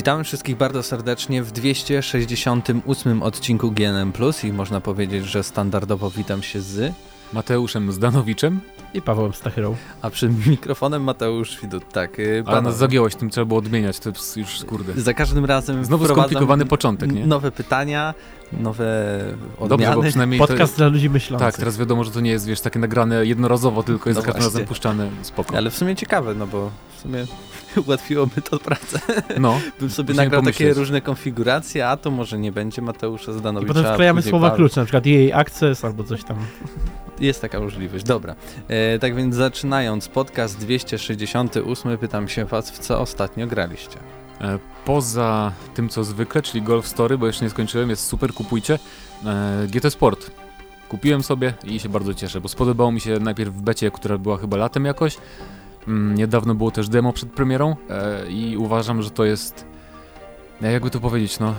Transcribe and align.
Witamy 0.00 0.24
wszystkich 0.24 0.56
bardzo 0.56 0.82
serdecznie 0.82 1.42
w 1.42 1.52
268 1.52 3.22
odcinku 3.22 3.70
GNM 3.70 4.12
Plus 4.12 4.44
i 4.44 4.52
można 4.52 4.80
powiedzieć, 4.80 5.24
że 5.24 5.42
standardowo 5.42 6.10
witam 6.10 6.42
się 6.42 6.60
z 6.60 6.92
Mateuszem 7.32 7.92
Zdanowiczem 7.92 8.60
i 8.94 9.02
Pawłem 9.02 9.32
Stachyrą. 9.32 9.76
A 10.02 10.10
przed 10.10 10.46
mikrofonem 10.46 11.02
Mateusz 11.02 11.60
Widut, 11.60 11.92
tak. 11.92 12.18
Y, 12.18 12.42
Ale 12.46 12.62
nas 12.62 12.76
zagiąłeś, 12.76 13.14
tym 13.14 13.30
trzeba 13.30 13.44
było 13.44 13.58
odmieniać, 13.58 13.98
to 13.98 14.10
jest 14.10 14.36
już 14.36 14.64
kurde. 14.64 15.00
Za 15.00 15.14
każdym 15.14 15.44
razem 15.44 15.84
Znowu 15.84 16.08
skomplikowany 16.08 16.66
początek, 16.66 17.12
nie? 17.12 17.26
Nowe 17.26 17.50
pytania, 17.50 18.14
nowe 18.52 18.84
odmiany. 19.58 19.68
Dobrze, 19.68 19.94
bo 19.94 20.02
przynajmniej 20.02 20.40
Podcast 20.40 20.72
to... 20.72 20.78
dla 20.78 20.88
ludzi 20.88 21.10
myślących. 21.10 21.48
Tak, 21.48 21.56
teraz 21.56 21.78
wiadomo, 21.78 22.04
że 22.04 22.10
to 22.10 22.20
nie 22.20 22.30
jest, 22.30 22.46
wiesz, 22.46 22.60
takie 22.60 22.78
nagrane 22.78 23.26
jednorazowo, 23.26 23.82
tylko 23.82 24.10
jest 24.10 24.16
no 24.16 24.20
za 24.20 24.26
każdym 24.26 24.44
razem 24.44 24.66
puszczane 24.66 25.10
spoko. 25.22 25.56
Ale 25.56 25.70
w 25.70 25.76
sumie 25.76 25.96
ciekawe, 25.96 26.34
no 26.34 26.46
bo 26.46 26.70
w 26.96 27.00
sumie 27.00 27.26
ułatwiłoby 27.86 28.42
to 28.42 28.58
pracę. 28.58 29.00
No. 29.38 29.60
Bym 29.80 29.90
sobie 29.90 30.14
nagrał 30.14 30.40
pomyśleć. 30.42 30.68
takie 30.68 30.80
różne 30.80 31.00
konfiguracje, 31.00 31.88
a 31.88 31.96
to 31.96 32.10
może 32.10 32.38
nie 32.38 32.52
będzie 32.52 32.82
Mateusza 32.82 33.32
Zdanowicza. 33.32 33.72
I 33.72 33.74
potem 33.74 33.92
wklejamy 33.92 34.22
słowa 34.22 34.50
klucze, 34.50 34.80
na 34.80 34.84
przykład 34.84 35.06
jej 35.06 35.32
access 35.32 35.84
albo 35.84 36.04
coś 36.04 36.24
tam. 36.24 36.36
Jest 37.20 37.40
taka 37.40 37.60
możliwość, 37.60 38.04
dobra. 38.04 38.34
E, 38.68 38.98
tak 38.98 39.14
więc 39.14 39.34
zaczynając 39.34 40.08
podcast 40.08 40.58
268, 40.58 41.98
pytam 41.98 42.28
się 42.28 42.44
was, 42.44 42.70
w 42.70 42.78
co 42.78 43.00
ostatnio 43.00 43.46
graliście? 43.46 43.98
E, 44.80 44.86
poza 44.86 45.52
tym, 45.74 45.88
co 45.88 46.04
zwykle, 46.04 46.42
czyli 46.42 46.62
Golf 46.62 46.88
Story, 46.88 47.18
bo 47.18 47.26
jeszcze 47.26 47.44
nie 47.44 47.50
skończyłem, 47.50 47.90
jest 47.90 48.06
super, 48.06 48.34
kupujcie. 48.34 48.78
E, 49.26 49.66
GT 49.66 49.90
Sport. 49.90 50.30
Kupiłem 50.88 51.22
sobie 51.22 51.54
i 51.64 51.80
się 51.80 51.88
bardzo 51.88 52.14
cieszę, 52.14 52.40
bo 52.40 52.48
spodobało 52.48 52.92
mi 52.92 53.00
się 53.00 53.18
najpierw 53.18 53.54
w 53.54 53.62
becie, 53.62 53.90
która 53.90 54.18
była 54.18 54.36
chyba 54.36 54.56
latem 54.56 54.84
jakoś. 54.84 55.18
Mm, 55.88 56.14
niedawno 56.14 56.54
było 56.54 56.70
też 56.70 56.88
demo 56.88 57.12
przed 57.12 57.30
premierą 57.32 57.76
e, 57.90 58.30
i 58.30 58.56
uważam, 58.56 59.02
że 59.02 59.10
to 59.10 59.24
jest 59.24 59.64
jakby 60.60 60.90
to 60.90 61.00
powiedzieć, 61.00 61.38
no, 61.38 61.54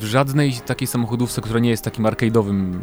w 0.00 0.04
żadnej 0.04 0.52
takiej 0.52 0.88
samochodówce, 0.88 1.40
która 1.40 1.60
nie 1.60 1.70
jest 1.70 1.84
takim 1.84 2.04
arcade'owym 2.04 2.78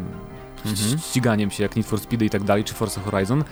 mhm. 0.66 0.98
ściganiem 0.98 1.50
się 1.50 1.62
jak 1.62 1.76
Need 1.76 1.86
for 1.86 2.00
Speed 2.00 2.24
i 2.24 2.30
tak 2.30 2.42
dalej, 2.42 2.64
czy 2.64 2.74
Forza 2.74 3.00
Horizon, 3.00 3.40
e, 3.40 3.44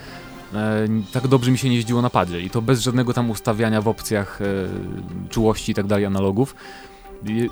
tak 1.13 1.29
dobrze 1.29 1.51
mi 1.51 1.59
się 1.59 1.69
nie 1.69 1.77
jeździło 1.77 2.03
na 2.03 2.11
padzie 2.11 2.41
i 2.41 2.51
to 2.51 2.63
bez 2.63 2.81
żadnego 2.81 3.13
tam 3.13 3.31
ustawiania 3.31 3.83
w 3.83 3.89
opcjach 3.89 4.41
e, 4.43 4.45
czułości 5.29 5.73
i 5.73 5.75
tak 5.75 5.87
dalej 5.87 6.05
analogów. 6.05 6.55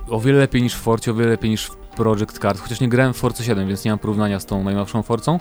O 0.08 0.20
wiele 0.20 0.38
lepiej 0.38 0.62
niż 0.62 0.74
w 0.74 0.80
Forcie, 0.80 1.10
o 1.10 1.14
wiele 1.14 1.30
lepiej 1.30 1.50
niż 1.50 1.66
w 1.66 1.76
Project 1.76 2.38
Card, 2.38 2.60
chociaż 2.60 2.80
nie 2.80 2.88
grałem 2.88 3.12
w 3.12 3.16
Force 3.16 3.44
7, 3.44 3.68
więc 3.68 3.84
nie 3.84 3.90
mam 3.90 3.98
porównania 3.98 4.40
z 4.40 4.46
tą 4.46 4.64
najnowszą 4.64 5.02
Forcą. 5.02 5.40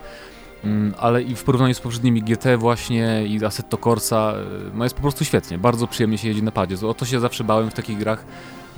Mm, 0.64 0.94
ale 0.98 1.24
i 1.24 1.36
w 1.36 1.44
porównaniu 1.44 1.74
z 1.74 1.80
poprzednimi 1.80 2.22
GT 2.22 2.58
właśnie 2.58 3.26
i 3.28 3.46
Assetto 3.46 3.78
Corsa, 3.78 4.34
e, 4.36 4.78
no 4.78 4.84
jest 4.84 4.96
po 4.96 5.02
prostu 5.02 5.26
świetnie, 5.26 5.58
bardzo 5.58 5.88
przyjemnie 5.88 6.18
się 6.18 6.28
jeździ 6.28 6.44
na 6.44 6.52
padzie. 6.52 6.88
O 6.88 6.94
to 6.94 7.06
się 7.06 7.20
zawsze 7.20 7.44
bałem 7.44 7.72
w 7.72 7.74
takich 7.74 7.98
grach, 7.98 8.26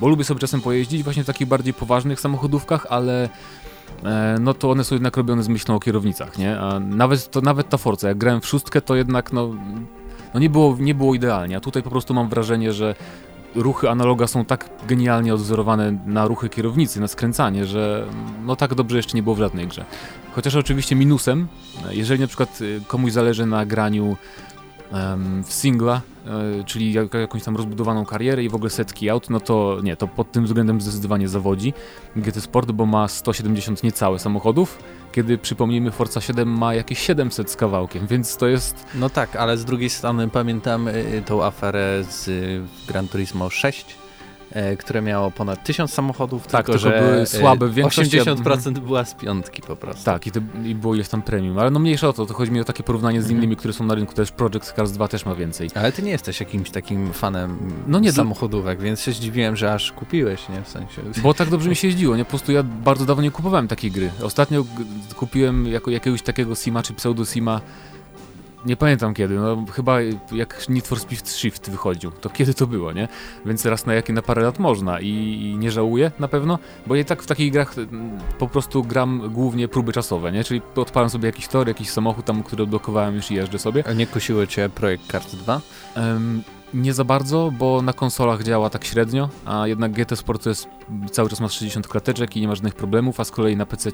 bo 0.00 0.08
lubię 0.08 0.24
sobie 0.24 0.40
czasem 0.40 0.60
pojeździć 0.60 1.02
właśnie 1.02 1.22
w 1.22 1.26
takich 1.26 1.48
bardziej 1.48 1.74
poważnych 1.74 2.20
samochodówkach, 2.20 2.86
ale 2.90 3.24
e, 3.24 3.28
no 4.40 4.54
to 4.54 4.70
one 4.70 4.84
są 4.84 4.94
jednak 4.94 5.16
robione 5.16 5.42
z 5.42 5.48
myślą 5.48 5.74
o 5.74 5.80
kierownicach, 5.80 6.38
nie? 6.38 6.60
A 6.60 6.80
nawet, 6.80 7.30
to, 7.30 7.40
nawet 7.40 7.68
ta 7.68 7.76
Forza, 7.76 8.08
jak 8.08 8.18
grałem 8.18 8.40
w 8.40 8.46
szóstkę, 8.46 8.80
to 8.80 8.96
jednak 8.96 9.32
no, 9.32 9.50
no 10.34 10.40
nie, 10.40 10.50
było, 10.50 10.76
nie 10.80 10.94
było 10.94 11.14
idealnie, 11.14 11.56
a 11.56 11.60
tutaj 11.60 11.82
po 11.82 11.90
prostu 11.90 12.14
mam 12.14 12.28
wrażenie, 12.28 12.72
że 12.72 12.94
ruchy 13.54 13.90
analoga 13.90 14.26
są 14.26 14.44
tak 14.44 14.70
genialnie 14.88 15.34
odwzorowane 15.34 15.98
na 16.06 16.26
ruchy 16.26 16.48
kierownicy, 16.48 17.00
na 17.00 17.08
skręcanie, 17.08 17.66
że 17.66 18.06
no 18.44 18.56
tak 18.56 18.74
dobrze 18.74 18.96
jeszcze 18.96 19.16
nie 19.16 19.22
było 19.22 19.34
w 19.34 19.38
żadnej 19.38 19.66
grze. 19.66 19.84
Chociaż 20.34 20.56
oczywiście 20.56 20.96
minusem, 20.96 21.48
jeżeli 21.90 22.20
na 22.20 22.26
przykład 22.26 22.60
y, 22.60 22.80
komuś 22.86 23.12
zależy 23.12 23.46
na 23.46 23.66
graniu 23.66 24.16
w 25.44 25.52
singla, 25.52 26.00
e, 26.60 26.64
czyli 26.64 26.92
jakąś 26.92 27.42
tam 27.42 27.56
rozbudowaną 27.56 28.04
karierę 28.04 28.44
i 28.44 28.48
w 28.48 28.54
ogóle 28.54 28.70
setki 28.70 29.10
aut, 29.10 29.30
no 29.30 29.40
to 29.40 29.78
nie, 29.82 29.96
to 29.96 30.08
pod 30.08 30.32
tym 30.32 30.44
względem 30.44 30.80
zdecydowanie 30.80 31.28
zawodzi 31.28 31.72
GT 32.16 32.40
Sport, 32.40 32.72
bo 32.72 32.86
ma 32.86 33.08
170 33.08 33.82
niecałe 33.82 34.18
samochodów, 34.18 34.78
kiedy 35.12 35.38
przypomnijmy 35.38 35.90
Forza 35.90 36.20
7 36.20 36.48
ma 36.48 36.74
jakieś 36.74 36.98
700 36.98 37.50
z 37.50 37.56
kawałkiem, 37.56 38.06
więc 38.06 38.36
to 38.36 38.46
jest... 38.46 38.86
No 38.94 39.10
tak, 39.10 39.36
ale 39.36 39.56
z 39.56 39.64
drugiej 39.64 39.90
strony 39.90 40.28
pamiętam 40.28 40.88
y, 40.88 41.22
tą 41.26 41.44
aferę 41.44 42.04
z 42.10 42.30
Gran 42.88 43.08
Turismo 43.08 43.50
6, 43.50 43.96
E, 43.96 44.01
które 44.78 45.02
miało 45.02 45.30
ponad 45.30 45.64
1000 45.64 45.92
samochodów, 45.92 46.46
tak, 46.46 46.66
tylko, 46.66 46.80
tylko 46.80 46.98
były 46.98 47.26
słabe. 47.26 47.68
W 47.68 47.74
80% 47.74 48.78
była 48.78 49.04
z 49.04 49.14
piątki 49.14 49.62
po 49.62 49.76
prostu. 49.76 50.04
Tak, 50.04 50.26
i, 50.26 50.30
to, 50.30 50.40
i 50.64 50.74
było 50.74 50.94
jest 50.94 51.10
tam 51.10 51.22
premium, 51.22 51.58
ale 51.58 51.70
no 51.70 51.78
mniejsza 51.78 52.08
o 52.08 52.12
to, 52.12 52.26
to 52.26 52.34
chodzi 52.34 52.52
mi 52.52 52.60
o 52.60 52.64
takie 52.64 52.82
porównanie 52.82 53.22
z 53.22 53.24
mhm. 53.24 53.38
innymi, 53.38 53.56
które 53.56 53.74
są 53.74 53.84
na 53.84 53.94
rynku, 53.94 54.14
też 54.14 54.30
Project 54.30 54.72
Cars 54.72 54.92
2 54.92 55.08
też 55.08 55.26
ma 55.26 55.34
więcej. 55.34 55.70
Ale 55.74 55.92
ty 55.92 56.02
nie 56.02 56.10
jesteś 56.10 56.40
jakimś 56.40 56.70
takim 56.70 57.12
fanem 57.12 57.58
no 57.86 57.98
nie, 57.98 58.12
samochodówek, 58.12 58.80
więc 58.80 59.00
się 59.00 59.12
zdziwiłem, 59.12 59.56
że 59.56 59.74
aż 59.74 59.92
kupiłeś, 59.92 60.48
nie, 60.48 60.62
w 60.62 60.68
sensie... 60.68 61.02
Bo 61.22 61.34
tak 61.34 61.50
dobrze 61.50 61.68
mi 61.68 61.76
się 61.76 61.88
jeździło, 61.88 62.16
nie, 62.16 62.24
po 62.24 62.30
prostu 62.30 62.52
ja 62.52 62.62
bardzo 62.62 63.06
dawno 63.06 63.22
nie 63.22 63.30
kupowałem 63.30 63.68
takiej 63.68 63.90
gry. 63.90 64.10
Ostatnio 64.22 64.64
kupiłem 65.16 65.66
jako, 65.66 65.90
jakiegoś 65.90 66.22
takiego 66.22 66.54
Sima 66.54 66.82
czy 66.82 66.94
pseudo-Sima 66.94 67.60
nie 68.66 68.76
pamiętam 68.76 69.14
kiedy, 69.14 69.34
no 69.34 69.64
chyba 69.72 70.00
jak 70.32 70.68
Need 70.68 70.86
for 70.86 71.00
Speed 71.00 71.30
Shift 71.30 71.70
wychodził, 71.70 72.10
to 72.10 72.30
kiedy 72.30 72.54
to 72.54 72.66
było, 72.66 72.92
nie? 72.92 73.08
Więc 73.46 73.66
raz 73.66 73.86
na 73.86 73.94
jakie 73.94 74.12
na 74.12 74.22
parę 74.22 74.42
lat 74.42 74.58
można 74.58 75.00
i, 75.00 75.08
i 75.08 75.58
nie 75.58 75.70
żałuję 75.70 76.10
na 76.18 76.28
pewno, 76.28 76.58
bo 76.86 76.94
ja 76.96 77.04
tak 77.04 77.22
w 77.22 77.26
takich 77.26 77.52
grach 77.52 77.78
mm, 77.78 78.18
po 78.38 78.48
prostu 78.48 78.84
gram 78.84 79.30
głównie 79.32 79.68
próby 79.68 79.92
czasowe, 79.92 80.32
nie? 80.32 80.44
Czyli 80.44 80.62
odpalam 80.76 81.10
sobie 81.10 81.26
jakiś 81.26 81.48
tor, 81.48 81.68
jakiś 81.68 81.90
samochód 81.90 82.24
tam, 82.24 82.42
który 82.42 82.62
odblokowałem 82.62 83.14
już 83.14 83.30
i 83.30 83.34
jeżdżę 83.34 83.58
sobie. 83.58 83.84
A 83.86 83.92
nie 83.92 84.06
kusiły 84.06 84.46
cię 84.46 84.68
projekt 84.68 85.06
Kart 85.06 85.34
2? 85.36 85.60
Um, 85.96 86.42
nie 86.74 86.94
za 86.94 87.04
bardzo, 87.04 87.52
bo 87.58 87.82
na 87.82 87.92
konsolach 87.92 88.42
działa 88.42 88.70
tak 88.70 88.84
średnio, 88.84 89.28
a 89.44 89.66
jednak 89.66 89.92
GT 89.92 90.16
Sport 90.16 90.42
to 90.42 90.48
jest 90.48 90.68
cały 91.10 91.28
czas 91.28 91.40
ma 91.40 91.48
60 91.48 91.88
klateczek 91.88 92.36
i 92.36 92.40
nie 92.40 92.48
ma 92.48 92.54
żadnych 92.54 92.74
problemów, 92.74 93.20
a 93.20 93.24
z 93.24 93.30
kolei 93.30 93.56
na 93.56 93.66
PC 93.66 93.90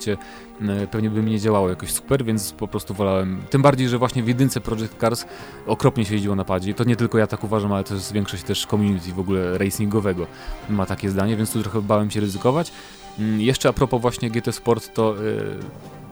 pewnie 0.90 1.10
by 1.10 1.22
mi 1.22 1.30
nie 1.30 1.40
działało 1.40 1.68
jakoś 1.68 1.92
super, 1.92 2.24
więc 2.24 2.52
po 2.52 2.68
prostu 2.68 2.94
wolałem. 2.94 3.40
Tym 3.50 3.62
bardziej, 3.62 3.88
że 3.88 3.98
właśnie 3.98 4.22
w 4.22 4.28
jedynce 4.28 4.60
Project 4.60 4.98
Cars 5.00 5.24
okropnie 5.66 6.04
się 6.04 6.14
jeździło 6.14 6.34
na 6.36 6.44
padzie. 6.44 6.74
To 6.74 6.84
nie 6.84 6.96
tylko 6.96 7.18
ja 7.18 7.26
tak 7.26 7.44
uważam, 7.44 7.72
ale 7.72 7.84
to 7.84 7.94
jest 7.94 8.12
większość 8.12 8.42
też 8.42 8.66
community 8.66 9.12
w 9.12 9.20
ogóle 9.20 9.58
racingowego 9.58 10.26
ma 10.70 10.86
takie 10.86 11.10
zdanie, 11.10 11.36
więc 11.36 11.52
tu 11.52 11.62
trochę 11.62 11.82
bałem 11.82 12.10
się 12.10 12.20
ryzykować. 12.20 12.72
Mm, 13.18 13.40
jeszcze 13.40 13.68
a 13.68 13.72
propos 13.72 14.02
właśnie 14.02 14.30
GT 14.30 14.52
Sport, 14.52 14.94
to 14.94 15.14
yy, 15.14 15.58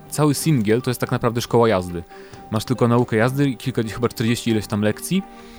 cały 0.09 0.33
singiel 0.33 0.81
to 0.81 0.89
jest 0.89 0.99
tak 0.99 1.11
naprawdę 1.11 1.41
szkoła 1.41 1.69
jazdy. 1.69 2.03
Masz 2.51 2.65
tylko 2.65 2.87
naukę 2.87 3.15
jazdy, 3.15 3.53
kilka, 3.53 3.83
chyba 3.83 4.09
40 4.09 4.51
ileś 4.51 4.67
tam 4.67 4.81
lekcji 4.81 5.23
E, 5.23 5.56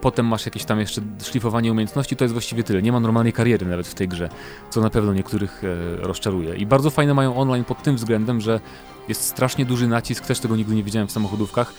potem 0.00 0.26
masz 0.26 0.46
jakieś 0.46 0.64
tam 0.64 0.80
jeszcze 0.80 1.00
szlifowanie 1.22 1.72
umiejętności, 1.72 2.16
to 2.16 2.24
jest 2.24 2.32
właściwie 2.32 2.62
tyle. 2.62 2.82
Nie 2.82 2.92
ma 2.92 3.00
normalnej 3.00 3.32
kariery 3.32 3.66
nawet 3.66 3.86
w 3.86 3.94
tej 3.94 4.08
grze, 4.08 4.28
co 4.70 4.80
na 4.80 4.90
pewno 4.90 5.14
niektórych 5.14 5.62
e, 5.64 5.96
rozczaruje. 6.06 6.56
I 6.56 6.66
bardzo 6.66 6.90
fajne 6.90 7.14
mają 7.14 7.36
online 7.36 7.64
pod 7.64 7.82
tym 7.82 7.96
względem, 7.96 8.40
że 8.40 8.60
jest 9.08 9.22
strasznie 9.22 9.64
duży 9.64 9.88
nacisk, 9.88 10.26
też 10.26 10.40
tego 10.40 10.56
nigdy 10.56 10.74
nie 10.74 10.82
widziałem 10.82 11.08
w 11.08 11.12
samochodówkach, 11.12 11.72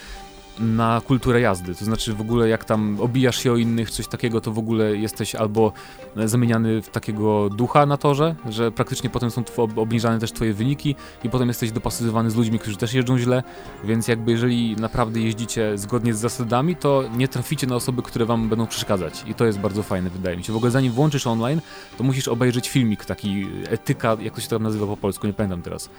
na 0.59 1.01
kulturę 1.05 1.41
jazdy. 1.41 1.75
To 1.75 1.85
znaczy 1.85 2.13
w 2.13 2.21
ogóle 2.21 2.49
jak 2.49 2.65
tam 2.65 2.97
obijasz 3.01 3.43
się 3.43 3.51
o 3.51 3.55
innych, 3.55 3.91
coś 3.91 4.07
takiego, 4.07 4.41
to 4.41 4.51
w 4.51 4.59
ogóle 4.59 4.97
jesteś 4.97 5.35
albo 5.35 5.71
zamieniany 6.15 6.81
w 6.81 6.89
takiego 6.89 7.49
ducha 7.49 7.85
na 7.85 7.97
torze, 7.97 8.35
że 8.49 8.71
praktycznie 8.71 9.09
potem 9.09 9.31
są 9.31 9.43
obniżane 9.75 10.19
też 10.19 10.31
twoje 10.31 10.53
wyniki 10.53 10.95
i 11.23 11.29
potem 11.29 11.47
jesteś 11.47 11.71
dopasowywany 11.71 12.31
z 12.31 12.35
ludźmi, 12.35 12.59
którzy 12.59 12.77
też 12.77 12.93
jeżdżą 12.93 13.17
źle, 13.17 13.43
więc 13.83 14.07
jakby 14.07 14.31
jeżeli 14.31 14.75
naprawdę 14.75 15.19
jeździcie 15.19 15.77
zgodnie 15.77 16.13
z 16.13 16.19
zasadami, 16.19 16.75
to 16.75 17.03
nie 17.17 17.27
traficie 17.27 17.67
na 17.67 17.75
osoby, 17.75 18.01
które 18.01 18.25
wam 18.25 18.49
będą 18.49 18.67
przeszkadzać 18.67 19.23
i 19.27 19.33
to 19.33 19.45
jest 19.45 19.59
bardzo 19.59 19.83
fajne, 19.83 20.09
wydaje 20.09 20.37
mi 20.37 20.43
się. 20.43 20.53
W 20.53 20.55
ogóle 20.55 20.71
zanim 20.71 20.91
włączysz 20.91 21.27
online, 21.27 21.61
to 21.97 22.03
musisz 22.03 22.27
obejrzeć 22.27 22.69
filmik 22.69 23.05
taki 23.05 23.47
etyka, 23.69 24.17
jak 24.21 24.35
to 24.35 24.41
się 24.41 24.47
tam 24.47 24.63
nazywa 24.63 24.85
po 24.85 24.97
polsku, 24.97 25.27
nie 25.27 25.33
pamiętam 25.33 25.61
teraz 25.61 25.89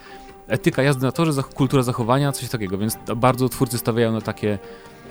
etyka 0.49 0.83
jazdy 0.83 1.05
na 1.05 1.11
torze, 1.11 1.43
kultura 1.43 1.83
zachowania, 1.83 2.31
coś 2.31 2.49
takiego, 2.49 2.77
więc 2.77 2.97
bardzo 3.15 3.49
twórcy 3.49 3.77
stawiają 3.77 4.11
na 4.11 4.21
takie 4.21 4.59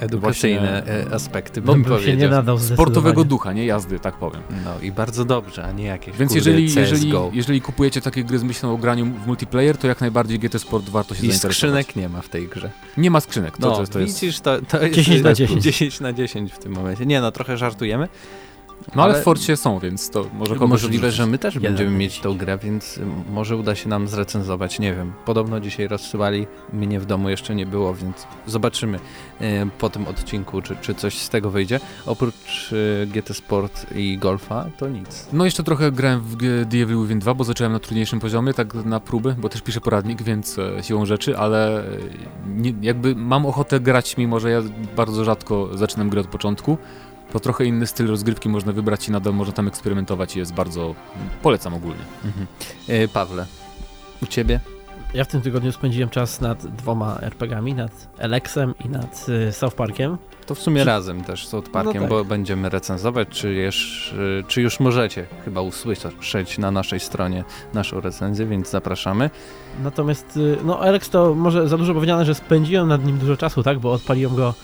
edukacyjne 0.01 0.83
właśnie, 0.87 1.15
aspekty, 1.15 1.63
bym 1.63 1.85
powiedział. 1.85 2.01
Się 2.01 2.17
nie 2.17 2.29
nadał 2.29 2.59
Sportowego 2.59 3.25
ducha, 3.25 3.53
nie 3.53 3.67
jazdy, 3.67 4.01
tak 4.01 4.15
powiem. 4.15 4.43
No 4.65 4.71
i 4.83 4.93
bardzo 4.93 5.25
dobrze, 5.25 5.65
a 5.65 5.73
nie 5.73 5.85
jakieś 5.85 6.17
Więc 6.17 6.35
jeżeli, 6.35 6.75
jeżeli, 6.75 7.13
jeżeli 7.33 7.61
kupujecie 7.61 8.01
takie 8.01 8.25
gry 8.25 8.39
z 8.39 8.43
myślą 8.43 8.73
o 8.73 8.77
graniu 8.77 9.07
w 9.07 9.27
multiplayer, 9.27 9.79
to 9.79 9.87
jak 9.87 10.01
najbardziej 10.01 10.39
GT 10.39 10.59
Sport 10.59 10.89
warto 10.89 11.15
się 11.15 11.19
I 11.19 11.21
zainteresować. 11.21 11.57
skrzynek 11.57 11.97
nie 11.97 12.09
ma 12.09 12.21
w 12.21 12.29
tej 12.29 12.49
grze. 12.49 12.71
Nie 12.97 13.11
ma 13.11 13.21
skrzynek. 13.21 13.59
To, 13.59 13.69
no, 13.69 13.77
to, 13.77 13.87
to 13.87 13.99
jest... 13.99 14.21
widzisz, 14.21 14.41
to, 14.41 14.61
to 14.69 14.83
jest 14.83 14.95
10 14.95 15.23
na 15.23 15.35
10. 15.35 15.63
10 15.63 16.01
na 16.01 16.13
10 16.13 16.53
w 16.53 16.59
tym 16.59 16.73
momencie. 16.73 17.07
Nie 17.07 17.21
no, 17.21 17.33
trochę 17.33 17.57
żartujemy, 17.57 18.09
no 18.95 19.03
ale, 19.03 19.13
ale 19.13 19.23
w 19.23 19.25
Forcie 19.25 19.57
są, 19.57 19.79
więc 19.79 20.11
to 20.11 20.27
może 20.33 20.55
kogoś 20.55 20.83
Możliwe, 20.83 21.11
że 21.11 21.27
my 21.27 21.39
też 21.39 21.55
Jeden 21.55 21.71
będziemy 21.71 21.91
mieć 21.91 22.21
tą 22.21 22.39
grę, 22.39 22.59
więc 22.59 23.01
może 23.31 23.57
uda 23.57 23.75
się 23.75 23.89
nam 23.89 24.09
zrecenzować, 24.09 24.79
nie 24.79 24.95
wiem. 24.95 25.13
Podobno 25.25 25.61
dzisiaj 25.61 25.89
rozsyłali, 25.89 26.47
mnie 26.73 27.01
w 27.01 27.07
domu 27.07 27.29
jeszcze 27.29 27.55
nie 27.55 27.67
było, 27.67 27.95
więc 27.95 28.27
zobaczymy 28.47 28.99
e, 29.41 29.67
po 29.79 29.91
tym 29.91 30.07
odcinku, 30.07 30.63
czy, 30.63 30.77
czy 30.81 30.95
coś 30.95 31.19
z 31.19 31.29
tego 31.29 31.51
wyjdzie. 31.51 31.81
Oprócz 32.07 32.75
e, 33.03 33.07
GT 33.07 33.35
Sport 33.35 33.87
i 33.95 34.19
Golfa, 34.19 34.67
to 34.79 34.89
nic. 34.89 35.29
No 35.33 35.45
jeszcze 35.45 35.63
trochę 35.63 35.93
grałem 35.93 36.21
w 36.21 36.37
The 36.71 36.77
Evil 36.83 37.03
Within 37.03 37.19
2, 37.19 37.35
bo 37.35 37.45
zacząłem 37.45 37.73
na 37.73 37.79
trudniejszym 37.79 38.21
poziomie, 38.21 38.55
tak 38.55 38.75
na 38.75 39.01
próby, 39.01 39.35
bo 39.39 39.49
też 39.49 39.63
piszę 39.63 39.81
poradnik, 39.81 40.23
więc 40.23 40.59
e, 40.59 40.83
siłą 40.83 41.07
rzeczy, 41.07 41.39
ale 41.39 41.85
nie, 42.47 42.75
jakby 42.83 43.15
mam 43.15 43.47
ochotę 43.47 43.81
grać, 43.81 44.17
mimo 44.17 44.41
że 44.41 44.51
ja 44.51 44.63
bardzo 44.97 45.25
rzadko 45.25 45.69
zaczynam 45.75 46.11
grę 46.11 46.21
od 46.21 46.27
początku 46.27 46.79
to 47.33 47.41
trochę 47.41 47.65
inny 47.65 47.87
styl 47.87 48.07
rozgrywki 48.07 48.49
można 48.49 48.73
wybrać 48.73 49.09
i 49.09 49.13
nadal 49.13 49.35
można 49.35 49.53
tam 49.53 49.69
eksperymentować 49.69 50.37
i 50.37 50.39
jest 50.39 50.55
bardzo, 50.55 50.95
polecam 51.43 51.75
ogólnie. 51.75 52.03
Mhm. 52.25 52.47
E, 52.89 53.09
Pawle, 53.09 53.47
u 54.23 54.27
Ciebie? 54.27 54.61
Ja 55.15 55.25
w 55.25 55.29
tym 55.29 55.41
tygodniu 55.41 55.73
spędziłem 55.73 56.11
czas 56.11 56.41
nad 56.41 56.67
dwoma 56.67 57.19
RPGami, 57.21 57.75
nad 57.75 58.09
Alexem 58.23 58.75
i 58.85 58.89
nad 58.89 59.27
y, 59.29 59.53
South 59.53 59.75
Parkiem. 59.75 60.19
To 60.47 60.55
w 60.55 60.59
sumie 60.59 60.81
czy... 60.81 60.87
razem 60.87 61.25
też 61.25 61.47
z 61.47 61.49
South 61.49 61.71
Parkiem, 61.71 61.95
no 61.95 62.01
tak. 62.01 62.09
bo 62.09 62.25
będziemy 62.25 62.69
recenzować, 62.69 63.29
czy, 63.29 63.53
już, 63.53 64.15
czy 64.49 64.63
już 64.63 64.81
możecie 64.81 65.27
chyba 65.45 65.61
usłyszeć 65.61 66.59
na 66.59 66.71
naszej 66.71 67.01
stronie 67.01 67.45
naszą 67.75 68.01
recenzję, 68.01 68.47
więc 68.47 68.71
zapraszamy. 68.71 69.31
Natomiast, 69.83 70.37
y, 70.37 70.57
no 70.65 70.81
Alex 70.81 71.11
to 71.11 71.35
może 71.35 71.69
za 71.69 71.79
dużo 71.79 71.95
powiedziane, 71.95 72.25
że 72.25 72.35
spędziłem 72.35 72.89
nad 72.89 73.07
nim 73.07 73.19
dużo 73.19 73.37
czasu, 73.37 73.63
tak, 73.63 73.79
bo 73.79 73.93
odpaliłem 73.93 74.37
go 74.37 74.55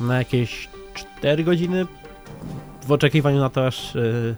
na 0.00 0.18
jakieś 0.18 0.68
4 0.94 1.44
godziny 1.44 1.86
w 2.86 2.92
oczekiwaniu 2.92 3.40
na 3.40 3.50
to, 3.50 3.66
aż 3.66 3.96
y, 3.96 4.36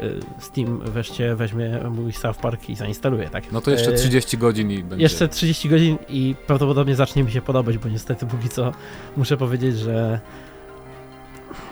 Y, 0.00 0.20
Steam 0.38 0.80
wreszcie 0.80 1.36
weźmie 1.36 1.80
mój 1.90 2.12
South 2.12 2.40
Park 2.40 2.68
i 2.68 2.76
zainstaluje, 2.76 3.30
tak? 3.30 3.52
No 3.52 3.60
to 3.60 3.70
jeszcze 3.70 3.92
30 3.92 4.36
y, 4.36 4.40
godzin 4.40 4.70
i 4.70 4.84
będzie... 4.84 5.02
Jeszcze 5.02 5.28
30 5.28 5.68
godzin 5.68 5.98
i 6.08 6.34
prawdopodobnie 6.46 6.96
zacznie 6.96 7.24
mi 7.24 7.30
się 7.30 7.42
podobać, 7.42 7.78
bo 7.78 7.88
niestety 7.88 8.26
póki 8.26 8.48
co 8.48 8.72
muszę 9.16 9.36
powiedzieć, 9.36 9.78
że 9.78 10.20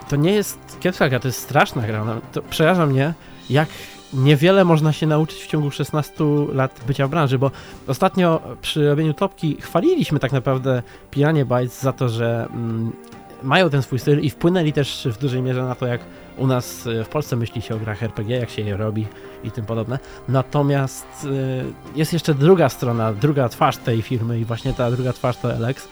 to 0.09 0.15
nie 0.15 0.31
jest 0.31 0.59
kiepska 0.79 1.09
gra, 1.09 1.19
to 1.19 1.27
jest 1.27 1.39
straszna 1.39 1.81
gra. 1.87 2.05
No, 2.05 2.21
to 2.31 2.41
przeraża 2.41 2.85
mnie, 2.85 3.13
jak 3.49 3.69
niewiele 4.13 4.65
można 4.65 4.93
się 4.93 5.07
nauczyć 5.07 5.39
w 5.39 5.47
ciągu 5.47 5.71
16 5.71 6.23
lat 6.53 6.79
bycia 6.87 7.07
w 7.07 7.09
branży, 7.09 7.39
bo 7.39 7.51
ostatnio 7.87 8.41
przy 8.61 8.89
robieniu 8.89 9.13
topki 9.13 9.57
chwaliliśmy 9.61 10.19
tak 10.19 10.31
naprawdę 10.31 10.83
Piranie 11.11 11.45
Bytes 11.45 11.81
za 11.81 11.93
to, 11.93 12.09
że 12.09 12.47
mm, 12.53 12.91
mają 13.43 13.69
ten 13.69 13.81
swój 13.81 13.99
styl 13.99 14.19
i 14.19 14.29
wpłynęli 14.29 14.73
też 14.73 15.07
w 15.11 15.17
dużej 15.17 15.41
mierze 15.41 15.63
na 15.63 15.75
to, 15.75 15.87
jak 15.87 16.01
u 16.37 16.47
nas 16.47 16.87
e, 16.87 17.03
w 17.03 17.09
Polsce 17.09 17.35
myśli 17.35 17.61
się 17.61 17.75
o 17.75 17.79
grach 17.79 18.03
RPG, 18.03 18.37
jak 18.37 18.49
się 18.49 18.61
je 18.61 18.77
robi 18.77 19.07
i 19.43 19.51
tym 19.51 19.65
podobne. 19.65 19.99
Natomiast 20.27 21.05
e, 21.25 21.27
jest 21.95 22.13
jeszcze 22.13 22.33
druga 22.33 22.69
strona, 22.69 23.13
druga 23.13 23.49
twarz 23.49 23.77
tej 23.77 24.01
firmy 24.01 24.39
i 24.39 24.45
właśnie 24.45 24.73
ta 24.73 24.91
druga 24.91 25.13
twarz 25.13 25.37
to 25.37 25.53
Alex. 25.53 25.87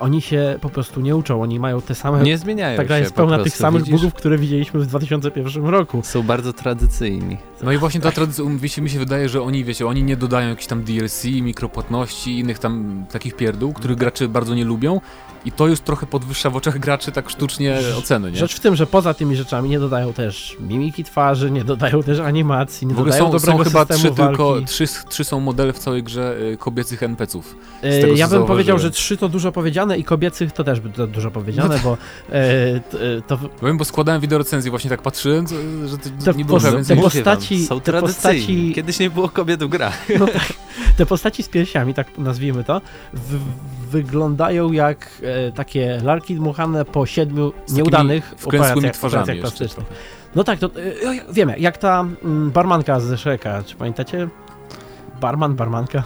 Oni 0.00 0.22
się 0.22 0.58
po 0.60 0.70
prostu 0.70 1.00
nie 1.00 1.16
uczą, 1.16 1.42
oni 1.42 1.60
mają 1.60 1.82
te 1.82 1.94
same. 1.94 2.22
Nie 2.22 2.38
zmieniają 2.38 2.76
ta 2.76 2.84
gra 2.84 2.96
się. 2.96 3.02
jest 3.02 3.14
pełna 3.14 3.38
tych 3.38 3.56
samych 3.56 3.82
widzisz? 3.82 4.00
bugów, 4.00 4.14
które 4.14 4.38
widzieliśmy 4.38 4.80
w 4.80 4.86
2001 4.86 5.66
roku. 5.66 6.00
Są 6.04 6.22
bardzo 6.22 6.52
tradycyjni. 6.52 7.36
No 7.62 7.72
i 7.72 7.78
właśnie 7.78 8.00
ta 8.00 8.12
tradycja, 8.12 8.44
wiecie, 8.56 8.82
mi 8.82 8.90
się 8.90 8.98
wydaje, 8.98 9.28
że 9.28 9.42
oni, 9.42 9.64
wiecie, 9.64 9.86
oni 9.86 10.02
nie 10.02 10.16
dodają 10.16 10.48
jakichś 10.48 10.66
tam 10.66 10.84
DLC, 10.84 11.24
mikropłatności, 11.24 12.38
innych 12.38 12.58
tam 12.58 13.04
takich 13.12 13.36
pierdół, 13.36 13.72
których 13.72 13.96
gracze 13.96 14.28
bardzo 14.28 14.54
nie 14.54 14.64
lubią 14.64 15.00
i 15.44 15.52
to 15.52 15.66
już 15.66 15.80
trochę 15.80 16.06
podwyższa 16.06 16.50
w 16.50 16.56
oczach 16.56 16.78
graczy 16.78 17.12
tak 17.12 17.30
sztucznie 17.30 17.78
oceny, 17.98 18.30
nie? 18.30 18.38
Rzecz 18.38 18.54
w 18.54 18.60
tym, 18.60 18.76
że 18.76 18.86
poza 18.86 19.14
tymi 19.14 19.36
rzeczami 19.36 19.70
nie 19.70 19.80
dodają 19.80 20.12
też 20.12 20.56
mimiki 20.60 21.04
twarzy, 21.04 21.50
nie 21.50 21.64
dodają 21.64 22.02
też 22.02 22.18
animacji, 22.18 22.86
nie 22.86 22.94
w 22.94 22.98
ogóle 22.98 23.12
dodają 23.12 23.32
są, 23.32 23.38
dobrego 23.38 23.70
są 23.70 23.70
chyba 23.70 23.96
trzy 23.96 24.10
walki. 24.10 24.36
tylko, 24.36 24.56
trzy, 24.66 24.84
trzy 25.08 25.24
są 25.24 25.40
modele 25.40 25.72
w 25.72 25.78
całej 25.78 26.02
grze 26.02 26.36
y, 26.52 26.56
kobiecych 26.56 27.02
NPC-ów. 27.02 27.56
Yy, 27.82 28.14
ja 28.14 28.28
bym 28.28 28.44
powiedział, 28.44 28.78
że 28.78 28.90
trzy 28.90 29.16
to 29.16 29.28
dużo 29.28 29.52
powiedziane 29.52 29.98
i 29.98 30.04
kobiecych 30.04 30.52
to 30.52 30.64
też 30.64 30.80
by 30.80 31.06
dużo 31.06 31.30
powiedziane, 31.30 31.76
no 31.76 31.80
bo 31.84 31.96
e, 32.32 32.80
to, 32.80 32.98
to... 33.26 33.48
Powiem, 33.48 33.78
bo 33.78 33.84
składałem 33.84 34.20
wideo 34.20 34.38
recenzji, 34.38 34.70
właśnie 34.70 34.90
tak 34.90 35.02
patrzyłem, 35.02 35.46
że 35.86 35.98
to, 36.24 36.32
nie 36.32 36.44
było 36.44 36.60
te 36.60 36.96
postaci, 36.96 37.66
Są 37.66 37.80
postaci... 37.80 38.72
Kiedyś 38.74 38.98
nie 38.98 39.10
było 39.10 39.28
kobiet 39.28 39.64
w 39.64 39.68
grach. 39.68 40.06
No 40.18 40.26
tak, 40.26 40.52
te 40.98 41.06
postaci 41.06 41.42
z 41.42 41.48
piersiami, 41.48 41.94
tak 41.94 42.18
nazwijmy 42.18 42.64
to, 42.64 42.80
wyglądają 43.90 44.72
jak 44.72 45.08
e, 45.22 45.52
takie 45.52 46.00
lalki 46.04 46.34
dmuchane 46.34 46.84
po 46.84 47.06
siedmiu 47.06 47.52
nieudanych 47.68 48.34
operacjach, 48.44 49.04
operacjach 49.04 49.38
plastycznych. 49.38 49.86
No 50.34 50.44
tak, 50.44 50.58
to 50.58 50.66
e, 50.66 51.32
wiemy, 51.32 51.58
jak 51.58 51.78
ta 51.78 52.00
m, 52.00 52.16
mm, 52.24 52.50
barmanka 52.50 53.00
z 53.00 53.20
Shreka, 53.20 53.62
czy 53.62 53.76
pamiętacie? 53.76 54.28
Barman, 55.20 55.54
barmanka. 55.54 56.02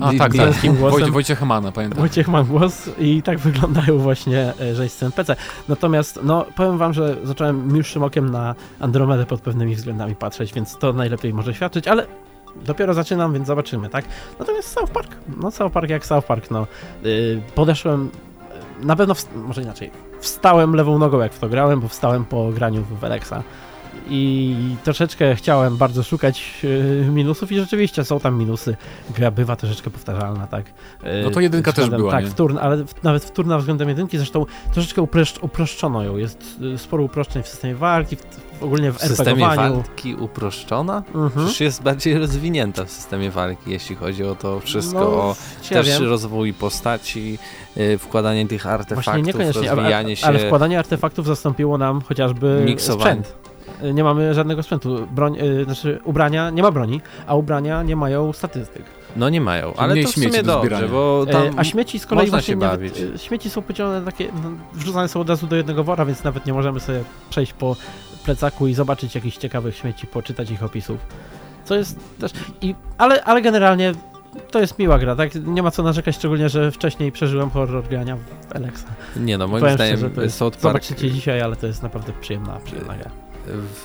A 0.00 0.12
tak, 0.18 0.34
tak. 0.36 0.72
Woj, 0.74 1.10
Wojciech 1.10 1.38
Hamana, 1.38 1.72
pamiętam. 1.72 1.98
Wojciech 2.00 2.28
ma 2.28 2.44
głos 2.44 2.90
i 2.98 3.22
tak 3.22 3.38
wyglądają 3.38 3.98
właśnie 3.98 4.52
e, 4.60 4.74
rzeźcy 4.74 5.06
NPC. 5.06 5.36
Natomiast, 5.68 6.20
no, 6.22 6.46
powiem 6.56 6.78
wam, 6.78 6.92
że 6.92 7.16
zacząłem 7.24 7.72
milszym 7.72 8.02
okiem 8.02 8.30
na 8.30 8.54
Andromedę 8.80 9.26
pod 9.26 9.40
pewnymi 9.40 9.74
względami 9.74 10.14
patrzeć, 10.14 10.52
więc 10.52 10.78
to 10.78 10.92
najlepiej 10.92 11.34
może 11.34 11.54
świadczyć, 11.54 11.88
ale 11.88 12.06
dopiero 12.56 12.94
zaczynam, 12.94 13.32
więc 13.32 13.46
zobaczymy, 13.46 13.88
tak? 13.88 14.04
Natomiast 14.38 14.72
South 14.72 14.90
Park, 14.90 15.16
no 15.36 15.50
South 15.50 15.72
Park 15.72 15.90
jak 15.90 16.06
South 16.06 16.26
Park, 16.26 16.50
no. 16.50 16.66
Yy, 17.02 17.42
podeszłem, 17.54 18.10
na 18.80 18.96
pewno, 18.96 19.14
może 19.34 19.62
inaczej, 19.62 19.90
wstałem 20.20 20.74
lewą 20.74 20.98
nogą 20.98 21.20
jak 21.20 21.32
w 21.32 21.38
to 21.38 21.48
grałem, 21.48 21.80
bo 21.80 21.88
wstałem 21.88 22.24
po 22.24 22.48
graniu 22.48 22.84
w 23.00 23.04
Alexa 23.04 23.42
i 24.10 24.56
troszeczkę 24.84 25.36
chciałem 25.36 25.76
bardzo 25.76 26.02
szukać 26.02 26.52
y, 26.64 27.06
minusów 27.12 27.52
i 27.52 27.56
rzeczywiście 27.58 28.04
są 28.04 28.20
tam 28.20 28.38
minusy. 28.38 28.76
Gra 29.16 29.30
bywa 29.30 29.56
troszeczkę 29.56 29.90
powtarzalna, 29.90 30.46
tak. 30.46 30.66
Y, 30.66 30.72
no 31.24 31.30
to 31.30 31.40
jedynka 31.40 31.70
względem, 31.70 31.92
też 31.92 32.00
była, 32.00 32.12
Tak, 32.12 32.24
nie? 32.24 32.30
wtórna, 32.30 32.60
ale 32.60 32.76
w, 32.76 33.02
nawet 33.02 33.24
wtórna 33.24 33.58
względem 33.58 33.88
jedynki, 33.88 34.18
zresztą 34.18 34.46
troszeczkę 34.72 35.02
uproszcz, 35.02 35.38
uproszczono 35.42 36.02
ją. 36.02 36.16
Jest 36.16 36.56
y, 36.74 36.78
sporo 36.78 37.02
uproszczeń 37.04 37.42
w 37.42 37.48
systemie 37.48 37.74
walki, 37.74 38.16
w, 38.16 38.20
w 38.60 38.62
ogólnie 38.62 38.92
w, 38.92 38.96
w 38.96 39.00
systemie 39.00 39.46
walki 39.46 40.14
uproszczona? 40.14 41.02
Mhm. 41.14 41.46
Przecież 41.46 41.60
jest 41.60 41.82
bardziej 41.82 42.18
rozwinięta 42.18 42.84
w 42.84 42.90
systemie 42.90 43.30
walki, 43.30 43.70
jeśli 43.70 43.96
chodzi 43.96 44.24
o 44.24 44.34
to 44.34 44.60
wszystko, 44.60 45.00
no, 45.00 45.06
o 45.06 45.36
też 45.68 45.86
wiem. 45.88 46.08
rozwój 46.08 46.52
postaci, 46.52 47.38
wkładanie 47.98 48.48
tych 48.48 48.66
artefaktów, 48.66 49.04
Właśnie 49.04 49.22
niekoniecznie, 49.22 49.62
rozwijanie 49.62 50.06
ale, 50.06 50.16
się. 50.16 50.26
Ale 50.26 50.38
wkładanie 50.38 50.78
artefaktów 50.78 51.26
zastąpiło 51.26 51.78
nam 51.78 52.00
chociażby 52.00 52.62
Miksowanie. 52.66 53.22
sprzęt. 53.22 53.47
Y, 53.84 53.94
nie 53.94 54.04
mamy 54.04 54.34
żadnego 54.34 54.62
sprzętu. 54.62 55.06
Broń, 55.10 55.34
yy, 55.34 55.64
znaczy 55.64 55.98
ubrania, 56.04 56.50
nie 56.50 56.62
ma 56.62 56.70
broni, 56.70 57.00
a 57.26 57.34
ubrania 57.34 57.82
nie 57.82 57.96
mają 57.96 58.32
statystyk. 58.32 58.82
No 59.16 59.28
nie 59.28 59.40
mają, 59.40 59.74
ale 59.76 60.02
to 60.02 60.08
w 60.08 60.12
sumie 60.12 60.42
dobrze, 60.42 60.88
bo 60.88 61.24
y, 61.28 61.32
tam 61.32 61.42
A 61.56 61.64
śmieci 61.64 61.98
z 61.98 62.06
kolei 62.06 62.26
można 62.26 62.42
się 62.42 62.56
bawić. 62.56 63.00
Nawet, 63.00 63.14
y, 63.14 63.18
śmieci 63.18 63.50
są 63.50 63.62
podzielone 63.62 64.04
takie, 64.04 64.28
no, 64.44 64.50
wrzucane 64.72 65.08
są 65.08 65.20
od 65.20 65.28
razu 65.28 65.46
do 65.46 65.56
jednego 65.56 65.84
wora, 65.84 66.04
więc 66.04 66.24
nawet 66.24 66.46
nie 66.46 66.52
możemy 66.52 66.80
sobie 66.80 67.00
przejść 67.30 67.52
po 67.52 67.76
plecaku 68.24 68.66
i 68.66 68.74
zobaczyć 68.74 69.14
jakichś 69.14 69.36
ciekawych 69.36 69.76
śmieci, 69.76 70.06
poczytać 70.06 70.50
ich 70.50 70.62
opisów. 70.62 70.98
Co 71.64 71.74
jest 71.74 71.98
też... 72.20 72.32
I, 72.62 72.74
ale, 72.98 73.24
ale 73.24 73.42
generalnie 73.42 73.92
to 74.50 74.60
jest 74.60 74.78
miła 74.78 74.98
gra, 74.98 75.16
tak? 75.16 75.34
Nie 75.34 75.62
ma 75.62 75.70
co 75.70 75.82
narzekać, 75.82 76.16
szczególnie, 76.16 76.48
że 76.48 76.70
wcześniej 76.70 77.12
przeżyłem 77.12 77.50
horror 77.50 77.88
grania 77.88 78.16
w 78.16 78.56
Alexa. 78.56 78.88
Nie 79.16 79.38
no, 79.38 79.48
moim 79.48 79.60
Powiem 79.60 79.74
zdaniem 79.74 79.96
szczerze, 79.96 80.14
to 80.14 80.22
jest, 80.22 80.36
South 80.36 80.56
Park... 80.56 80.62
Zobaczycie 80.84 81.10
dzisiaj, 81.10 81.40
ale 81.40 81.56
to 81.56 81.66
jest 81.66 81.82
naprawdę 81.82 82.12
przyjemna, 82.20 82.60
przyjemna 82.64 82.96
gra 82.96 83.27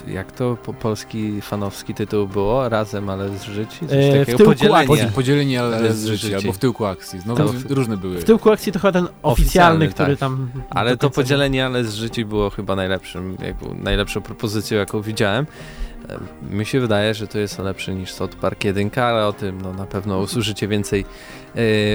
jak 0.07 0.31
to 0.31 0.57
po, 0.65 0.73
polski 0.73 1.41
fanowski 1.41 1.93
tytuł 1.93 2.27
było? 2.27 2.69
Razem, 2.69 3.09
ale 3.09 3.37
z 3.37 3.43
życi? 3.43 3.79
Coś 3.79 3.97
e, 3.97 4.19
takiego? 4.19 4.37
W 4.37 4.37
tyłku 4.37 4.51
podzielenie. 4.51 5.11
podzielenie, 5.15 5.61
ale 5.61 5.93
z 5.93 6.05
życi, 6.05 6.35
albo 6.35 6.53
w 6.53 6.57
tyłku 6.57 6.85
akcji. 6.85 7.19
Znowu 7.19 7.53
to, 7.53 7.75
różne 7.75 7.97
były. 7.97 8.17
W 8.17 8.23
tyłku 8.23 8.51
akcji 8.51 8.71
to 8.71 8.79
chyba 8.79 8.91
ten 8.91 9.03
oficjalny, 9.03 9.23
oficjalny 9.23 9.87
który 9.87 10.09
tak. 10.09 10.19
tam... 10.19 10.49
Ale 10.69 10.97
to 10.97 11.09
podzielenie, 11.09 11.65
ale 11.65 11.83
z 11.83 11.93
życi 11.93 12.25
było 12.25 12.49
chyba 12.49 12.75
najlepszym, 12.75 13.37
jakby 13.41 13.83
najlepszą 13.83 14.21
propozycją, 14.21 14.77
jaką 14.77 15.01
widziałem. 15.01 15.45
E, 16.09 16.55
mi 16.55 16.65
się 16.65 16.79
wydaje, 16.79 17.13
że 17.13 17.27
to 17.27 17.39
jest 17.39 17.59
lepsze 17.59 17.95
niż 17.95 18.11
South 18.11 18.35
Park 18.35 18.63
1, 18.63 18.89
ale 18.95 19.27
o 19.27 19.33
tym 19.33 19.61
no, 19.61 19.73
na 19.73 19.85
pewno 19.85 20.19
usłyszycie 20.19 20.67
więcej 20.67 21.01
e, 21.01 21.05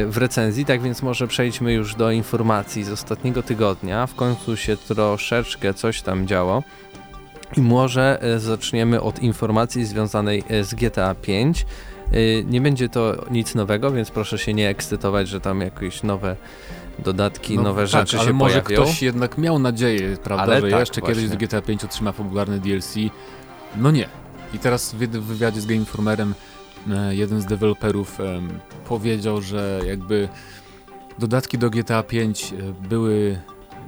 w 0.07 0.17
recenzji. 0.17 0.65
Tak 0.65 0.83
więc 0.83 1.03
może 1.03 1.29
przejdźmy 1.29 1.73
już 1.73 1.95
do 1.95 2.11
informacji 2.11 2.85
z 2.85 2.91
ostatniego 2.91 3.43
tygodnia. 3.43 4.07
W 4.07 4.15
końcu 4.15 4.57
się 4.57 4.77
troszeczkę 4.77 5.75
coś 5.75 6.03
tam 6.03 6.27
działo. 6.27 6.63
I 7.57 7.61
może 7.61 8.23
e, 8.23 8.39
zaczniemy 8.39 9.01
od 9.01 9.23
informacji 9.23 9.85
związanej 9.85 10.45
e, 10.49 10.65
z 10.65 10.75
GTA 10.75 11.15
5. 11.15 11.67
E, 12.13 12.45
nie 12.45 12.61
będzie 12.61 12.89
to 12.89 13.25
nic 13.31 13.55
nowego, 13.55 13.93
więc 13.93 14.11
proszę 14.11 14.39
się 14.39 14.55
nie 14.55 14.69
ekscytować, 14.69 15.29
że 15.29 15.41
tam 15.41 15.61
jakieś 15.61 16.03
nowe 16.03 16.37
dodatki, 16.99 17.57
no, 17.57 17.63
nowe 17.63 17.83
tak, 17.83 17.91
rzeczy 17.91 18.19
ale 18.19 18.27
się 18.27 18.33
może 18.33 18.63
pojawią. 18.63 18.85
ktoś 18.85 19.03
jednak 19.03 19.39
miał 19.39 19.59
nadzieję, 19.59 20.17
prawda, 20.25 20.43
ale 20.43 20.61
że 20.61 20.71
tak, 20.71 20.81
jeszcze 20.81 21.01
właśnie. 21.01 21.15
kiedyś 21.15 21.31
do 21.31 21.47
GTA 21.47 21.63
5 21.63 21.85
otrzyma 21.85 22.13
popularny 22.13 22.61
DLC. 22.61 22.95
No 23.77 23.91
nie. 23.91 24.09
I 24.55 24.59
teraz 24.59 24.95
w 24.95 24.99
wywiadzie 24.99 25.61
z 25.61 25.67
Game 25.67 25.79
Informerem 25.79 26.35
jeden 27.11 27.41
z 27.41 27.47
deweloperów 27.47 28.19
powiedział, 28.89 29.41
że 29.41 29.81
jakby 29.87 30.29
dodatki 31.19 31.59
do 31.59 31.71
GTA 31.71 32.03
5 32.03 32.55
były 32.89 33.39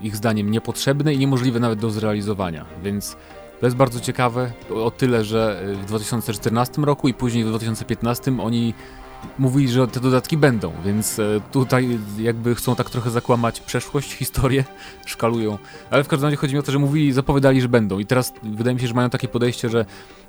ich 0.02 0.16
zdaniem 0.16 0.50
niepotrzebne 0.50 1.14
i 1.14 1.18
niemożliwe 1.18 1.60
nawet 1.60 1.78
do 1.78 1.90
zrealizowania, 1.90 2.64
więc 2.82 3.16
to 3.60 3.66
jest 3.66 3.76
bardzo 3.76 4.00
ciekawe 4.00 4.52
o 4.74 4.90
tyle, 4.90 5.24
że 5.24 5.62
w 5.82 5.84
2014 5.84 6.82
roku 6.82 7.08
i 7.08 7.14
później 7.14 7.44
w 7.44 7.48
2015 7.48 8.32
oni 8.42 8.74
mówili, 9.38 9.68
że 9.68 9.88
te 9.88 10.00
dodatki 10.00 10.36
będą, 10.36 10.72
więc 10.84 11.18
e, 11.18 11.40
tutaj 11.52 11.98
jakby 12.18 12.54
chcą 12.54 12.76
tak 12.76 12.90
trochę 12.90 13.10
zakłamać 13.10 13.60
przeszłość, 13.60 14.12
historię, 14.12 14.64
szkalują. 15.06 15.58
Ale 15.90 16.04
w 16.04 16.08
każdym 16.08 16.26
razie 16.26 16.36
chodzi 16.36 16.54
mi 16.54 16.60
o 16.60 16.62
to, 16.62 16.72
że 16.72 16.78
mówili, 16.78 17.12
zapowiadali, 17.12 17.60
że 17.60 17.68
będą 17.68 17.98
i 17.98 18.06
teraz 18.06 18.32
wydaje 18.42 18.74
mi 18.74 18.80
się, 18.80 18.86
że 18.86 18.94
mają 18.94 19.10
takie 19.10 19.28
podejście, 19.28 19.68
że 19.68 19.84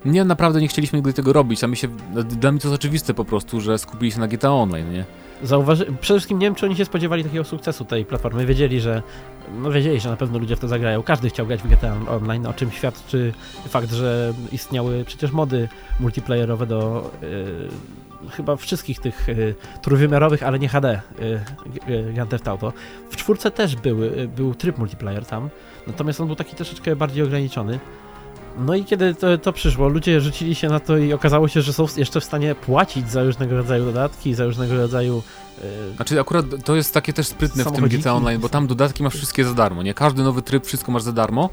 nie, 0.05 0.25
naprawdę 0.25 0.61
nie 0.61 0.67
chcieliśmy 0.67 0.97
nigdy 0.97 1.13
tego 1.13 1.33
robić, 1.33 1.63
a 1.63 1.67
mi 1.67 1.77
się, 1.77 1.87
dla 2.13 2.51
mnie 2.51 2.61
to 2.61 2.67
jest 2.67 2.81
oczywiste 2.81 3.13
po 3.13 3.25
prostu, 3.25 3.61
że 3.61 3.77
skupili 3.77 4.11
się 4.11 4.19
na 4.19 4.27
GTA 4.27 4.51
Online, 4.51 4.91
nie? 4.91 5.05
Zauważy... 5.43 5.85
Przede 5.85 6.19
wszystkim 6.19 6.39
nie 6.39 6.47
wiem, 6.47 6.55
czy 6.55 6.65
oni 6.65 6.75
się 6.75 6.85
spodziewali 6.85 7.23
takiego 7.23 7.43
sukcesu 7.43 7.85
tej 7.85 8.05
platformy. 8.05 8.45
Wiedzieli, 8.45 8.81
że 8.81 9.01
no 9.57 9.71
wiedzieli, 9.71 9.99
że 9.99 10.09
na 10.09 10.15
pewno 10.15 10.39
ludzie 10.39 10.55
w 10.55 10.59
to 10.59 10.67
zagrają. 10.67 11.03
Każdy 11.03 11.29
chciał 11.29 11.47
grać 11.47 11.61
w 11.61 11.67
GTA 11.67 11.95
Online, 12.07 12.45
o 12.45 12.53
czym 12.53 12.71
świadczy 12.71 13.33
fakt, 13.67 13.91
że 13.91 14.33
istniały 14.51 15.05
przecież 15.05 15.31
mody 15.31 15.69
multiplayerowe 15.99 16.67
do 16.67 17.11
yy, 17.21 18.29
chyba 18.29 18.55
wszystkich 18.55 18.99
tych 18.99 19.27
yy, 19.27 19.55
trójwymiarowych, 19.81 20.43
ale 20.43 20.59
nie 20.59 20.67
HD 20.67 21.01
yy, 21.87 22.13
Grand 22.13 22.31
Theft 22.31 22.47
Auto. 22.47 22.73
W 23.09 23.15
czwórce 23.15 23.51
też 23.51 23.75
były, 23.75 24.29
był 24.35 24.55
tryb 24.55 24.77
multiplayer 24.77 25.25
tam, 25.25 25.49
natomiast 25.87 26.21
on 26.21 26.27
był 26.27 26.35
taki 26.35 26.55
troszeczkę 26.55 26.95
bardziej 26.95 27.23
ograniczony. 27.23 27.79
No 28.57 28.75
i 28.75 28.85
kiedy 28.85 29.15
to, 29.15 29.37
to, 29.37 29.53
przyszło, 29.53 29.87
ludzie 29.87 30.21
rzucili 30.21 30.55
się 30.55 30.69
na 30.69 30.79
to 30.79 30.97
i 30.97 31.13
okazało 31.13 31.47
się, 31.47 31.61
że 31.61 31.73
są 31.73 31.85
jeszcze 31.97 32.19
w 32.19 32.23
stanie 32.23 32.55
płacić 32.55 33.11
za 33.11 33.23
różnego 33.23 33.57
rodzaju 33.57 33.85
dodatki, 33.85 34.33
za 34.33 34.45
różnego 34.45 34.75
rodzaju. 34.75 35.23
Yy, 35.63 35.95
znaczy, 35.95 36.19
akurat 36.19 36.45
to 36.65 36.75
jest 36.75 36.93
takie 36.93 37.13
też 37.13 37.27
sprytne 37.27 37.63
w 37.63 37.71
tym 37.71 37.87
GTA 37.87 38.13
Online, 38.13 38.41
bo 38.41 38.49
tam 38.49 38.67
dodatki 38.67 39.03
masz 39.03 39.15
wszystkie 39.15 39.45
za 39.45 39.53
darmo, 39.53 39.83
nie? 39.83 39.93
Każdy 39.93 40.23
nowy 40.23 40.41
tryb, 40.41 40.65
wszystko 40.65 40.91
masz 40.91 41.03
za 41.03 41.11
darmo. 41.11 41.49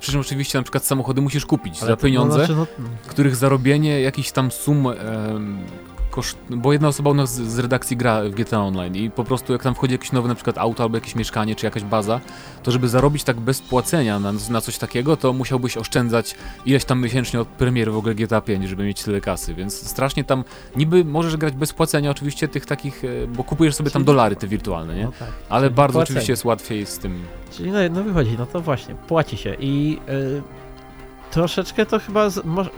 Przy 0.00 0.12
czym 0.12 0.20
oczywiście 0.20 0.58
na 0.58 0.62
przykład 0.62 0.84
samochody 0.84 1.20
musisz 1.20 1.46
kupić 1.46 1.82
Ale 1.82 1.90
za 1.90 1.96
pieniądze, 1.96 2.38
no, 2.38 2.44
znaczy, 2.44 2.66
no... 2.78 2.88
których 3.08 3.36
zarobienie 3.36 4.00
jakiś 4.00 4.32
tam 4.32 4.50
sum 4.50 4.86
koszt... 6.16 6.38
bo 6.50 6.72
jedna 6.72 6.88
osoba 6.88 7.10
u 7.10 7.14
nas 7.14 7.34
z 7.34 7.58
redakcji 7.58 7.96
gra 7.96 8.22
w 8.22 8.30
GTA 8.30 8.60
Online 8.60 8.96
i 8.96 9.10
po 9.10 9.24
prostu 9.24 9.52
jak 9.52 9.62
tam 9.62 9.74
wchodzi 9.74 9.92
jakieś 9.92 10.12
nowe 10.12 10.28
na 10.28 10.34
przykład 10.34 10.58
auto 10.58 10.82
albo 10.82 10.96
jakieś 10.96 11.14
mieszkanie 11.14 11.54
czy 11.54 11.66
jakaś 11.66 11.84
baza, 11.84 12.20
to 12.62 12.70
żeby 12.70 12.88
zarobić 12.88 13.24
tak 13.24 13.40
bez 13.40 13.62
płacenia 13.62 14.18
na, 14.20 14.32
na 14.50 14.60
coś 14.60 14.78
takiego, 14.78 15.16
to 15.16 15.32
musiałbyś 15.32 15.76
oszczędzać 15.76 16.34
ileś 16.66 16.84
tam 16.84 17.02
miesięcznie 17.02 17.40
od 17.40 17.48
premiery 17.48 17.90
w 17.90 17.96
ogóle 17.96 18.14
GTA 18.14 18.40
5, 18.40 18.68
żeby 18.68 18.84
mieć 18.84 19.02
tyle 19.02 19.20
kasy, 19.20 19.54
więc 19.54 19.88
strasznie 19.88 20.24
tam 20.24 20.44
niby 20.76 21.04
możesz 21.04 21.36
grać 21.36 21.54
bez 21.54 21.72
płacenia 21.72 22.10
oczywiście 22.10 22.48
tych 22.48 22.66
takich, 22.66 23.04
e, 23.04 23.26
bo 23.26 23.44
kupujesz 23.44 23.74
sobie 23.74 23.90
tam 23.90 24.04
dolary 24.04 24.36
te 24.36 24.46
wirtualne, 24.46 24.96
nie? 24.96 25.04
No 25.04 25.12
tak, 25.18 25.28
Ale 25.48 25.70
bardzo 25.70 25.92
płacenie. 25.92 26.02
oczywiście 26.02 26.32
jest 26.32 26.44
łatwiej 26.44 26.86
z 26.86 26.98
tym. 26.98 27.24
Czyli 27.50 27.70
no, 27.70 27.78
no 27.90 28.04
wychodzi, 28.04 28.36
no 28.38 28.46
to 28.46 28.60
właśnie, 28.60 28.94
płaci 28.94 29.36
się 29.36 29.56
i 29.60 29.98
yy, 30.08 30.42
troszeczkę 31.30 31.86
to 31.86 31.98
chyba 31.98 32.30
z, 32.30 32.44
może, 32.44 32.70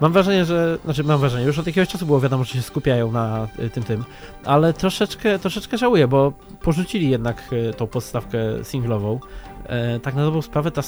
Mam 0.00 0.12
wrażenie, 0.12 0.44
że, 0.44 0.78
znaczy 0.84 1.04
mam 1.04 1.20
wrażenie, 1.20 1.46
już 1.46 1.58
od 1.58 1.66
jakiegoś 1.66 1.88
czasu 1.88 2.06
było 2.06 2.20
wiadomo, 2.20 2.44
że 2.44 2.52
się 2.52 2.62
skupiają 2.62 3.12
na 3.12 3.48
y, 3.58 3.70
tym 3.70 3.82
tym, 3.82 4.04
ale 4.44 4.72
troszeczkę, 4.72 5.38
troszeczkę 5.38 5.78
żałuję, 5.78 6.08
bo 6.08 6.32
porzucili 6.62 7.10
jednak 7.10 7.52
y, 7.52 7.74
tą 7.74 7.86
podstawkę 7.86 8.38
singlową. 8.62 9.20
E, 9.66 10.00
tak 10.00 10.14
na 10.14 10.24
dobrą 10.24 10.42
sprawę 10.42 10.70
ta 10.70 10.82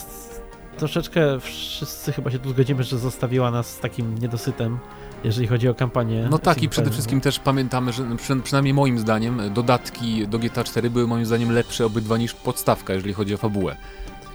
troszeczkę 0.79 1.41
wszyscy 1.41 2.13
chyba 2.13 2.31
się 2.31 2.39
tu 2.39 2.51
zgodzimy, 2.51 2.85
że 2.85 2.99
zostawiła 2.99 3.51
nas 3.51 3.71
z 3.71 3.81
takim 3.81 4.19
niedosytem, 4.19 4.79
jeżeli 5.25 5.47
chodzi 5.47 5.69
o 5.69 5.75
kampanię. 5.75 6.27
No 6.31 6.39
tak 6.39 6.63
i 6.63 6.69
przede 6.69 6.91
wszystkim 6.91 7.21
też 7.21 7.39
pamiętamy, 7.39 7.93
że 7.93 8.05
przynajmniej 8.43 8.75
moim 8.75 8.99
zdaniem 8.99 9.41
dodatki 9.55 10.29
do 10.29 10.39
GTA 10.39 10.65
4 10.65 10.91
były 10.91 11.07
moim 11.07 11.27
zdaniem 11.27 11.53
lepsze 11.53 11.87
obydwa 11.87 12.19
niż 12.19 12.35
podstawka, 12.35 12.95
jeżeli 12.95 13.15
chodzi 13.15 13.35
o 13.35 13.37
fabułę. 13.37 13.77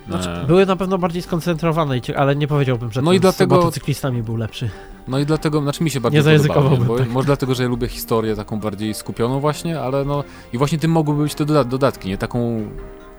Znaczy, 0.08 0.30
e. 0.30 0.46
były 0.46 0.66
na 0.66 0.76
pewno 0.76 0.98
bardziej 0.98 1.22
skoncentrowane, 1.22 1.96
ale 2.18 2.36
nie 2.36 2.48
powiedziałbym, 2.48 2.92
że 2.92 3.02
no 3.02 3.14
i 3.14 3.20
dlatego, 3.20 3.56
z 3.56 3.58
motocyklistami 3.58 4.24
był 4.24 4.38
lepszy. 4.38 4.70
No 5.08 5.20
i 5.20 5.26
dlatego, 5.26 5.62
znaczy 5.62 5.84
mi 5.84 5.90
się 5.90 6.02
bardziej 6.02 6.24
nie 6.24 6.40
podobało, 6.40 6.78
bo, 6.78 6.98
tak. 6.98 7.10
może 7.10 7.26
dlatego, 7.26 7.56
że 7.56 7.64
ja 7.64 7.70
lubię 7.70 7.88
historię 7.88 8.36
taką 8.36 8.60
bardziej 8.60 8.94
skupioną 8.94 9.40
właśnie, 9.40 9.80
ale 9.80 10.06
no 10.06 10.24
i 10.54 10.58
właśnie 10.58 10.78
tym 10.78 10.92
mogłyby 10.92 11.24
być 11.24 11.36
te 11.36 11.46
dodatki, 11.46 12.10
nie 12.10 12.18
taką 12.18 12.68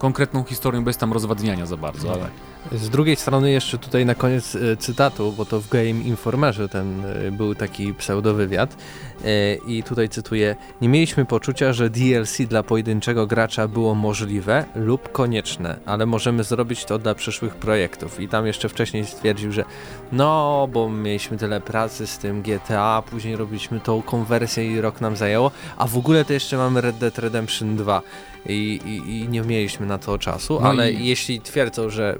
konkretną 0.03 0.45
historią 0.45 0.85
bez 0.85 0.97
tam 0.97 1.13
rozwadniania 1.13 1.67
za 1.67 1.77
bardzo, 1.77 2.13
ale... 2.13 2.29
Z 2.73 2.91
drugiej 2.91 3.17
strony 3.17 3.51
jeszcze 3.51 3.79
tutaj 3.79 4.07
na 4.07 4.15
koniec 4.15 4.55
e, 4.55 4.77
cytatu, 4.77 5.33
bo 5.33 5.45
to 5.45 5.61
w 5.61 5.69
Game 5.69 5.91
Informerze 5.91 6.69
ten 6.69 7.05
e, 7.05 7.31
był 7.31 7.55
taki 7.55 7.95
pseudowywiad 7.95 8.77
e, 9.25 9.55
i 9.55 9.83
tutaj 9.83 10.09
cytuję 10.09 10.57
Nie 10.81 10.89
mieliśmy 10.89 11.25
poczucia, 11.25 11.73
że 11.73 11.91
DLC 11.91 12.39
dla 12.49 12.63
pojedynczego 12.63 13.27
gracza 13.27 13.69
było 13.69 13.95
możliwe 13.95 14.65
lub 14.75 15.13
konieczne, 15.13 15.77
ale 15.87 16.07
możemy 16.07 16.45
zrobić 16.45 16.85
to 16.85 16.99
dla 16.99 17.15
przyszłych 17.15 17.55
projektów 17.55 18.21
i 18.21 18.29
tam 18.29 18.47
jeszcze 18.47 18.69
wcześniej 18.69 19.07
stwierdził, 19.07 19.53
że 19.53 19.65
no, 20.13 20.69
bo 20.73 20.89
mieliśmy 20.89 21.39
tyle 21.39 21.61
pracy 21.61 22.07
z 22.07 22.19
tym 22.19 22.43
GTA, 22.43 23.03
później 23.11 23.37
robiliśmy 23.37 23.81
tą 23.81 24.03
konwersję 24.03 24.73
i 24.73 24.81
rok 24.81 25.01
nam 25.01 25.17
zajęło, 25.17 25.51
a 25.77 25.87
w 25.87 25.97
ogóle 25.97 26.25
to 26.25 26.33
jeszcze 26.33 26.57
mamy 26.57 26.81
Red 26.81 26.99
Dead 26.99 27.19
Redemption 27.19 27.77
2 27.77 28.03
i, 28.47 28.81
i, 28.85 29.21
i 29.21 29.29
nie 29.29 29.41
mieliśmy 29.41 29.87
na 29.87 29.99
to 29.99 30.19
czasu, 30.19 30.59
no 30.63 30.69
ale 30.69 30.93
i... 30.93 31.07
jeśli 31.07 31.41
twierdzą, 31.41 31.91
że 31.91 32.19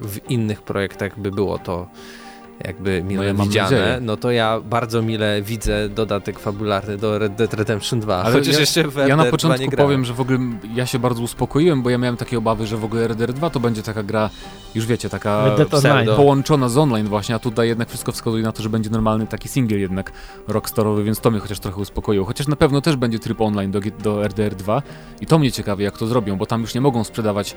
w 0.00 0.30
innych 0.30 0.62
projektach 0.62 1.20
by 1.20 1.30
było 1.30 1.58
to 1.58 1.86
jakby 2.64 3.04
mile 3.04 3.32
no 3.34 3.42
ja 3.42 3.46
widziane, 3.46 3.98
no 4.00 4.16
to 4.16 4.30
ja 4.30 4.60
bardzo 4.60 5.02
mile 5.02 5.42
widzę 5.42 5.88
dodatek 5.88 6.38
fabularny 6.38 6.96
do 6.96 7.18
Red 7.18 7.34
Dead 7.34 7.54
Redemption 7.54 8.00
2, 8.00 8.16
Ale 8.16 8.34
chociaż 8.34 8.54
ja, 8.54 8.60
jeszcze 8.60 8.88
w 8.88 8.96
Ja 8.96 9.16
na 9.16 9.24
początku 9.24 9.70
powiem, 9.70 10.04
że 10.04 10.14
w 10.14 10.20
ogóle 10.20 10.38
ja 10.74 10.86
się 10.86 10.98
bardzo 10.98 11.22
uspokoiłem, 11.22 11.82
bo 11.82 11.90
ja 11.90 11.98
miałem 11.98 12.16
takie 12.16 12.38
obawy, 12.38 12.66
że 12.66 12.76
w 12.76 12.84
ogóle 12.84 13.08
Red 13.08 13.18
Dead 13.18 13.32
2 13.32 13.50
to 13.50 13.60
będzie 13.60 13.82
taka 13.82 14.02
gra, 14.02 14.30
już 14.74 14.86
wiecie, 14.86 15.08
taka 15.08 15.56
połączona 16.16 16.68
z 16.68 16.78
online 16.78 17.06
właśnie, 17.06 17.34
a 17.34 17.38
tutaj 17.38 17.68
jednak 17.68 17.88
wszystko 17.88 18.12
wskazuje 18.12 18.42
na 18.42 18.52
to, 18.52 18.62
że 18.62 18.68
będzie 18.68 18.90
normalny 18.90 19.26
taki 19.26 19.48
single 19.48 19.78
jednak 19.78 20.12
rockstarowy, 20.48 21.04
więc 21.04 21.20
to 21.20 21.30
mnie 21.30 21.40
chociaż 21.40 21.60
trochę 21.60 21.80
uspokoiło. 21.80 22.26
Chociaż 22.26 22.48
na 22.48 22.56
pewno 22.56 22.80
też 22.80 22.96
będzie 22.96 23.18
tryb 23.18 23.40
online 23.40 23.70
do, 23.70 23.80
do 24.02 24.24
RDR 24.24 24.54
2 24.54 24.82
i 25.20 25.26
to 25.26 25.38
mnie 25.38 25.52
ciekawi, 25.52 25.84
jak 25.84 25.98
to 25.98 26.06
zrobią, 26.06 26.36
bo 26.36 26.46
tam 26.46 26.60
już 26.60 26.74
nie 26.74 26.80
mogą 26.80 27.04
sprzedawać 27.04 27.56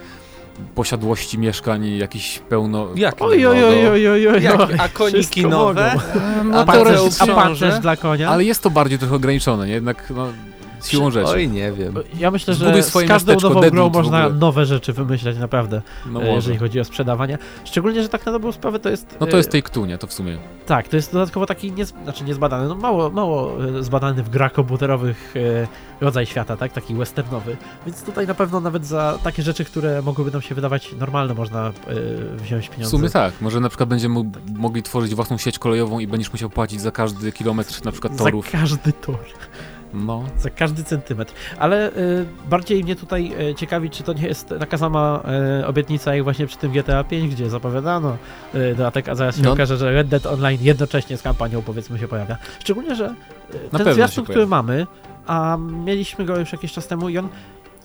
posiadłości 0.76 1.40
mieszkań 1.40 1.98
jakiś 1.98 2.40
pełno... 2.40 2.88
Jak 2.96 3.22
oj, 3.22 3.46
oj, 3.46 3.64
oj, 3.64 3.88
oj, 3.88 4.08
oj, 4.08 4.28
oj, 4.28 4.44
Jak, 4.44 4.60
a 4.80 4.90
koniki 4.90 5.46
nowe? 5.46 5.96
No, 6.46 6.60
a, 6.60 6.66
pancerz, 6.66 7.22
a 7.22 7.28
pancerz 7.28 7.80
dla 7.80 7.96
konia? 7.96 8.30
Ale 8.30 8.44
jest 8.44 8.64
to 8.64 8.70
bardziej 8.70 9.00
trochę 9.00 9.16
ograniczone, 9.16 9.68
nie? 9.68 9.74
Jednak 9.74 10.14
no, 10.16 10.28
siłą 10.86 11.12
rzeczy. 11.12 11.32
Oj, 11.32 11.50
nie 11.50 11.72
wiem. 11.72 11.96
Ja 12.20 12.32
myślę, 12.32 12.54
że 12.54 12.84
z 12.84 13.08
każdą 13.08 13.40
nową 13.40 13.62
grą 13.62 13.90
można 13.90 14.30
nowe 14.30 14.66
rzeczy 14.66 14.94
wymyślać, 14.94 15.38
naprawdę, 15.38 15.82
no 16.06 16.24
e, 16.24 16.36
jeżeli 16.36 16.58
chodzi 16.58 16.80
o 16.80 16.84
sprzedawanie. 16.84 17.38
Szczególnie, 17.66 18.04
że 18.04 18.10
tak 18.10 18.26
na 18.26 18.32
dobrą 18.32 18.52
sprawę 18.52 18.80
to 18.80 18.90
jest... 18.90 19.18
No 19.20 19.28
to 19.28 19.38
jest 19.38 19.52
Take-Two, 19.52 19.88
nie? 19.88 19.98
To 19.98 20.08
w 20.08 20.14
sumie. 20.14 20.38
Tak, 20.66 20.88
to 20.88 20.96
jest 20.96 21.14
dodatkowo 21.14 21.46
taki, 21.46 21.72
nie, 21.72 21.86
znaczy 21.86 22.24
niezbadany, 22.24 22.68
no 22.68 22.76
mało, 22.76 23.10
mało 23.10 23.66
e, 23.80 23.84
zbadany 23.84 24.24
w 24.24 24.30
grach 24.30 24.54
komputerowych 24.54 25.34
e, 25.36 25.68
rodzaj 26.02 26.26
świata, 26.26 26.58
tak? 26.58 26.74
Taki 26.74 26.96
westernowy. 26.96 27.58
Więc 27.86 28.04
tutaj 28.04 28.28
na 28.28 28.34
pewno 28.34 28.60
nawet 28.60 28.86
za 28.86 29.20
takie 29.24 29.44
rzeczy, 29.44 29.66
które 29.66 30.02
mogłyby 30.02 30.32
nam 30.32 30.42
się 30.42 30.56
wydawać 30.56 30.96
normalne, 31.00 31.34
można 31.34 31.72
wziąć 32.38 32.70
pieniądze. 32.70 32.98
W 32.98 33.00
sumie 33.00 33.10
tak. 33.10 33.34
Może 33.42 33.60
na 33.60 33.70
przykład 33.70 33.90
będziemy 33.90 34.24
mogli 34.56 34.84
tworzyć 34.84 35.16
własną 35.16 35.38
sieć 35.38 35.60
kolejową 35.60 36.00
i 36.00 36.08
będziesz 36.08 36.32
musiał 36.32 36.50
płacić 36.50 36.82
za 36.82 36.92
każdy 36.92 37.32
kilometr 37.32 37.86
na 37.86 37.92
przykład 37.92 38.18
torów. 38.18 38.46
Za 38.46 38.52
każdy 38.52 38.94
tor. 38.94 39.20
No. 40.06 40.24
Za 40.38 40.50
każdy 40.50 40.84
centymetr. 40.84 41.34
Ale 41.60 41.90
y, 41.90 42.26
bardziej 42.50 42.84
mnie 42.84 42.96
tutaj 42.96 43.34
y, 43.50 43.56
ciekawi, 43.56 43.90
czy 43.90 44.04
to 44.04 44.14
nie 44.14 44.28
jest 44.28 44.54
taka 44.60 44.78
sama 44.78 45.24
y, 45.62 45.66
obietnica 45.66 46.16
jak 46.16 46.24
właśnie 46.24 46.48
przy 46.48 46.58
tym 46.58 46.72
GTA 46.72 47.04
5, 47.04 47.36
gdzie 47.36 47.50
zapowiadano 47.50 48.18
y, 48.56 48.76
dodatek, 48.76 49.10
a 49.10 49.16
zaraz 49.16 49.36
się 49.36 49.44
no. 49.44 49.52
okaże, 49.52 49.78
że 49.78 49.92
Red 49.92 50.08
Dead 50.08 50.26
Online 50.26 50.60
jednocześnie 50.62 51.18
z 51.18 51.22
kampanią 51.22 51.62
powiedzmy 51.62 52.00
się 52.00 52.08
pojawia. 52.08 52.38
Szczególnie, 52.60 52.96
że 52.96 53.16
y, 53.74 53.78
ten 53.78 53.94
zwiastun, 53.94 54.24
który 54.24 54.48
mamy, 54.48 54.88
a 55.28 55.58
mieliśmy 55.86 56.26
go 56.26 56.40
już 56.40 56.52
jakiś 56.52 56.74
czas 56.74 56.88
temu 56.88 57.10
i 57.10 57.18
on 57.18 57.30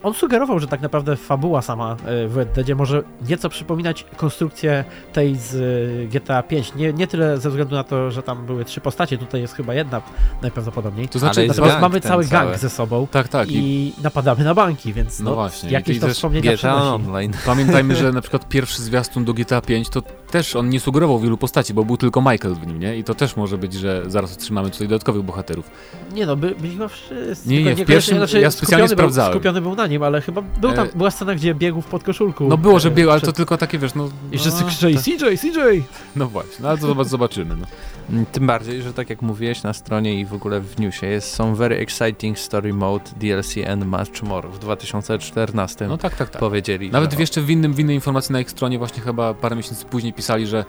on 0.02 0.14
sugerował, 0.14 0.58
że 0.58 0.66
tak 0.66 0.80
naprawdę 0.80 1.16
fabuła 1.16 1.62
sama 1.62 1.96
e, 2.06 2.28
w 2.28 2.36
Red 2.36 2.52
Deadzie 2.52 2.74
może 2.74 3.02
nieco 3.28 3.48
przypominać 3.48 4.06
konstrukcję 4.16 4.84
tej 5.12 5.36
z 5.36 5.54
e, 5.54 6.18
GTA 6.18 6.42
5. 6.42 6.74
Nie, 6.74 6.92
nie 6.92 7.06
tyle 7.06 7.38
ze 7.38 7.50
względu 7.50 7.74
na 7.74 7.84
to, 7.84 8.10
że 8.10 8.22
tam 8.22 8.46
były 8.46 8.64
trzy 8.64 8.80
postacie, 8.80 9.18
tutaj 9.18 9.40
jest 9.40 9.54
chyba 9.54 9.74
jedna 9.74 10.02
najprawdopodobniej. 10.42 11.08
To 11.08 11.18
znaczy, 11.18 11.46
natomiast 11.46 11.80
mamy 11.80 12.00
cały 12.00 12.24
gang 12.24 12.48
cały. 12.48 12.58
ze 12.58 12.70
sobą 12.70 13.06
tak, 13.06 13.28
tak. 13.28 13.48
i, 13.48 13.54
I, 13.56 14.02
napadamy 14.02 14.44
na 14.44 14.54
banki, 14.54 14.92
więc 14.92 15.20
no, 15.20 15.30
no 15.30 15.34
właśnie. 15.34 15.70
jakieś 15.70 16.00
to 16.00 16.08
wspomnienia 16.08 16.52
GTA 16.52 16.94
Online. 16.94 17.32
Pamiętajmy, 17.46 17.96
że 17.96 18.12
na 18.12 18.20
przykład 18.32 18.48
pierwszy 18.48 18.82
zwiastun 18.82 19.24
do 19.24 19.34
GTA 19.34 19.60
5 19.60 19.88
to 19.88 20.02
też 20.30 20.56
on 20.56 20.68
nie 20.68 20.80
sugerował 20.80 21.20
wielu 21.20 21.36
postaci, 21.36 21.74
bo 21.74 21.84
był 21.84 21.96
tylko 21.96 22.20
Michael 22.20 22.54
w 22.54 22.66
nim, 22.66 22.80
nie? 22.80 22.96
I 22.96 23.04
to 23.04 23.14
też 23.14 23.36
może 23.36 23.58
być, 23.58 23.72
że 23.72 24.02
zaraz 24.06 24.34
otrzymamy 24.34 24.70
tutaj 24.70 24.88
dodatkowych 24.88 25.22
bohaterów. 25.22 25.70
Nie 26.14 26.26
no, 26.26 26.36
by, 26.36 26.54
byli 26.60 26.72
chyba 26.72 26.88
wszyscy. 26.88 27.48
Nie, 27.48 27.62
nie, 27.62 27.74
w 27.74 27.84
pierwszym, 27.84 28.16
znaczy, 28.16 28.40
ja 28.40 28.50
specjalnie 28.50 28.88
sprawdzałem. 28.88 29.32
Był, 29.32 29.40
skupiony 29.40 29.60
był 29.60 29.74
na 29.74 29.86
nim, 29.86 29.91
ale 30.02 30.20
chyba 30.20 30.42
był 30.60 30.72
tam, 30.72 30.86
e... 30.86 30.90
była 30.94 31.10
scena, 31.10 31.34
gdzie 31.34 31.54
biegł 31.54 31.80
w 31.80 31.86
podkoszulku. 31.86 32.48
No 32.48 32.58
było, 32.58 32.80
że 32.80 32.90
biegł, 32.90 33.10
ale 33.10 33.20
to 33.20 33.32
tylko 33.32 33.56
takie, 33.58 33.78
wiesz, 33.78 33.94
no... 33.94 34.08
I 34.32 34.38
wszyscy 34.38 34.64
krzyczeli, 34.64 34.96
CJ, 34.96 35.38
CJ! 35.38 35.82
No 36.16 36.26
właśnie, 36.26 36.56
no 36.60 36.68
ale 36.68 36.78
to 36.78 37.04
zobaczymy, 37.04 37.56
no. 37.56 37.66
Mm, 38.10 38.26
tym 38.26 38.46
bardziej, 38.46 38.82
że 38.82 38.92
tak 38.92 39.10
jak 39.10 39.22
mówiłeś 39.22 39.62
na 39.62 39.72
stronie 39.72 40.20
i 40.20 40.24
w 40.24 40.34
ogóle 40.34 40.60
w 40.60 40.80
newsie 40.80 41.06
jest 41.06 41.34
są 41.34 41.54
very 41.54 41.78
exciting 41.78 42.38
story 42.38 42.74
mode 42.74 43.04
DLC 43.16 43.54
and 43.68 43.86
much 43.86 44.22
more 44.22 44.48
w 44.48 44.58
2014 44.58 45.86
no 45.88 45.98
tak, 45.98 46.16
tak, 46.16 46.30
tak. 46.30 46.40
powiedzieli. 46.40 46.90
Nawet 46.90 47.12
że... 47.12 47.20
jeszcze 47.20 47.40
w, 47.40 47.50
innym, 47.50 47.74
w 47.74 47.80
innej 47.80 47.94
informacji 47.94 48.32
na 48.32 48.40
ich 48.40 48.50
stronie 48.50 48.78
właśnie 48.78 49.02
chyba 49.02 49.34
parę 49.34 49.56
miesięcy 49.56 49.84
później 49.84 50.12
pisali, 50.12 50.46
że 50.46 50.64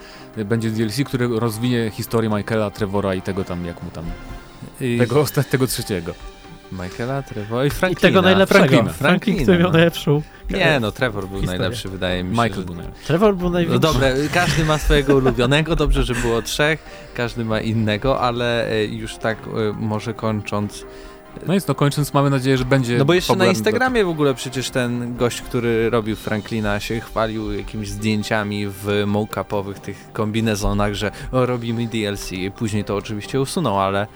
będzie 0.45 0.69
DLC, 0.69 0.95
który 1.05 1.39
rozwinie 1.39 1.91
historię 1.93 2.29
Michaela, 2.29 2.69
Trevora 2.71 3.15
i 3.15 3.21
tego 3.21 3.43
tam, 3.43 3.65
jak 3.65 3.83
mu 3.83 3.89
tam... 3.89 4.05
I... 4.81 4.97
Tego, 4.99 5.25
tego 5.51 5.67
trzeciego. 5.67 6.13
Michaela, 6.73 7.21
Trevor 7.21 7.65
i 7.65 7.69
Franklina. 7.69 7.99
I 7.99 8.11
tego 8.11 8.21
najlepszego. 8.21 8.59
Franklina. 8.59 8.93
Franklin, 8.93 9.43
który 9.43 9.57
miał 9.57 9.67
no. 9.67 9.73
najlepszą. 9.73 10.21
Nie, 10.49 10.79
no 10.79 10.91
Trevor 10.91 11.27
był 11.27 11.39
historię. 11.39 11.59
najlepszy, 11.59 11.89
wydaje 11.89 12.23
mi 12.23 12.35
się. 12.35 12.43
Michael 12.43 12.65
był 12.65 12.75
najlepszy. 12.75 13.05
Trevor 13.07 13.35
był 13.35 13.49
najlepszy. 13.49 13.73
No 13.73 13.79
dobra, 13.79 14.07
każdy 14.33 14.65
ma 14.65 14.77
swojego 14.77 15.15
ulubionego, 15.15 15.75
dobrze, 15.75 16.03
że 16.03 16.15
było 16.15 16.41
trzech, 16.41 16.83
każdy 17.15 17.45
ma 17.45 17.61
innego, 17.61 18.21
ale 18.21 18.69
e, 18.71 18.85
już 18.85 19.17
tak 19.17 19.37
e, 19.37 19.73
może 19.79 20.13
kończąc 20.13 20.85
No 21.47 21.53
jest, 21.53 21.67
no 21.67 21.75
kończąc, 21.75 22.13
mamy 22.13 22.29
nadzieję, 22.29 22.57
że 22.57 22.65
będzie 22.65 22.97
No 22.97 23.05
bo 23.05 23.13
jeszcze 23.13 23.35
na 23.35 23.45
Instagramie 23.45 24.05
w 24.05 24.09
ogóle 24.09 24.33
przecież 24.33 24.69
ten 24.69 25.17
gość, 25.17 25.41
który 25.41 25.89
robił 25.89 26.15
Franklina 26.15 26.79
się 26.79 26.99
chwalił 26.99 27.53
jakimiś 27.53 27.89
zdjęciami 27.89 28.67
w 28.67 29.03
mockupowych 29.07 29.79
tych 29.79 30.11
kombinezonach, 30.13 30.93
że 30.93 31.11
o, 31.31 31.45
robimy 31.45 31.87
DLC 31.87 32.31
i 32.31 32.51
później 32.51 32.83
to 32.83 32.95
oczywiście 32.95 33.41
usunął, 33.41 33.79
ale 33.79 34.07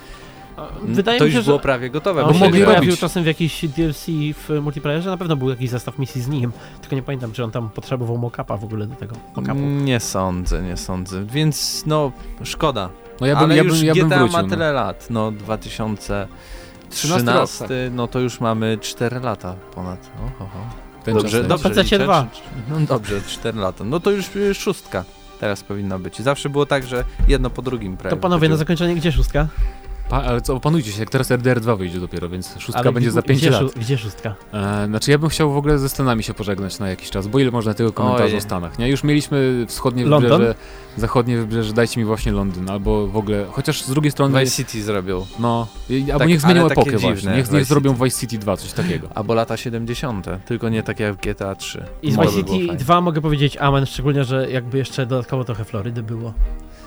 Wydaje 0.83 1.19
to 1.19 1.25
mi 1.25 1.27
już 1.31 1.35
się, 1.35 1.41
że 1.41 1.45
było 1.51 1.59
prawie 1.59 1.89
gotowe. 1.89 2.23
on 2.25 2.37
mogli 2.37 2.59
się- 2.59 2.65
pojawił 2.65 2.89
robić. 2.89 2.99
czasem 2.99 3.23
w 3.23 3.25
jakiejś 3.25 3.65
DLC 3.67 4.07
w 4.33 4.59
multiplayerze, 4.61 5.09
na 5.09 5.17
pewno 5.17 5.35
był 5.35 5.49
jakiś 5.49 5.69
zestaw 5.69 5.99
misji 5.99 6.21
z 6.21 6.27
nim, 6.27 6.51
tylko 6.81 6.95
nie 6.95 7.01
pamiętam, 7.01 7.31
czy 7.31 7.43
on 7.43 7.51
tam 7.51 7.69
potrzebował 7.69 8.17
mockupa 8.17 8.57
w 8.57 8.63
ogóle 8.63 8.87
do 8.87 8.95
tego 8.95 9.15
mockupu. 9.35 9.59
Nie 9.59 9.99
sądzę, 9.99 10.61
nie 10.61 10.77
sądzę, 10.77 11.25
więc 11.25 11.83
no 11.85 12.11
szkoda. 12.43 12.89
No 13.21 13.27
ja 13.27 13.35
bym, 13.35 13.43
ale 13.43 13.57
ja 13.57 13.63
już 13.63 13.77
bym, 13.77 13.85
ja 13.87 13.93
bym 13.93 14.07
GTA 14.07 14.17
wrócił. 14.17 14.37
ma 14.37 14.43
no. 14.43 14.49
tyle 14.49 14.73
lat, 14.73 15.07
no 15.09 15.31
2013, 15.31 16.27
13 16.89 17.33
rok, 17.33 17.49
tak. 17.59 17.69
no 17.91 18.07
to 18.07 18.19
już 18.19 18.39
mamy 18.41 18.77
4 18.81 19.19
lata 19.19 19.55
ponad. 19.75 20.11
O, 20.25 20.39
ho, 20.39 20.49
ho. 20.53 20.59
Ten 21.03 21.17
Dobrze, 21.17 21.43
dobrze 21.43 21.69
PC 21.69 21.83
liczę, 21.83 21.99
2. 21.99 22.27
czy- 22.33 22.41
czy- 22.41 22.43
No 22.69 22.79
dobrze, 22.79 23.21
4 23.27 23.59
lata. 23.59 23.83
No 23.83 23.99
to 23.99 24.11
już 24.11 24.25
szóstka 24.53 25.03
teraz 25.39 25.63
powinna 25.63 25.99
być. 25.99 26.19
Zawsze 26.19 26.49
było 26.49 26.65
tak, 26.65 26.83
że 26.87 27.03
jedno 27.27 27.49
po 27.49 27.61
drugim 27.61 27.97
prawie. 27.97 28.15
To 28.15 28.21
panowie, 28.21 28.49
na 28.49 28.55
zakończenie 28.57 28.95
gdzie 28.95 29.11
szóstka? 29.11 29.47
Pa, 30.09 30.23
ale 30.23 30.41
co, 30.41 30.55
opanujcie 30.55 30.91
się, 30.91 30.99
jak 30.99 31.09
teraz 31.09 31.29
RDR2 31.31 31.77
wyjdzie 31.77 31.99
dopiero, 31.99 32.29
więc 32.29 32.55
szóstka 32.59 32.79
Ale 32.81 32.91
będzie 32.91 33.07
gdzie- 33.09 33.13
za 33.13 33.21
5 33.21 33.39
gdzie, 33.39 33.49
lat. 33.49 33.61
szó- 33.61 33.79
Gdzie 33.79 33.97
szóstka? 33.97 34.35
E, 34.53 34.85
znaczy 34.87 35.11
ja 35.11 35.17
bym 35.17 35.29
chciał 35.29 35.51
w 35.53 35.57
ogóle 35.57 35.77
ze 35.79 35.89
Stanami 35.89 36.23
się 36.23 36.33
pożegnać 36.33 36.79
na 36.79 36.89
jakiś 36.89 37.09
czas, 37.09 37.27
bo 37.27 37.39
ile 37.39 37.51
można 37.51 37.73
tego 37.73 37.93
komentarza 37.93 38.25
Oj. 38.25 38.37
o 38.37 38.41
Stanach, 38.41 38.79
nie? 38.79 38.89
Już 38.89 39.03
mieliśmy 39.03 39.65
wschodnie 39.67 40.05
London? 40.05 40.31
wybrzeże, 40.31 40.55
zachodnie 40.97 41.37
wybrzeże, 41.37 41.73
dajcie 41.73 41.99
mi 41.99 42.05
właśnie 42.05 42.31
Londyn, 42.31 42.69
albo 42.69 43.07
w 43.07 43.17
ogóle, 43.17 43.45
chociaż 43.51 43.81
z 43.81 43.89
drugiej 43.89 44.11
strony, 44.11 44.39
Vice 44.39 44.55
City 44.55 44.83
zrobił. 44.83 45.25
no, 45.39 45.67
i- 45.89 46.01
albo 46.11 46.19
Tak, 46.19 46.27
niech 46.27 46.41
zmienią 46.41 46.59
ale 46.61 46.69
takie 46.69 46.81
epokę 46.81 46.97
dziwne 46.97 47.13
właśnie, 47.13 47.31
niech, 47.31 47.45
Vice 47.45 47.57
niech 47.57 47.65
zrobią 47.65 47.93
City. 47.93 48.03
Vice 48.05 48.19
City 48.19 48.37
2, 48.37 48.57
coś 48.57 48.73
takiego. 48.73 49.07
Albo 49.15 49.33
lata 49.33 49.57
70., 49.57 50.25
tylko 50.45 50.69
nie 50.69 50.83
tak 50.83 50.99
jak 50.99 51.15
GTA 51.15 51.55
3. 51.55 51.83
I 52.01 52.11
z 52.11 52.15
Vice 52.15 52.27
City 52.33 52.49
fajnie. 52.51 52.75
2 52.75 53.01
mogę 53.01 53.21
powiedzieć 53.21 53.57
amen, 53.57 53.85
szczególnie, 53.85 54.23
że 54.23 54.51
jakby 54.51 54.77
jeszcze 54.77 55.05
dodatkowo 55.05 55.43
trochę 55.43 55.65
Florydy 55.65 56.03
było. 56.03 56.33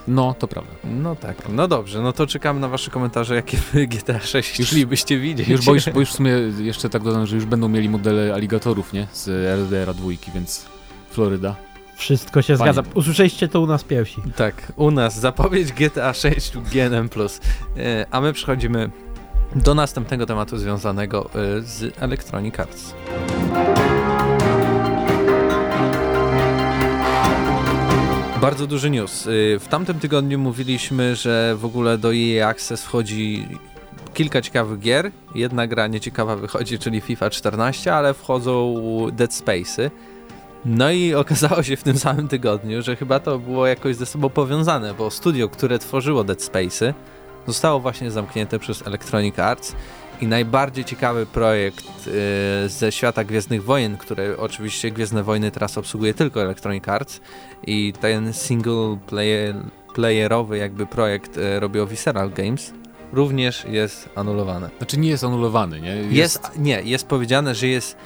No, 0.08 0.34
to 0.38 0.48
prawda. 0.48 0.70
No 0.84 1.16
tak, 1.16 1.36
no 1.48 1.68
dobrze, 1.68 2.00
no 2.02 2.12
to 2.12 2.26
czekamy 2.26 2.60
na 2.60 2.68
wasze 2.68 2.90
komentarze, 2.90 3.34
jakie 3.34 3.56
wy 3.72 3.86
GTA 3.96 4.20
6 4.20 4.58
Już- 4.58 4.68
chcielibyście 4.68 5.18
widzieć. 5.18 5.48
Już, 5.48 5.64
bo, 5.64 5.74
już, 5.74 5.90
bo 5.90 6.00
już 6.00 6.10
w 6.10 6.12
sumie 6.16 6.32
jeszcze 6.58 6.90
tak 6.90 7.02
dodam, 7.02 7.26
że 7.26 7.36
już 7.36 7.44
będą 7.44 7.68
mieli 7.68 7.88
modele 7.88 8.34
aligatorów, 8.34 8.92
nie? 8.92 9.06
Z 9.12 9.28
RDR-a 9.28 9.92
dwójki, 9.94 10.30
więc 10.34 10.64
Floryda. 11.10 11.56
Wszystko 11.96 12.42
się 12.42 12.56
zgadza. 12.56 12.82
Usłyszeliście 12.94 13.48
to 13.48 13.60
u 13.60 13.66
nas 13.66 13.84
pierwsi. 13.84 14.22
Tak, 14.36 14.72
u 14.76 14.90
nas 14.90 15.20
zapowiedź 15.20 15.72
GTA 15.72 16.14
6 16.14 16.52
GNM+. 16.58 17.08
A 18.10 18.20
my 18.20 18.32
przechodzimy 18.32 18.90
do 19.54 19.74
następnego 19.74 20.26
tematu 20.26 20.58
związanego 20.58 21.30
e, 21.34 21.62
z 21.62 22.02
Electronic 22.02 22.60
Arts. 22.60 22.94
Bardzo 28.40 28.66
duży 28.66 28.90
news. 28.90 29.26
Y, 29.26 29.58
W 29.60 29.68
tamtym 29.68 30.00
tygodniu 30.00 30.38
mówiliśmy, 30.38 31.16
że 31.16 31.56
w 31.56 31.64
ogóle 31.64 31.98
do 31.98 32.14
EA 32.14 32.48
Access 32.48 32.84
wchodzi 32.84 33.48
kilka 34.14 34.42
ciekawych 34.42 34.80
gier. 34.80 35.10
Jedna 35.34 35.66
gra 35.66 35.86
nieciekawa 35.86 36.36
wychodzi, 36.36 36.78
czyli 36.78 37.00
FIFA 37.00 37.30
14, 37.30 37.94
ale 37.94 38.14
wchodzą 38.14 38.76
Dead 39.12 39.30
Space'y. 39.30 39.90
No 40.64 40.90
i 40.90 41.14
okazało 41.14 41.62
się 41.62 41.76
w 41.76 41.82
tym 41.82 41.98
samym 41.98 42.28
tygodniu, 42.28 42.82
że 42.82 42.96
chyba 42.96 43.20
to 43.20 43.38
było 43.38 43.66
jakoś 43.66 43.96
ze 43.96 44.06
sobą 44.06 44.28
powiązane, 44.28 44.94
bo 44.94 45.10
studio, 45.10 45.48
które 45.48 45.78
tworzyło 45.78 46.24
Dead 46.24 46.38
Space'y, 46.38 46.94
zostało 47.46 47.80
właśnie 47.80 48.10
zamknięte 48.10 48.58
przez 48.58 48.86
Electronic 48.86 49.38
Arts 49.38 49.74
i 50.20 50.26
najbardziej 50.26 50.84
ciekawy 50.84 51.26
projekt 51.26 52.06
y, 52.64 52.68
ze 52.68 52.92
świata 52.92 53.24
Gwiezdnych 53.24 53.64
Wojen, 53.64 53.96
które 53.96 54.36
oczywiście 54.38 54.90
Gwiezdne 54.90 55.22
Wojny 55.22 55.50
teraz 55.50 55.78
obsługuje 55.78 56.14
tylko 56.14 56.42
Electronic 56.42 56.88
Arts 56.88 57.20
i 57.66 57.92
ten 58.00 58.32
single 58.32 58.98
player, 59.06 59.54
playerowy 59.94 60.58
jakby 60.58 60.86
projekt 60.86 61.36
y, 61.36 61.60
robił 61.60 61.86
Visceral 61.86 62.30
Games, 62.30 62.72
również 63.12 63.64
jest 63.64 64.08
anulowany. 64.14 64.68
Znaczy 64.78 64.98
nie 64.98 65.08
jest 65.08 65.24
anulowany, 65.24 65.80
nie? 65.80 65.96
Jest, 65.96 66.50
nie, 66.58 66.82
jest 66.82 67.06
powiedziane, 67.06 67.54
że 67.54 67.66
jest 67.66 67.96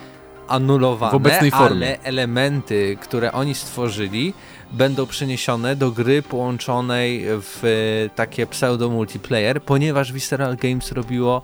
anulowane, 0.49 1.13
W 1.13 1.15
obecnej 1.15 1.51
formie. 1.51 1.87
ale 1.87 2.03
elementy, 2.03 2.97
które 3.01 3.33
oni 3.33 3.55
stworzyli, 3.55 4.35
będą 4.73 5.07
przeniesione 5.07 5.77
do 5.77 5.91
gry 5.91 6.23
połączonej 6.23 7.25
w 7.27 7.65
e, 7.65 8.11
takie 8.17 8.47
pseudo 8.47 8.91
multiplayer, 8.91 9.63
ponieważ 9.63 10.13
Visceral 10.13 10.57
Games 10.57 10.93
robiło 10.93 11.43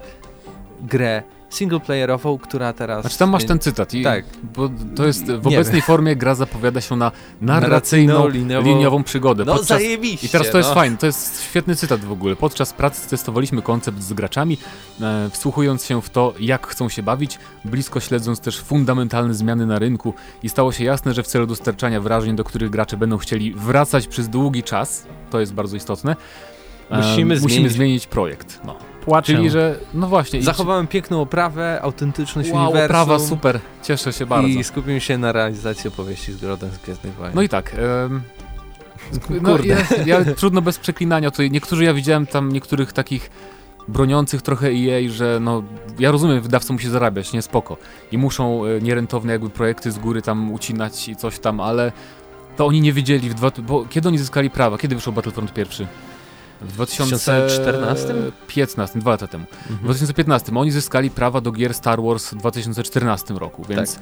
grę 0.82 1.22
singleplayerową, 1.50 2.38
która 2.38 2.72
teraz... 2.72 3.00
Znaczy 3.00 3.18
tam 3.18 3.30
masz 3.30 3.44
ten 3.44 3.58
cytat, 3.58 3.94
i, 3.94 4.02
Tak. 4.04 4.24
bo 4.42 4.70
to 4.96 5.06
jest 5.06 5.32
w 5.32 5.46
obecnej 5.46 5.82
formie 5.82 6.16
gra 6.16 6.34
zapowiada 6.34 6.80
się 6.80 6.96
na 6.96 7.12
narracyjną, 7.40 8.28
liniową- 8.28 8.64
liniową 8.64 9.04
przygodę. 9.04 9.44
No 9.44 9.52
Podczas, 9.52 9.68
zajebiście, 9.68 10.26
I 10.26 10.30
teraz 10.30 10.50
to 10.50 10.58
jest 10.58 10.70
no. 10.70 10.74
fajne, 10.74 10.96
to 10.96 11.06
jest 11.06 11.42
świetny 11.42 11.76
cytat 11.76 12.00
w 12.04 12.12
ogóle. 12.12 12.36
Podczas 12.36 12.72
pracy 12.72 13.10
testowaliśmy 13.10 13.62
koncept 13.62 14.02
z 14.02 14.12
graczami, 14.12 14.58
e, 15.00 15.30
wsłuchując 15.32 15.84
się 15.84 16.02
w 16.02 16.10
to, 16.10 16.34
jak 16.40 16.66
chcą 16.66 16.88
się 16.88 17.02
bawić, 17.02 17.38
blisko 17.64 18.00
śledząc 18.00 18.40
też 18.40 18.60
fundamentalne 18.60 19.34
zmiany 19.34 19.66
na 19.66 19.78
rynku 19.78 20.14
i 20.42 20.48
stało 20.48 20.72
się 20.72 20.84
jasne, 20.84 21.14
że 21.14 21.22
w 21.22 21.26
celu 21.26 21.46
dostarczania 21.46 22.00
wrażeń, 22.00 22.36
do 22.36 22.44
których 22.44 22.70
gracze 22.70 22.96
będą 22.96 23.18
chcieli 23.18 23.54
wracać 23.54 24.06
przez 24.06 24.28
długi 24.28 24.62
czas, 24.62 25.06
to 25.30 25.40
jest 25.40 25.54
bardzo 25.54 25.76
istotne, 25.76 26.16
e, 26.90 26.96
Musimy 26.96 27.34
musimy 27.40 27.68
zmienić- 27.68 27.72
zmienić 27.72 28.06
projekt. 28.06 28.60
No. 28.64 28.76
Płaczę. 29.04 29.32
Czyli, 29.34 29.50
że 29.50 29.76
no 29.94 30.06
właśnie. 30.06 30.38
i- 30.38 30.42
Zachowałem 30.42 30.86
piękną 30.86 31.20
oprawę, 31.22 31.78
autentyczność 31.82 32.50
Wow, 32.50 32.62
uniwersum 32.64 32.88
prawa 32.88 33.18
super, 33.18 33.60
cieszę 33.82 34.12
się 34.12 34.26
bardzo. 34.26 34.48
i 34.48 34.64
skupiłem 34.64 35.00
się 35.00 35.18
na 35.18 35.32
realizacji 35.32 35.88
opowieści 35.88 36.32
z 36.32 36.36
Grodem 36.36 36.70
z 36.70 36.78
Gwiezdnych 36.78 37.14
Wojen. 37.14 37.32
No 37.34 37.42
i 37.42 37.48
tak. 37.48 37.74
em, 38.04 38.22
no, 39.42 39.50
Kurde. 39.52 39.66
ja, 39.68 39.78
ja, 40.06 40.24
trudno 40.34 40.62
bez 40.62 40.78
przeklinania. 40.78 41.30
Tutaj 41.30 41.50
niektórzy, 41.50 41.84
ja 41.84 41.94
widziałem 41.94 42.26
tam 42.26 42.52
niektórych 42.52 42.92
takich 42.92 43.30
broniących 43.88 44.42
trochę 44.42 44.68
EA, 44.68 45.08
że 45.10 45.38
no, 45.40 45.62
ja 45.98 46.10
rozumiem, 46.10 46.40
wydawca 46.40 46.72
musi 46.72 46.88
zarabiać, 46.88 47.32
nie 47.32 47.42
spoko. 47.42 47.76
I 48.12 48.18
muszą 48.18 48.64
e, 48.64 48.80
nierentowne 48.80 49.32
jakby 49.32 49.50
projekty 49.50 49.92
z 49.92 49.98
góry 49.98 50.22
tam 50.22 50.52
ucinać 50.52 51.08
i 51.08 51.16
coś 51.16 51.38
tam, 51.38 51.60
ale 51.60 51.92
to 52.56 52.66
oni 52.66 52.80
nie 52.80 52.92
wiedzieli 52.92 53.30
w 53.30 53.34
dwa, 53.34 53.50
bo 53.62 53.84
kiedy 53.90 54.08
oni 54.08 54.18
zyskali 54.18 54.50
prawa? 54.50 54.78
Kiedy 54.78 54.94
wyszł 54.94 55.12
Battlefront 55.12 55.52
pierwszy? 55.54 55.86
W 56.60 56.72
2014? 56.72 58.06
2015, 58.06 58.98
dwa 58.98 59.10
lata 59.10 59.26
temu. 59.26 59.44
W 59.44 59.70
Mhm. 59.70 59.78
2015 59.84 60.52
oni 60.56 60.70
zyskali 60.70 61.10
prawa 61.10 61.40
do 61.40 61.52
gier 61.52 61.74
Star 61.74 62.02
Wars 62.02 62.30
w 62.30 62.36
2014 62.36 63.34
roku, 63.34 63.64
więc 63.68 63.98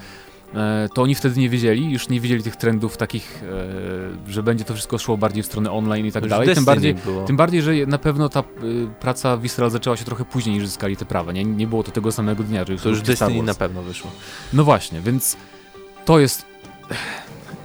e, 0.54 0.88
to 0.94 1.02
oni 1.02 1.14
wtedy 1.14 1.40
nie 1.40 1.48
wiedzieli, 1.48 1.92
już 1.92 2.08
nie 2.08 2.20
wiedzieli 2.20 2.42
tych 2.42 2.56
trendów 2.56 2.96
takich, 2.96 3.42
e, 4.28 4.32
że 4.32 4.42
będzie 4.42 4.64
to 4.64 4.74
wszystko 4.74 4.98
szło 4.98 5.16
bardziej 5.16 5.42
w 5.42 5.46
stronę 5.46 5.70
online 5.72 6.06
i 6.06 6.12
tak 6.12 6.22
Już 6.22 6.30
dalej. 6.30 6.54
Tym 6.54 6.64
bardziej, 6.64 6.94
tym 7.26 7.36
bardziej, 7.36 7.62
że 7.62 7.72
na 7.86 7.98
pewno 7.98 8.28
ta 8.28 8.40
y, 8.40 8.44
praca 9.00 9.36
Visceral 9.36 9.70
zaczęła 9.70 9.96
się 9.96 10.04
trochę 10.04 10.24
później 10.24 10.56
niż 10.56 10.66
zyskali 10.66 10.96
te 10.96 11.04
prawa. 11.04 11.32
Nie, 11.32 11.44
nie 11.44 11.66
było 11.66 11.82
to 11.82 11.90
tego 11.90 12.12
samego 12.12 12.42
dnia, 12.44 12.64
że 12.64 12.72
już 12.72 12.82
To 12.82 12.88
już 12.88 13.02
Destiny 13.02 13.42
na 13.42 13.54
pewno 13.54 13.82
wyszło. 13.82 14.10
No 14.52 14.64
właśnie, 14.64 15.00
więc 15.00 15.36
to 16.04 16.18
jest 16.18 16.44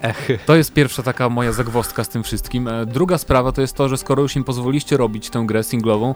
Ech. 0.03 0.27
to 0.45 0.55
jest 0.55 0.73
pierwsza 0.73 1.03
taka 1.03 1.29
moja 1.29 1.51
zagwozdka 1.51 2.03
z 2.03 2.09
tym 2.09 2.23
wszystkim. 2.23 2.67
E, 2.67 2.85
Druga 2.85 3.17
sprawa 3.17 3.51
to 3.51 3.61
jest 3.61 3.75
to, 3.75 3.89
że 3.89 3.97
skoro 3.97 4.21
już 4.21 4.35
im 4.35 4.43
pozwoliście 4.43 4.97
robić 4.97 5.29
tę 5.29 5.43
grę 5.45 5.63
singlową, 5.63 6.15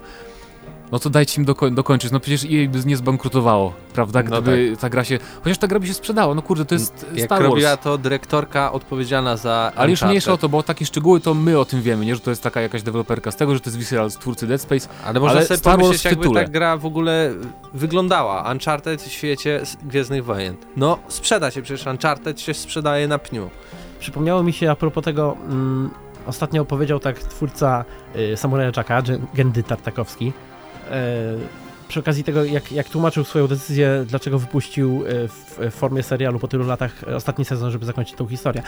no 0.91 0.99
to 0.99 1.09
dajcie 1.09 1.41
im 1.41 1.45
doko 1.45 1.69
dokończyć. 1.69 2.11
No 2.11 2.19
przecież 2.19 2.43
EA 2.43 2.69
by 2.69 2.79
nie 2.85 2.97
zbankrutowało, 2.97 3.73
prawda? 3.93 4.23
No 4.29 4.41
Gdyby 4.41 4.77
ta 4.79 4.89
gra 4.89 5.03
się... 5.03 5.19
Chociaż 5.43 5.57
ta 5.57 5.67
gra 5.67 5.79
by 5.79 5.87
się 5.87 5.93
sprzedała, 5.93 6.35
no 6.35 6.41
kurde, 6.41 6.65
to 6.65 6.75
jest 6.75 7.05
Jak 7.15 7.25
Star 7.25 7.41
Wars. 7.41 7.49
robiła 7.53 7.77
to 7.77 7.97
dyrektorka 7.97 8.71
odpowiedzialna 8.71 9.37
za 9.37 9.71
Ale 9.75 9.89
już 9.89 10.01
mniejsza 10.01 10.33
o 10.33 10.37
to, 10.37 10.49
bo 10.49 10.63
takie 10.63 10.85
szczegóły 10.85 11.19
to 11.19 11.33
my 11.33 11.59
o 11.59 11.65
tym 11.65 11.81
wiemy, 11.81 12.05
nie? 12.05 12.15
Że 12.15 12.21
to 12.21 12.29
jest 12.29 12.43
taka 12.43 12.61
jakaś 12.61 12.83
deweloperka 12.83 13.31
z 13.31 13.35
tego, 13.35 13.53
że 13.53 13.59
to 13.59 13.69
jest 13.69 13.77
Visceral 13.77 14.09
z 14.11 14.17
twórcy 14.17 14.47
Dead 14.47 14.61
Space. 14.61 14.87
Ale 15.05 15.19
można 15.19 15.37
ale 15.37 15.47
sobie 15.47 15.57
Star 15.57 15.71
Wars 15.73 15.81
pomyśleć, 15.83 16.05
jakby 16.05 16.23
tytule. 16.23 16.43
ta 16.45 16.49
gra 16.51 16.77
w 16.77 16.85
ogóle 16.85 17.33
wyglądała. 17.73 18.51
Uncharted 18.51 19.01
w 19.01 19.11
świecie 19.11 19.61
Gwiezdnych 19.83 20.25
Wojen. 20.25 20.55
No, 20.77 20.97
sprzeda 21.07 21.51
się, 21.51 21.61
przecież 21.61 21.87
Uncharted 21.87 22.41
się 22.41 22.53
sprzedaje 22.53 23.07
na 23.07 23.17
pniu. 23.17 23.49
Przypomniało 23.99 24.43
mi 24.43 24.53
się 24.53 24.71
a 24.71 24.75
propos 24.75 25.03
tego, 25.03 25.37
mm, 25.49 25.89
ostatnio 26.27 26.61
opowiedział 26.61 26.99
tak 26.99 27.19
twórca 27.19 27.85
y, 28.15 28.37
Samuraja 28.37 28.71
Jacka, 28.77 29.01
Gen- 29.01 29.19
Gendy 29.33 29.63
Tartakowski, 29.63 30.33
e, 30.89 31.49
przy 31.87 31.99
okazji 31.99 32.23
tego, 32.23 32.43
jak, 32.43 32.71
jak 32.71 32.89
tłumaczył 32.89 33.23
swoją 33.23 33.47
decyzję, 33.47 34.05
dlaczego 34.07 34.39
wypuścił 34.39 35.03
e, 35.07 35.27
w, 35.27 35.59
w 35.59 35.73
formie 35.73 36.03
serialu 36.03 36.39
po 36.39 36.47
tylu 36.47 36.65
latach 36.65 37.03
e, 37.03 37.15
ostatni 37.15 37.45
sezon, 37.45 37.71
żeby 37.71 37.85
zakończyć 37.85 38.15
tą 38.15 38.27
historię. 38.27 38.63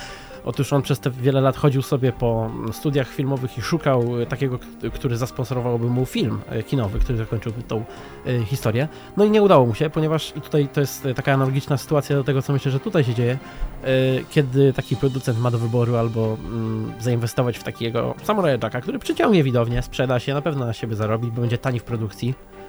Otóż 0.45 0.73
on 0.73 0.81
przez 0.81 0.99
te 0.99 1.11
wiele 1.11 1.41
lat 1.41 1.57
chodził 1.57 1.81
sobie 1.81 2.11
po 2.11 2.51
studiach 2.71 3.07
filmowych 3.07 3.57
i 3.57 3.61
szukał 3.61 4.21
e, 4.21 4.25
takiego, 4.25 4.59
który 4.93 5.17
zasponsorowałby 5.17 5.87
mu 5.87 6.05
film 6.05 6.41
e, 6.49 6.63
kinowy, 6.63 6.99
który 6.99 7.17
zakończyłby 7.17 7.63
tą 7.63 7.83
e, 8.25 8.45
historię. 8.45 8.87
No 9.17 9.25
i 9.25 9.31
nie 9.31 9.41
udało 9.41 9.65
mu 9.65 9.75
się, 9.75 9.89
ponieważ 9.89 10.31
tutaj 10.31 10.67
to 10.67 10.81
jest 10.81 11.05
e, 11.05 11.13
taka 11.13 11.33
analogiczna 11.33 11.77
sytuacja 11.77 12.15
do 12.15 12.23
tego, 12.23 12.41
co 12.41 12.53
myślę, 12.53 12.71
że 12.71 12.79
tutaj 12.79 13.03
się 13.03 13.13
dzieje, 13.13 13.37
e, 13.83 13.87
kiedy 14.29 14.73
taki 14.73 14.95
producent 14.95 15.39
ma 15.39 15.51
do 15.51 15.57
wyboru 15.57 15.95
albo 15.95 16.37
mm, 16.45 16.93
zainwestować 16.99 17.57
w 17.57 17.63
takiego 17.63 18.15
Samuraja 18.23 18.57
Jacka, 18.63 18.81
który 18.81 18.99
przyciągnie 18.99 19.43
widownię, 19.43 19.81
sprzeda 19.81 20.19
się, 20.19 20.33
na 20.33 20.41
pewno 20.41 20.65
na 20.65 20.73
siebie 20.73 20.95
zarobi, 20.95 21.31
bo 21.31 21.41
będzie 21.41 21.57
tani 21.57 21.79
w 21.79 21.83
produkcji, 21.83 22.29
e, 22.29 22.68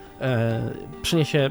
przyniesie 1.02 1.50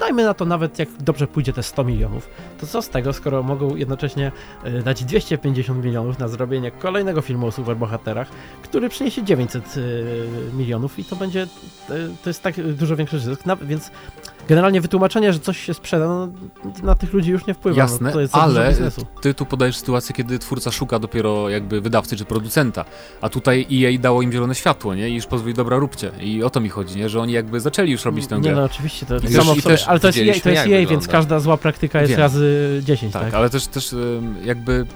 dajmy 0.00 0.24
na 0.24 0.34
to 0.34 0.44
nawet 0.44 0.78
jak 0.78 0.88
dobrze 0.92 1.26
pójdzie 1.26 1.52
te 1.52 1.62
100 1.62 1.84
milionów, 1.84 2.30
to 2.60 2.66
co 2.66 2.82
z 2.82 2.88
tego, 2.88 3.12
skoro 3.12 3.42
mogą 3.42 3.76
jednocześnie 3.76 4.32
e, 4.64 4.82
dać 4.82 5.04
250 5.04 5.84
milionów 5.84 6.18
na 6.18 6.28
zrobienie 6.28 6.70
kolejnego 6.70 7.20
filmu 7.20 7.46
o 7.46 7.52
superbohaterach, 7.52 8.28
który 8.62 8.88
przyniesie 8.88 9.24
900 9.24 9.64
e, 9.64 10.56
milionów 10.56 10.98
i 10.98 11.04
to 11.04 11.16
będzie, 11.16 11.42
e, 11.42 11.46
to 12.22 12.30
jest 12.30 12.42
tak 12.42 12.72
dużo 12.72 12.96
większy 12.96 13.18
zysk, 13.18 13.42
więc 13.62 13.90
generalnie 14.48 14.80
wytłumaczenie, 14.80 15.32
że 15.32 15.38
coś 15.38 15.60
się 15.60 15.74
sprzeda, 15.74 16.08
no, 16.08 16.28
na 16.82 16.94
tych 16.94 17.12
ludzi 17.12 17.30
już 17.30 17.46
nie 17.46 17.54
wpływa. 17.54 17.78
Jasne, 17.78 18.08
no, 18.08 18.14
to 18.14 18.20
jest 18.20 18.34
ale 18.34 18.74
ty 19.22 19.34
tu 19.34 19.46
podajesz 19.46 19.76
sytuację, 19.76 20.14
kiedy 20.14 20.38
twórca 20.38 20.70
szuka 20.70 20.98
dopiero 20.98 21.48
jakby 21.48 21.80
wydawcy 21.80 22.16
czy 22.16 22.24
producenta, 22.24 22.84
a 23.20 23.28
tutaj 23.28 23.66
EA 23.72 23.98
dało 23.98 24.22
im 24.22 24.32
zielone 24.32 24.54
światło, 24.54 24.94
nie? 24.94 25.10
I 25.10 25.14
już 25.14 25.26
pozwoli, 25.26 25.54
dobra, 25.54 25.76
róbcie. 25.76 26.10
I 26.20 26.42
o 26.42 26.50
to 26.50 26.60
mi 26.60 26.68
chodzi, 26.68 26.98
nie? 26.98 27.08
Że 27.08 27.20
oni 27.20 27.32
jakby 27.32 27.60
zaczęli 27.60 27.90
już 27.90 28.04
robić 28.04 28.26
tę 28.26 28.40
grę. 28.40 28.50
Nie, 28.50 28.56
no 28.56 28.64
oczywiście, 28.64 29.06
to 29.06 29.20
samo 29.20 29.54
w 29.54 29.60
sobie, 29.60 29.76
ale 29.86 30.00
to 30.00 30.06
jest 30.06 30.18
EA, 30.18 30.40
to 30.42 30.50
jest 30.50 30.66
EA 30.66 30.86
więc 30.86 31.08
każda 31.08 31.40
zła 31.40 31.56
praktyka 31.56 32.00
jest 32.00 32.10
Wiem. 32.10 32.20
razy 32.20 32.80
10, 32.84 33.12
tak? 33.12 33.22
Tak, 33.22 33.34
ale 33.34 33.50
też, 33.50 33.66
też 33.66 33.94
jakby 34.44 34.86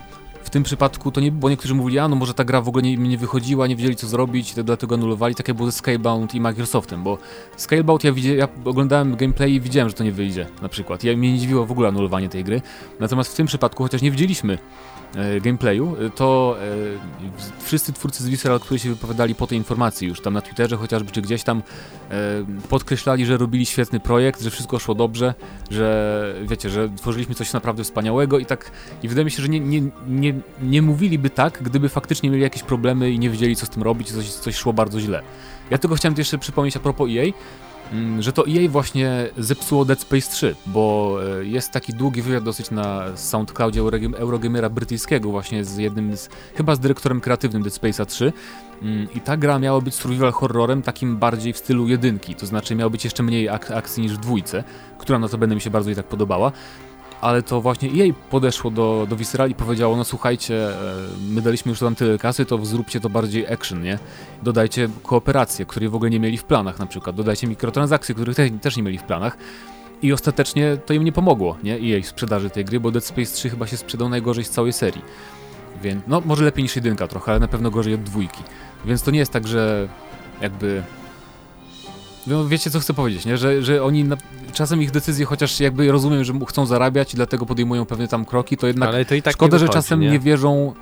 w 0.51 0.53
tym 0.53 0.63
przypadku 0.63 1.13
to 1.13 1.21
nie, 1.21 1.33
bo 1.33 1.51
niektórzy 1.51 1.75
mówili, 1.75 1.99
a 1.99 2.09
no 2.09 2.17
może 2.17 2.35
ta 2.35 2.45
gra 2.45 2.61
w 2.61 2.69
ogóle 2.69 2.83
nie, 2.83 2.97
nie 2.97 3.19
wychodziła, 3.19 3.67
nie 3.67 3.77
wiedzieli 3.77 3.97
co 3.97 4.07
zrobić, 4.07 4.55
to 4.55 4.65
dlatego 4.65 4.95
anulowali. 4.95 5.35
Takie 5.35 5.55
było 5.55 5.71
ze 5.71 5.79
Scalebound 5.79 6.35
i 6.35 6.41
Microsoftem, 6.41 7.03
bo 7.03 7.19
Scalebound 7.57 8.05
ja, 8.05 8.13
ja 8.37 8.49
oglądałem 8.65 9.17
gameplay 9.17 9.55
i 9.55 9.61
widziałem, 9.61 9.89
że 9.89 9.95
to 9.95 10.05
nie 10.05 10.13
wyjdzie 10.13 10.47
na 10.63 10.69
przykład. 10.69 11.05
Ja 11.05 11.17
mnie 11.17 11.33
nie 11.33 11.39
dziwiło 11.39 11.67
w 11.67 11.73
ogóle 11.73 11.89
anulowanie 11.89 12.29
tej 12.29 12.45
gry. 12.45 12.63
Natomiast 13.01 13.33
w 13.33 13.37
tym 13.37 13.47
przypadku, 13.47 13.83
chociaż 13.83 14.03
nie 14.03 14.11
widzieliśmy 14.11 14.59
E, 15.17 15.41
gameplayu, 15.41 15.97
e, 16.07 16.11
to 16.11 16.57
e, 16.61 17.65
wszyscy 17.65 17.93
twórcy 17.93 18.25
z 18.25 18.29
Visceral, 18.29 18.61
którzy 18.61 18.79
się 18.79 18.89
wypowiadali 18.89 19.35
po 19.35 19.47
tej 19.47 19.59
informacji 19.59 20.09
już 20.09 20.21
tam 20.21 20.35
na 20.35 20.41
Twitterze 20.41 20.77
chociażby, 20.77 21.13
czy 21.13 21.23
gdzieś 21.23 21.43
tam 21.43 21.63
podkreślali, 22.69 23.27
że 23.27 23.37
robili 23.37 23.67
świetny 23.67 24.01
projekt, 24.01 24.43
że 24.43 24.51
wszystko 24.51 24.79
szło 24.79 24.95
dobrze, 24.95 25.35
że 25.71 26.35
wiecie, 26.43 26.71
że 26.71 26.89
tworzyliśmy 26.97 27.35
coś 27.35 27.53
naprawdę 27.53 27.85
wspaniałego 27.85 28.39
i 28.39 28.47
tak, 28.47 28.71
i 29.03 29.09
wydaje 29.09 29.25
mi 29.25 29.31
się, 29.31 29.43
że 29.43 29.49
nie, 29.49 29.61
nie, 29.61 29.83
nie, 30.09 30.35
nie 30.63 30.83
mówiliby 30.83 31.31
tak, 31.31 31.63
gdyby 31.63 31.89
faktycznie 31.89 32.31
mieli 32.31 32.43
jakieś 32.43 32.63
problemy 32.63 33.11
i 33.11 33.19
nie 33.19 33.31
wiedzieli 33.31 33.57
co 33.57 33.67
z 33.67 33.69
tym 33.69 33.83
robić, 33.83 34.13
coś, 34.13 34.29
coś 34.29 34.57
szło 34.57 34.73
bardzo 34.73 35.01
źle. 35.01 35.23
Ja 35.71 35.79
tylko 35.79 35.97
chciałem 35.97 36.19
jeszcze 36.19 36.39
przypomnieć 36.39 36.77
a 36.77 36.81
propos 36.81 37.09
EA, 37.11 37.33
Mm, 37.93 38.23
że 38.23 38.33
to 38.33 38.45
EA 38.49 38.69
właśnie 38.69 39.29
zepsuło 39.39 39.85
Dead 39.85 40.01
Space 40.01 40.31
3, 40.31 40.57
bo 40.67 41.17
e, 41.41 41.45
jest 41.45 41.71
taki 41.71 41.93
długi 41.93 42.23
wywiad 42.23 42.45
dosyć 42.45 42.71
na 42.71 43.17
SoundCloudzie 43.17 43.81
Eurogamera 44.17 44.69
brytyjskiego 44.69 45.31
właśnie 45.31 45.65
z 45.65 45.77
jednym 45.77 46.17
z, 46.17 46.29
chyba 46.55 46.75
z 46.75 46.81
dyrektorem 46.81 47.21
kreatywnym 47.21 47.63
Dead 47.63 47.75
Space'a 47.75 48.07
3 48.07 48.33
mm, 48.83 49.09
i 49.15 49.21
ta 49.21 49.37
gra 49.37 49.59
miała 49.59 49.81
być 49.81 49.95
survival 49.95 50.33
horrorem 50.33 50.83
takim 50.83 51.17
bardziej 51.17 51.53
w 51.53 51.59
stylu 51.59 51.89
jedynki, 51.89 52.35
to 52.35 52.47
znaczy 52.47 52.75
miało 52.75 52.91
być 52.91 53.05
jeszcze 53.05 53.23
mniej 53.23 53.49
ak 53.49 53.71
akcji 53.71 54.03
niż 54.03 54.13
w 54.13 54.21
dwójce, 54.21 54.65
która 54.99 55.19
na 55.19 55.29
to 55.29 55.39
będę 55.39 55.55
mi 55.55 55.61
się 55.61 55.71
bardzo 55.71 55.91
i 55.91 55.95
tak 55.95 56.07
podobała 56.07 56.53
ale 57.21 57.43
to 57.43 57.61
właśnie 57.61 57.89
jej 57.89 58.15
podeszło 58.15 58.71
do, 58.71 59.07
do 59.11 59.17
Visceral 59.17 59.51
i 59.51 59.55
powiedziało, 59.55 59.97
no 59.97 60.05
słuchajcie, 60.05 60.69
e, 60.69 60.95
my 61.31 61.43
daliśmy 61.43 61.71
już 61.71 61.79
tam 61.79 61.95
tyle 61.95 62.19
kasy, 62.19 62.47
to 62.47 62.67
zróbcie 62.67 63.01
to 63.01 63.11
bardziej 63.11 63.53
action, 63.53 63.83
nie? 63.83 63.99
Dodajcie 64.43 64.89
kooperację, 65.03 65.67
której 65.67 65.89
w 65.89 65.95
ogóle 65.95 66.11
nie 66.11 66.21
mieli 66.21 66.39
w 66.39 66.45
planach 66.45 66.79
na 66.79 66.87
przykład, 66.87 67.17
dodajcie 67.17 67.47
mikrotransakcje, 67.47 68.15
których 68.15 68.37
te, 68.37 68.51
też 68.51 68.77
nie 68.77 68.83
mieli 68.83 68.99
w 68.99 69.03
planach. 69.03 69.37
I 70.03 70.13
ostatecznie 70.13 70.77
to 70.87 70.95
im 70.95 71.05
nie 71.05 71.13
pomogło, 71.13 71.57
nie? 71.63 71.79
I 71.79 71.89
jej 71.89 72.03
sprzedaży 72.03 72.51
tej 72.51 72.65
gry, 72.65 72.81
bo 72.81 72.91
Dead 72.91 73.05
Space 73.05 73.33
3 73.33 73.51
chyba 73.51 73.67
się 73.67 73.77
sprzedał 73.77 74.09
najgorzej 74.09 74.45
z 74.45 74.51
całej 74.51 74.73
serii. 74.73 75.03
Więc, 75.83 76.03
no 76.07 76.23
może 76.25 76.45
lepiej 76.45 76.63
niż 76.63 76.77
jedynka 76.77 77.09
trochę, 77.09 77.31
ale 77.33 77.41
na 77.41 77.49
pewno 77.49 77.71
gorzej 77.71 77.95
od 77.95 78.03
dwójki. 78.03 78.43
Więc 78.85 79.03
to 79.03 79.11
nie 79.11 79.19
jest 79.19 79.33
tak, 79.33 79.49
że 79.49 79.89
jakby 80.41 80.83
wiecie 82.49 82.71
co 82.71 82.81
chcę 82.81 82.95
powiedzieć, 82.95 83.25
nie? 83.25 83.37
Że, 83.37 83.63
że 83.63 83.85
oni 83.85 84.05
na, 84.05 84.17
czasem 84.53 84.83
ich 84.83 84.91
decyzje, 84.91 85.27
chociaż 85.27 85.61
jakby 85.61 85.93
rozumiem, 85.93 86.25
że 86.25 86.33
chcą 86.49 86.67
zarabiać 86.67 87.13
i 87.13 87.17
dlatego 87.17 87.47
podejmują 87.47 87.87
pewne 87.87 88.09
tam 88.09 88.25
kroki, 88.25 88.57
to 88.57 88.67
jednak 88.67 88.89
Ale 88.89 89.05
to 89.05 89.15
i 89.15 89.23
tak 89.23 89.33
szkoda, 89.33 89.59
wychodzi, 89.59 89.73
że 89.73 89.73
czasem 89.73 90.01
nie? 90.01 90.11
nie 90.11 90.19
wierzą, 90.19 90.75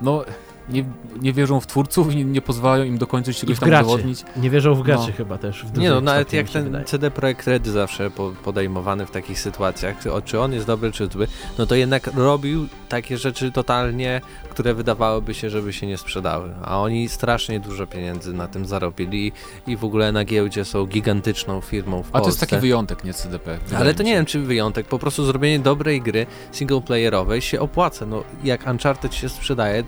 no 0.00 0.24
nie, 0.68 0.84
nie 1.20 1.32
wierzą 1.32 1.60
w 1.60 1.66
twórców 1.66 2.12
i 2.12 2.16
nie, 2.16 2.24
nie 2.24 2.40
pozwalają 2.40 2.84
im 2.84 2.98
dokończyć 2.98 3.38
czegoś 3.38 3.58
tam 3.58 3.68
graczy. 3.68 3.84
zawodnić. 3.84 4.24
Nie 4.36 4.50
wierzą 4.50 4.74
w 4.74 4.82
graczy 4.82 5.06
no. 5.08 5.16
chyba 5.16 5.38
też. 5.38 5.64
nie 5.76 5.90
no, 5.90 6.00
nawet 6.00 6.32
jak 6.32 6.50
ten 6.50 6.64
wydaje. 6.64 6.84
CD 6.84 7.10
Projekt 7.10 7.46
Red 7.46 7.66
zawsze 7.66 8.10
podejmowany 8.44 9.06
w 9.06 9.10
takich 9.10 9.40
sytuacjach, 9.40 9.96
czy 10.24 10.40
on 10.40 10.52
jest 10.52 10.66
dobry, 10.66 10.92
czy 10.92 11.06
zły, 11.06 11.26
no 11.58 11.66
to 11.66 11.74
jednak 11.74 12.06
robił 12.14 12.66
takie 12.88 13.18
rzeczy 13.18 13.52
totalnie, 13.52 14.20
które 14.50 14.74
wydawałoby 14.74 15.34
się, 15.34 15.50
żeby 15.50 15.72
się 15.72 15.86
nie 15.86 15.98
sprzedały. 15.98 16.54
A 16.62 16.80
oni 16.80 17.08
strasznie 17.08 17.60
dużo 17.60 17.86
pieniędzy 17.86 18.32
na 18.32 18.48
tym 18.48 18.66
zarobili 18.66 19.32
i 19.66 19.76
w 19.76 19.84
ogóle 19.84 20.12
na 20.12 20.24
giełdzie 20.24 20.64
są 20.64 20.86
gigantyczną 20.86 21.60
firmą 21.60 22.02
w 22.02 22.08
A 22.12 22.20
to 22.20 22.26
jest 22.26 22.40
taki 22.40 22.56
wyjątek, 22.56 23.04
nie 23.04 23.14
CDP. 23.14 23.58
Ale 23.76 23.94
to 23.94 24.02
nie 24.02 24.14
wiem, 24.14 24.26
czy 24.26 24.40
wyjątek. 24.40 24.86
Po 24.86 24.98
prostu 24.98 25.24
zrobienie 25.24 25.58
dobrej 25.58 26.02
gry 26.02 26.26
singleplayerowej 26.52 27.42
się 27.42 27.60
opłaca. 27.60 28.06
No, 28.06 28.22
jak 28.44 28.66
Uncharted 28.66 29.14
się 29.14 29.28
sprzedaje, 29.28 29.84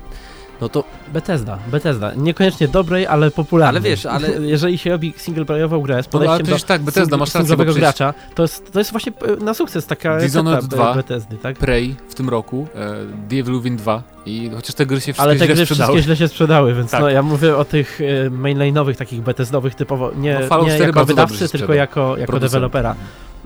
no 0.61 0.69
to 0.69 0.85
Bethesda, 1.13 1.59
Bethesda. 1.67 2.13
Niekoniecznie 2.17 2.69
dobrej, 2.69 3.07
ale 3.07 3.31
popularnej. 3.31 3.81
Ale 3.81 3.91
wiesz, 3.91 4.07
ale... 4.07 4.29
Jeżeli 4.55 4.79
się 4.79 4.91
robi 4.91 5.15
singleplayerową 5.17 5.81
grę 5.81 6.03
z 6.03 6.09
podejściem 6.09 6.47
no, 6.51 6.57
do 6.57 6.65
tak, 6.65 6.83
Bethesda, 6.83 7.17
masz 7.17 7.35
rację, 7.35 7.57
przecież... 7.57 7.75
gracza, 7.75 8.15
to 8.35 8.43
jest, 8.43 8.73
to 8.73 8.79
jest 8.79 8.91
właśnie 8.91 9.13
e, 9.41 9.45
na 9.45 9.55
sukces 9.55 9.87
taka 9.87 10.19
Dishonored 10.19 10.65
2, 10.65 10.95
Bethesdy, 10.95 11.37
tak? 11.37 11.57
Prey 11.57 11.97
w 12.09 12.15
tym 12.15 12.29
roku, 12.29 12.67
e, 12.75 12.95
Devil 13.29 13.55
Within 13.55 13.77
2 13.77 14.03
i 14.27 14.51
chociaż 14.55 14.75
te 14.75 14.87
gry 14.87 14.97
się 14.97 15.01
wszystkie 15.01 15.23
Ale 15.23 15.37
te 15.37 15.47
gry 15.47 15.57
źle 15.57 15.67
sprzedały. 15.67 15.93
wszystkie 15.93 16.07
źle 16.07 16.17
się 16.17 16.29
sprzedały, 16.29 16.75
więc 16.75 16.91
tak. 16.91 17.01
no, 17.01 17.11
ja 17.11 17.23
mówię 17.23 17.57
o 17.57 17.65
tych 17.65 18.01
e, 18.01 18.31
mainline'owych, 18.31 18.97
takich 18.97 19.23
Bethesdowych 19.23 19.75
typowo, 19.75 20.13
nie, 20.17 20.41
no, 20.51 20.65
nie 20.65 20.79
jako 20.79 21.05
wydawcy, 21.05 21.49
tylko 21.49 21.75
jako, 21.75 22.17
jako 22.17 22.41
dewelopera. 22.41 22.95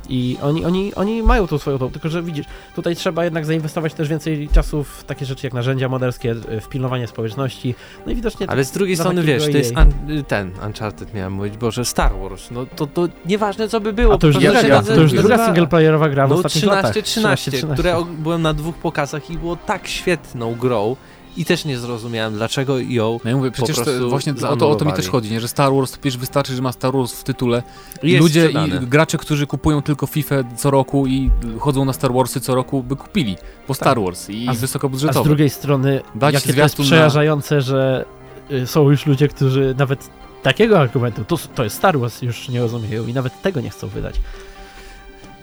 I 0.09 0.39
oni, 0.43 0.65
oni, 0.65 0.95
oni 0.95 1.23
mają 1.23 1.47
tą 1.47 1.59
swoją 1.59 1.79
tą, 1.79 1.91
tylko 1.91 2.09
że 2.09 2.23
widzisz, 2.23 2.47
tutaj 2.75 2.97
trzeba 2.97 3.25
jednak 3.25 3.47
zainwestować 3.47 3.95
też 3.95 4.09
więcej 4.09 4.49
czasu 4.49 4.85
w 4.85 5.05
takie 5.05 5.27
rzeczy 5.27 5.47
jak 5.47 5.55
narzędzia 5.55 5.89
moderskie, 5.89 6.35
w 6.35 6.69
pilnowanie 6.69 7.07
społeczności. 7.07 7.75
No 8.07 8.13
i 8.13 8.15
widocznie. 8.15 8.51
Ale 8.51 8.65
z 8.65 8.71
drugiej 8.71 8.97
strony 8.97 9.23
wiesz, 9.23 9.45
to 9.45 9.59
jest 9.59 9.75
un, 9.77 10.25
ten 10.25 10.53
Uncharted 10.67 11.15
miałem 11.15 11.33
mówić, 11.33 11.57
Boże, 11.57 11.85
Star 11.85 12.13
Wars. 12.19 12.51
No 12.51 12.67
to, 12.77 12.87
to 12.87 13.09
nieważne 13.27 13.69
co 13.69 13.81
by 13.81 13.93
było. 13.93 14.15
A 14.15 14.19
to 14.19 14.27
już, 14.27 14.37
to, 14.37 14.43
druga, 14.43 14.83
to 14.83 15.01
już 15.01 15.13
druga 15.13 15.47
singleplayerowa 15.47 16.09
gra 16.09 16.27
w 16.27 16.31
no, 16.31 16.37
ostatnich 16.37 16.63
13, 16.63 16.89
latach. 16.89 17.05
13, 17.05 17.51
13, 17.51 17.75
które 17.75 18.05
byłem 18.19 18.43
na 18.43 18.55
dwóch 18.55 18.77
pokazach 18.77 19.31
i 19.31 19.39
było 19.39 19.57
tak 19.57 19.89
świetną 19.89 20.55
grą 20.55 20.97
i 21.39 21.45
też 21.45 21.65
nie 21.65 21.79
zrozumiałem, 21.79 22.35
dlaczego 22.35 22.79
ją 22.79 23.21
No 23.25 23.31
ja 23.31 23.37
mówię, 23.37 23.51
przecież 23.51 23.77
to, 23.77 24.09
właśnie 24.09 24.35
o 24.49 24.57
to, 24.57 24.71
o 24.71 24.75
to 24.75 24.85
mi 24.85 24.93
też 24.93 25.09
chodzi, 25.09 25.31
nie? 25.31 25.41
że 25.41 25.49
Star 25.49 25.73
Wars, 25.73 25.91
to 25.93 25.99
przecież 26.01 26.19
wystarczy, 26.19 26.55
że 26.55 26.63
ma 26.63 26.73
Star 26.73 26.93
Wars 26.93 27.13
w 27.13 27.25
tytule. 27.25 27.63
I 28.03 28.17
ludzie 28.17 28.51
i 28.51 28.87
gracze, 28.87 29.19
którzy 29.19 29.47
kupują 29.47 29.83
tylko 29.83 30.07
FIFA 30.07 30.35
co 30.57 30.71
roku 30.71 31.07
i 31.07 31.31
chodzą 31.59 31.85
na 31.85 31.93
Star 31.93 32.13
Warsy 32.13 32.41
co 32.41 32.55
roku, 32.55 32.83
by 32.83 32.97
kupili 32.97 33.37
po 33.67 33.75
tak. 33.75 33.77
Star 33.77 34.01
Wars 34.01 34.31
i 34.31 34.49
a 34.49 34.55
z, 34.55 34.61
wysokobudżetowe. 34.61 35.21
A 35.21 35.23
z 35.23 35.27
drugiej 35.27 35.51
strony, 35.51 36.01
Dać 36.15 36.35
jakie 36.35 36.55
to 36.55 36.61
jest 36.61 36.77
przerażające, 36.77 37.55
na... 37.55 37.61
że 37.61 38.05
y, 38.51 38.67
są 38.67 38.91
już 38.91 39.07
ludzie, 39.07 39.29
którzy 39.29 39.75
nawet 39.79 40.11
takiego 40.43 40.81
argumentu, 40.81 41.25
to, 41.25 41.37
to 41.55 41.65
jest 41.65 41.77
Star 41.77 41.99
Wars, 41.99 42.23
już 42.23 42.49
nie 42.49 42.61
rozumieją 42.61 43.07
i 43.07 43.15
nawet 43.15 43.43
tego 43.43 43.61
nie 43.61 43.71
chcą 43.71 43.89
wydać. 43.89 44.21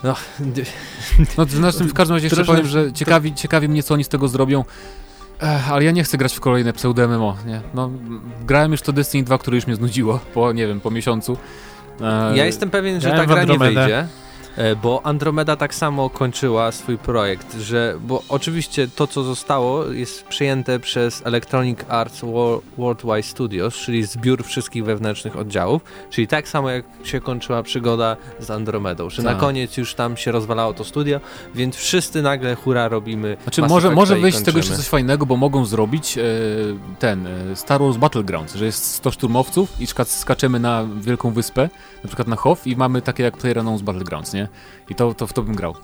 No, 0.03 0.15
no 1.37 1.71
w 1.71 1.93
każdym 1.93 2.15
razie 2.15 2.27
jeszcze 2.27 2.45
powiem, 2.45 2.67
że 2.67 2.93
ciekawi, 2.93 3.33
ciekawi 3.33 3.69
mnie, 3.69 3.83
co 3.83 3.93
oni 3.93 4.03
z 4.03 4.09
tego 4.09 4.27
zrobią. 4.27 4.63
Ech, 5.41 5.71
ale 5.71 5.83
ja 5.83 5.91
nie 5.91 6.03
chcę 6.03 6.17
grać 6.17 6.33
w 6.33 6.39
kolejne 6.39 6.73
pseudo-MMO, 6.73 7.33
nie? 7.45 7.61
No, 7.73 7.89
grałem 8.45 8.71
już 8.71 8.81
to 8.81 8.93
Destiny 8.93 9.23
2, 9.23 9.37
które 9.37 9.55
już 9.55 9.67
mnie 9.67 9.75
znudziło 9.75 10.19
po, 10.33 10.51
nie 10.51 10.67
wiem, 10.67 10.81
po 10.81 10.91
miesiącu. 10.91 11.37
ja 12.35 12.45
jestem 12.45 12.69
pewien, 12.69 13.01
że 13.01 13.11
ta 13.11 13.25
gra 13.25 13.43
nie 13.43 13.57
wyjdzie. 13.59 14.07
E, 14.57 14.75
bo 14.75 15.05
Andromeda 15.05 15.55
tak 15.55 15.75
samo 15.75 16.09
kończyła 16.09 16.71
swój 16.71 16.97
projekt, 16.97 17.57
że, 17.57 17.95
bo 18.07 18.23
oczywiście 18.29 18.87
to, 18.87 19.07
co 19.07 19.23
zostało, 19.23 19.85
jest 19.85 20.23
przyjęte 20.23 20.79
przez 20.79 21.21
Electronic 21.25 21.79
Arts 21.89 22.21
Worldwide 22.77 23.23
Studios, 23.23 23.75
czyli 23.75 24.03
zbiór 24.03 24.43
wszystkich 24.43 24.85
wewnętrznych 24.85 25.37
oddziałów, 25.37 25.81
czyli 26.09 26.27
tak 26.27 26.47
samo 26.47 26.69
jak 26.69 26.85
się 27.03 27.21
kończyła 27.21 27.63
przygoda 27.63 28.17
z 28.39 28.51
Andromedą, 28.51 29.09
że 29.09 29.23
tak. 29.23 29.33
na 29.33 29.39
koniec 29.39 29.77
już 29.77 29.93
tam 29.93 30.17
się 30.17 30.31
rozwalało 30.31 30.73
to 30.73 30.83
studio, 30.83 31.19
więc 31.55 31.75
wszyscy 31.75 32.21
nagle 32.21 32.55
hura 32.55 32.87
robimy. 32.87 33.37
Znaczy 33.43 33.61
może, 33.61 33.91
może 33.91 34.15
wyjść 34.15 34.37
z 34.37 34.43
tego 34.43 34.57
jeszcze 34.57 34.75
coś 34.75 34.87
fajnego, 34.87 35.25
bo 35.25 35.37
mogą 35.37 35.65
zrobić 35.65 36.17
e, 36.17 36.23
ten 36.99 37.27
e, 37.27 37.55
Star 37.55 37.81
Wars 37.81 37.97
Battlegrounds, 37.97 38.55
że 38.55 38.65
jest 38.65 38.91
100 38.91 39.11
szturmowców 39.11 39.81
i 39.81 39.87
skaczemy 40.05 40.59
na 40.59 40.85
wielką 41.01 41.31
wyspę, 41.31 41.69
na 42.03 42.07
przykład 42.07 42.27
na 42.27 42.35
Hoth 42.35 42.67
i 42.67 42.75
mamy 42.75 43.01
takie 43.01 43.23
jak 43.23 43.37
PlayerUnknown's 43.37 43.81
Battlegrounds, 43.81 44.33
nie? 44.33 44.44
I 44.89 44.95
to, 44.95 45.13
to 45.13 45.27
w 45.27 45.33
to 45.33 45.41
bym 45.41 45.55
grał. 45.55 45.75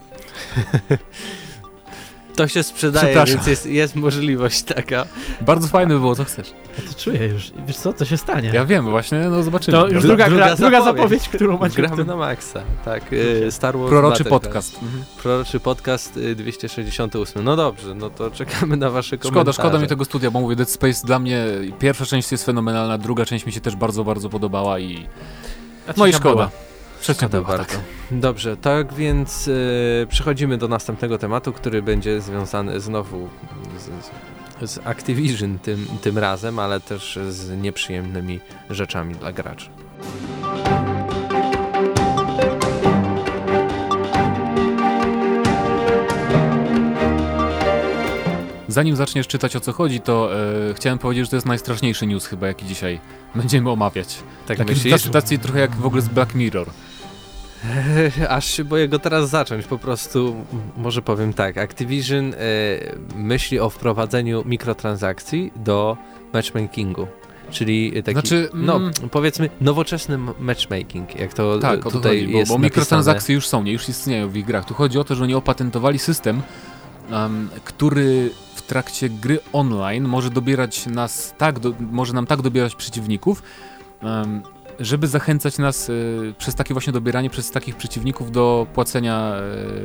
to 2.35 2.47
się 2.47 2.63
sprzedaje, 2.63 3.25
więc 3.25 3.47
jest, 3.47 3.65
jest 3.65 3.95
możliwość 3.95 4.61
taka. 4.61 5.05
Bardzo 5.41 5.67
fajne 5.67 5.93
by 5.93 5.99
było, 5.99 6.15
co 6.15 6.23
chcesz. 6.23 6.53
Ja 6.77 6.93
to 6.93 6.99
czuję 6.99 7.27
już. 7.27 7.51
Wiesz 7.67 7.77
co, 7.77 7.93
co 7.93 8.05
się 8.05 8.17
stanie? 8.17 8.51
Ja 8.53 8.65
wiem, 8.65 8.89
właśnie, 8.89 9.19
no 9.19 9.43
zobaczymy. 9.43 9.77
To 9.77 9.87
już 9.87 10.03
druga, 10.03 10.29
druga, 10.29 10.55
druga 10.55 10.81
zapowiedź, 10.81 11.29
którą 11.29 11.57
macie. 11.57 11.75
Gramy 11.75 12.05
na 12.05 12.15
maksa, 12.15 12.61
tak. 12.85 13.13
Y, 13.13 13.51
Star 13.51 13.77
Wars 13.77 13.89
Proroczy 13.89 14.25
podcast. 14.25 14.73
Mhm. 14.83 15.03
Proroczy 15.23 15.59
podcast 15.59 16.19
268. 16.35 17.41
Y, 17.41 17.45
no 17.45 17.55
dobrze, 17.55 17.95
no 17.95 18.09
to 18.09 18.31
czekamy 18.31 18.77
na 18.77 18.89
wasze 18.89 19.17
komentarze. 19.17 19.53
Szkoda, 19.53 19.69
szkoda 19.69 19.83
mi 19.83 19.87
tego 19.87 20.05
studia, 20.05 20.31
bo 20.31 20.39
mówię, 20.39 20.55
Dead 20.55 20.69
Space 20.69 21.07
dla 21.07 21.19
mnie, 21.19 21.45
pierwsza 21.79 22.05
część 22.05 22.31
jest 22.31 22.45
fenomenalna, 22.45 22.97
druga 22.97 23.25
część 23.25 23.45
mi 23.45 23.51
się 23.51 23.61
też 23.61 23.75
bardzo, 23.75 24.03
bardzo 24.03 24.29
podobała 24.29 24.79
i... 24.79 25.07
No 25.97 26.05
i 26.05 26.13
szkoda. 26.13 26.35
Była. 26.35 26.70
Szkoda 27.01 27.41
bardzo. 27.41 27.77
Dobrze, 28.11 28.57
tak 28.57 28.93
więc 28.93 29.47
e, 30.03 30.07
przechodzimy 30.07 30.57
do 30.57 30.67
następnego 30.67 31.17
tematu, 31.17 31.53
który 31.53 31.81
będzie 31.81 32.21
związany 32.21 32.79
znowu 32.79 33.29
z, 34.61 34.71
z 34.71 34.79
Activision 34.87 35.59
tym, 35.59 35.87
tym 36.01 36.17
razem, 36.17 36.59
ale 36.59 36.79
też 36.79 37.19
z 37.29 37.61
nieprzyjemnymi 37.61 38.39
rzeczami 38.69 39.15
dla 39.15 39.31
graczy. 39.31 39.69
Zanim 48.67 48.95
zaczniesz 48.95 49.27
czytać 49.27 49.55
o 49.55 49.59
co 49.59 49.73
chodzi, 49.73 50.01
to 50.01 50.29
e, 50.69 50.73
chciałem 50.73 50.99
powiedzieć, 50.99 51.25
że 51.25 51.29
to 51.29 51.35
jest 51.35 51.47
najstraszniejszy 51.47 52.07
news 52.07 52.25
chyba, 52.25 52.47
jaki 52.47 52.65
dzisiaj 52.65 52.99
będziemy 53.35 53.69
omawiać. 53.69 54.19
Tak 54.47 54.57
Taki 54.57 54.69
myślisz? 54.69 54.93
tacy, 54.93 55.09
tacy 55.09 55.37
trochę 55.37 55.59
jak 55.59 55.75
w 55.75 55.85
ogóle 55.85 56.01
z 56.01 56.07
Black 56.07 56.35
Mirror. 56.35 56.67
Aż 58.29 58.45
się 58.45 58.63
boję 58.63 58.87
go 58.87 58.99
teraz 58.99 59.29
zacząć, 59.29 59.65
po 59.65 59.77
prostu 59.77 60.35
może 60.77 61.01
powiem 61.01 61.33
tak, 61.33 61.57
Activision 61.57 62.33
e, 62.33 62.37
myśli 63.15 63.59
o 63.59 63.69
wprowadzeniu 63.69 64.43
mikrotransakcji 64.45 65.51
do 65.55 65.97
matchmakingu, 66.33 67.07
czyli 67.51 68.03
taki, 68.03 68.11
Znaczy, 68.11 68.49
no 68.53 68.75
mm, 68.75 68.91
powiedzmy 69.11 69.49
nowoczesny 69.61 70.17
matchmaking, 70.39 71.15
jak 71.19 71.33
to 71.33 71.59
Tak, 71.59 71.75
e, 71.75 71.79
o 71.79 71.83
to 71.83 71.91
tutaj 71.91 72.19
chodzi, 72.19 72.31
bo, 72.31 72.37
jest 72.39 72.51
bo 72.51 72.57
napisane. 72.57 72.65
mikrotransakcje 72.65 73.35
już 73.35 73.47
są, 73.47 73.63
nie? 73.63 73.71
Już 73.71 73.89
istnieją 73.89 74.29
w 74.29 74.35
ich 74.35 74.45
grach. 74.45 74.65
Tu 74.65 74.73
chodzi 74.73 74.99
o 74.99 75.03
to, 75.03 75.15
że 75.15 75.23
oni 75.23 75.35
opatentowali 75.35 75.99
system, 75.99 76.41
em, 77.11 77.49
który 77.63 78.29
w 78.55 78.61
trakcie 78.61 79.09
gry 79.09 79.39
online 79.53 80.03
może 80.07 80.29
dobierać 80.29 80.85
nas 80.85 81.33
tak, 81.37 81.59
do, 81.59 81.73
może 81.91 82.13
nam 82.13 82.25
tak 82.25 82.41
dobierać 82.41 82.75
przeciwników, 82.75 83.43
em, 84.01 84.41
żeby 84.79 85.07
zachęcać 85.07 85.57
nas 85.57 85.89
e, 85.89 85.93
przez 86.37 86.55
takie 86.55 86.73
właśnie 86.73 86.93
dobieranie 86.93 87.29
przez 87.29 87.51
takich 87.51 87.75
przeciwników 87.75 88.31
do 88.31 88.67
płacenia 88.73 89.33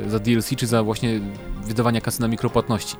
e, 0.05 0.09
za 0.09 0.19
DLC, 0.19 0.55
czy 0.55 0.67
za 0.67 0.83
właśnie 0.83 1.19
wydawania 1.63 2.01
kasy 2.01 2.21
na 2.21 2.27
mikropłatności. 2.27 2.95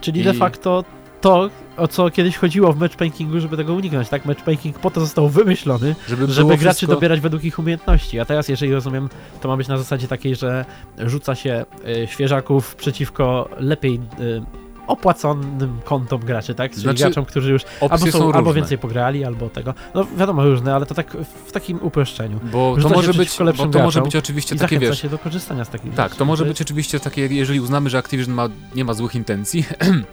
Czyli 0.00 0.20
I- 0.20 0.24
de 0.24 0.34
facto 0.34 0.84
to, 1.20 1.50
o 1.76 1.88
co 1.88 2.10
kiedyś 2.10 2.36
chodziło 2.36 2.72
w 2.72 2.78
matchmakingu, 2.78 3.40
żeby 3.40 3.56
tego 3.56 3.74
uniknąć, 3.74 4.08
tak? 4.08 4.24
Matchmaking 4.24 4.78
po 4.78 4.90
to 4.90 5.00
został 5.00 5.28
wymyślony, 5.28 5.94
Żeby, 6.08 6.26
żeby 6.26 6.56
graczy 6.56 6.76
wszystko... 6.76 6.94
dobierać 6.94 7.20
według 7.20 7.44
ich 7.44 7.58
umiejętności. 7.58 8.20
A 8.20 8.24
teraz, 8.24 8.48
jeżeli 8.48 8.72
rozumiem, 8.72 9.08
to 9.40 9.48
ma 9.48 9.56
być 9.56 9.68
na 9.68 9.78
zasadzie 9.78 10.08
takiej, 10.08 10.36
że 10.36 10.64
rzuca 10.98 11.34
się 11.34 11.64
y, 12.02 12.06
świeżaków 12.06 12.74
przeciwko 12.74 13.48
lepiej 13.58 13.94
y, 14.20 14.42
opłaconym 14.88 15.80
kontom 15.84 16.20
graczy, 16.20 16.54
tak? 16.54 16.70
Czyli 16.70 16.82
Znaczy, 16.82 16.98
graczom, 16.98 17.24
którzy 17.24 17.52
już 17.52 17.62
albo, 17.80 17.98
są 17.98 18.10
są, 18.10 18.32
albo 18.32 18.54
więcej 18.54 18.78
pograli, 18.78 19.24
albo 19.24 19.48
tego. 19.48 19.74
No 19.94 20.06
wiadomo, 20.16 20.44
różne, 20.44 20.74
ale 20.74 20.86
to 20.86 20.94
tak 20.94 21.16
w 21.46 21.52
takim 21.52 21.78
uproszczeniu. 21.82 22.40
Bo 22.52 22.74
to 22.74 22.80
Rzuca 22.80 22.94
może 22.94 23.14
być, 23.14 23.38
bo 23.56 23.66
to 23.66 23.78
może 23.78 24.02
być 24.02 24.16
oczywiście 24.16 24.56
takie, 24.56 24.78
wiesz, 24.78 25.02
się 25.02 25.08
do 25.08 25.18
korzystania 25.18 25.64
z 25.64 25.68
takich 25.68 25.94
Tak, 25.94 26.08
rzeczy. 26.08 26.18
to 26.18 26.24
może 26.24 26.44
być 26.44 26.62
oczywiście 26.62 27.00
takie, 27.00 27.26
jeżeli 27.26 27.60
uznamy, 27.60 27.90
że 27.90 27.98
Activision 27.98 28.34
ma, 28.34 28.48
nie 28.74 28.84
ma 28.84 28.94
złych 28.94 29.14
intencji, 29.14 29.64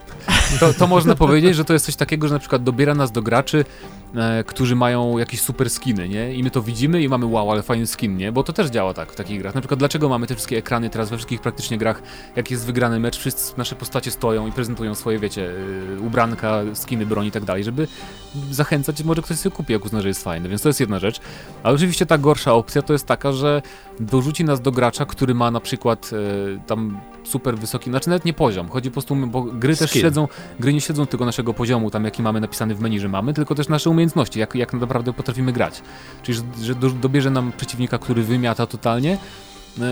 to, 0.60 0.74
to 0.74 0.88
można 0.88 1.16
powiedzieć, 1.16 1.56
że 1.56 1.66
to 1.66 1.74
jest 1.74 1.86
coś 1.86 1.96
takiego, 1.96 2.28
że 2.28 2.34
na 2.34 2.40
przykład 2.40 2.64
dobiera 2.64 2.96
nas 2.96 3.12
do 3.12 3.22
graczy, 3.22 3.66
e, 4.16 4.44
którzy 4.44 4.76
mają 4.76 5.18
jakieś 5.18 5.42
super 5.42 5.70
skiny, 5.70 6.10
nie? 6.10 6.34
I 6.34 6.44
my 6.44 6.52
to 6.52 6.62
widzimy 6.62 7.02
i 7.02 7.10
mamy 7.10 7.26
wow, 7.26 7.52
ale 7.52 7.64
fajny 7.64 7.88
skin, 7.88 8.18
nie? 8.18 8.32
Bo 8.32 8.44
to 8.44 8.54
też 8.54 8.68
działa 8.68 8.94
tak 8.94 9.12
w 9.12 9.16
takich 9.16 9.40
grach. 9.40 9.56
Na 9.56 9.62
przykład 9.62 9.80
dlaczego 9.80 10.10
mamy 10.10 10.28
te 10.28 10.36
wszystkie 10.36 10.58
ekrany 10.58 10.90
teraz 10.90 11.10
we 11.10 11.18
wszystkich 11.18 11.42
praktycznie 11.42 11.78
grach, 11.78 12.02
jak 12.36 12.52
jest 12.52 12.66
wygrany 12.66 13.00
mecz, 13.00 13.18
wszyscy 13.18 13.58
nasze 13.58 13.76
postacie 13.76 14.12
stoją 14.12 14.48
i 14.48 14.52
prezentują 14.66 14.96
swoje, 14.96 15.20
wiecie, 15.20 15.52
e, 15.98 16.00
ubranka, 16.00 16.62
skiny, 16.74 17.06
broni 17.06 17.28
i 17.28 17.32
tak 17.32 17.46
dalej, 17.46 17.64
żeby 17.64 17.88
zachęcać, 18.52 19.04
może 19.04 19.22
ktoś 19.22 19.38
sobie 19.38 19.56
kupi, 19.56 19.74
jak 19.74 19.86
uzna, 19.86 20.02
że 20.02 20.08
jest 20.08 20.24
fajny, 20.24 20.50
więc 20.50 20.62
to 20.62 20.70
jest 20.70 20.80
jedna 20.80 21.00
rzecz. 21.00 21.20
Ale 21.64 21.76
oczywiście 21.76 22.06
ta 22.06 22.18
gorsza 22.18 22.54
opcja 22.54 22.82
to 22.82 22.94
jest 22.94 23.06
taka, 23.06 23.32
że 23.32 23.62
dorzuci 24.00 24.46
nas 24.46 24.62
do 24.62 24.72
gracza, 24.72 25.06
który 25.06 25.34
ma 25.34 25.52
na 25.52 25.60
przykład 25.60 26.12
e, 26.14 26.68
tam 26.68 27.00
super 27.24 27.58
wysoki, 27.58 27.90
znaczy 27.90 28.10
nawet 28.10 28.26
nie 28.26 28.34
poziom, 28.34 28.70
chodzi 28.70 28.90
po 28.90 28.94
prostu, 28.94 29.16
bo 29.16 29.42
gry 29.42 29.76
też 29.76 29.90
Skill. 29.90 30.02
śledzą, 30.02 30.28
gry 30.60 30.74
nie 30.74 30.82
śledzą 30.82 31.08
tego 31.08 31.26
naszego 31.26 31.54
poziomu, 31.54 31.92
tam 31.92 32.06
jaki 32.06 32.22
mamy 32.22 32.42
napisany 32.42 32.76
w 32.76 32.80
menu, 32.80 33.00
że 33.00 33.10
mamy, 33.10 33.34
tylko 33.34 33.56
też 33.56 33.68
nasze 33.68 33.90
umiejętności, 33.90 34.40
jak, 34.40 34.56
jak 34.56 34.74
naprawdę 34.74 35.14
potrafimy 35.14 35.54
grać. 35.54 35.82
Czyli, 36.24 36.38
że, 36.38 36.44
że 36.64 36.76
do, 36.76 36.90
dobierze 36.90 37.30
nam 37.30 37.52
przeciwnika, 37.58 37.98
który 37.98 38.24
wymiata 38.24 38.66
totalnie, 38.68 39.18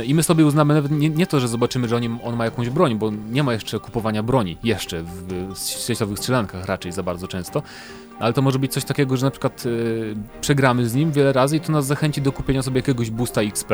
i 0.06 0.16
my 0.16 0.24
sobie 0.24 0.46
uznamy 0.46 0.74
nawet 0.74 0.92
nie, 0.92 1.10
nie 1.10 1.28
to, 1.28 1.40
że 1.40 1.48
zobaczymy, 1.48 1.88
że 1.88 1.96
on, 1.96 2.20
on 2.24 2.36
ma 2.36 2.46
jakąś 2.46 2.70
broń, 2.70 2.96
bo 2.96 3.12
nie 3.32 3.44
ma 3.44 3.54
jeszcze 3.54 3.80
kupowania 3.80 4.24
broni, 4.24 4.58
jeszcze 4.64 5.04
w, 5.04 5.54
w 5.54 5.60
sieciowych 5.60 6.20
strzelankach 6.20 6.66
raczej 6.66 6.92
za 6.92 7.04
bardzo 7.04 7.28
często, 7.28 7.64
ale 8.20 8.34
to 8.34 8.42
może 8.42 8.60
być 8.60 8.74
coś 8.74 8.84
takiego, 8.86 9.18
że 9.18 9.26
na 9.26 9.32
przykład 9.32 9.64
e, 9.66 9.70
przegramy 10.42 10.90
z 10.90 10.96
nim 10.96 11.12
wiele 11.12 11.34
razy 11.34 11.58
i 11.58 11.60
to 11.60 11.72
nas 11.72 11.86
zachęci 11.86 12.22
do 12.22 12.32
kupienia 12.32 12.64
sobie 12.64 12.78
jakiegoś 12.78 13.10
boosta 13.10 13.42
XP, 13.42 13.72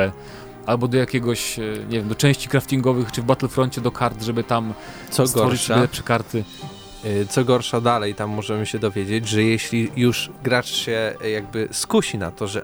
albo 0.65 0.87
do 0.87 0.97
jakiegoś, 0.97 1.59
e, 1.59 1.63
nie 1.89 1.99
wiem, 1.99 2.07
do 2.07 2.15
części 2.15 2.49
craftingowych, 2.49 3.11
czy 3.11 3.21
w 3.21 3.25
Battlefroncie 3.25 3.81
do 3.81 3.91
kart, 3.91 4.23
żeby 4.23 4.43
tam 4.43 4.73
Co 5.09 5.27
stworzyć 5.27 5.67
gorsza, 5.67 5.81
lepsze 5.81 6.03
karty. 6.03 6.43
co 7.29 7.45
gorsza 7.45 7.81
dalej, 7.81 8.15
tam 8.15 8.29
możemy 8.29 8.65
się 8.65 8.79
dowiedzieć, 8.79 9.27
że 9.27 9.43
jeśli 9.43 9.91
już 9.95 10.31
gracz 10.43 10.67
się 10.67 11.13
jakby 11.33 11.67
skusi 11.71 12.17
na 12.17 12.31
to, 12.31 12.47
że 12.47 12.63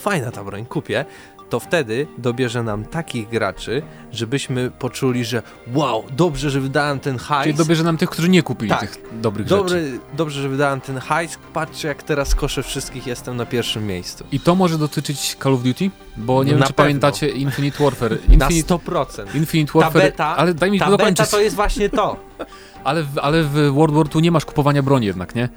fajna 0.00 0.30
ta 0.30 0.44
broń, 0.44 0.66
kupię, 0.66 1.04
to 1.50 1.60
wtedy 1.60 2.06
dobierze 2.18 2.62
nam 2.62 2.84
takich 2.84 3.28
graczy, 3.28 3.82
żebyśmy 4.12 4.70
poczuli, 4.70 5.24
że 5.24 5.42
wow, 5.74 6.04
dobrze, 6.16 6.50
że 6.50 6.60
wydałem 6.60 7.00
ten 7.00 7.14
Czyli 7.16 7.26
hajs, 7.28 7.56
dobierze 7.56 7.82
nam 7.84 7.96
tych, 7.96 8.10
którzy 8.10 8.28
nie 8.28 8.42
kupili 8.42 8.70
Tak. 8.70 8.80
tych 8.80 9.20
dobrych 9.20 9.48
rzeczy. 9.48 9.56
Dobry, 9.62 9.98
dobrze, 10.16 10.42
że 10.42 10.48
wydałem 10.48 10.80
ten 10.80 10.98
hajs, 10.98 11.38
patrzcie 11.52 11.88
jak 11.88 12.02
teraz 12.02 12.34
koszę 12.34 12.62
wszystkich, 12.62 13.06
jestem 13.06 13.36
na 13.36 13.46
pierwszym 13.46 13.86
miejscu. 13.86 14.24
I 14.32 14.40
to 14.40 14.54
może 14.54 14.78
dotyczyć 14.78 15.36
Call 15.42 15.54
of 15.54 15.62
Duty, 15.62 15.90
bo 16.16 16.44
nie 16.44 16.50
No 16.50 16.50
wiem, 16.50 16.60
na 16.60 16.66
czy 16.66 16.72
pewno. 16.72 16.84
pamiętacie 16.88 17.28
Infinite 17.28 17.84
Warfare. 17.84 18.18
Na 18.28 18.34
Infinite, 18.34 18.74
100%. 18.74 19.34
Infinite 19.36 19.72
Ta 19.72 19.78
Warfare, 19.78 20.02
beta, 20.02 20.36
ale 20.36 20.54
daj 20.54 20.70
mi 20.70 20.78
ta 20.78 20.90
dokończyć. 20.90 21.16
beta 21.18 21.30
to 21.30 21.40
jest 21.40 21.56
właśnie 21.56 21.88
to. 21.88 22.16
Ale, 22.84 23.02
w, 23.02 23.18
ale 23.18 23.42
w 23.42 23.70
World 23.72 23.94
War 23.94 24.06
II 24.14 24.22
nie 24.22 24.30
masz 24.30 24.44
kupowania 24.44 24.82
broni 24.82 25.06
jednak, 25.06 25.34
nie? 25.34 25.48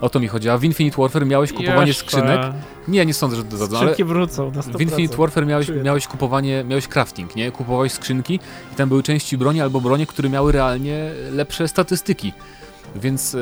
O 0.00 0.08
to 0.10 0.20
mi 0.20 0.28
chodzi. 0.28 0.48
A 0.48 0.58
w 0.58 0.64
Infinite 0.64 0.96
Warfare 1.02 1.26
miałeś 1.26 1.52
kupowanie 1.52 1.86
Jeszcze. 1.86 2.04
skrzynek. 2.04 2.40
Nie, 2.88 3.06
nie 3.06 3.14
sądzę, 3.14 3.36
że 3.36 3.44
dodadzą, 3.44 3.78
ale 3.78 3.86
Skrzynki 3.90 4.04
wrócą 4.04 4.50
na 4.50 4.60
100%. 4.60 4.76
w 4.78 4.80
Infinite 4.80 5.16
Warfare 5.16 5.46
miałeś, 5.46 5.66
Czuję. 5.66 5.82
miałeś 5.82 6.06
kupowanie, 6.06 6.64
miałeś 6.64 6.88
crafting, 6.88 7.36
nie? 7.36 7.50
Kupowałeś 7.52 7.92
skrzynki 7.92 8.40
i 8.72 8.76
tam 8.76 8.88
były 8.88 9.02
części 9.02 9.38
broni 9.38 9.60
albo 9.60 9.80
bronie, 9.80 10.06
które 10.06 10.28
miały 10.28 10.52
realnie 10.52 11.10
lepsze 11.32 11.68
statystyki. 11.68 12.32
Więc 12.96 13.34
e, 13.34 13.38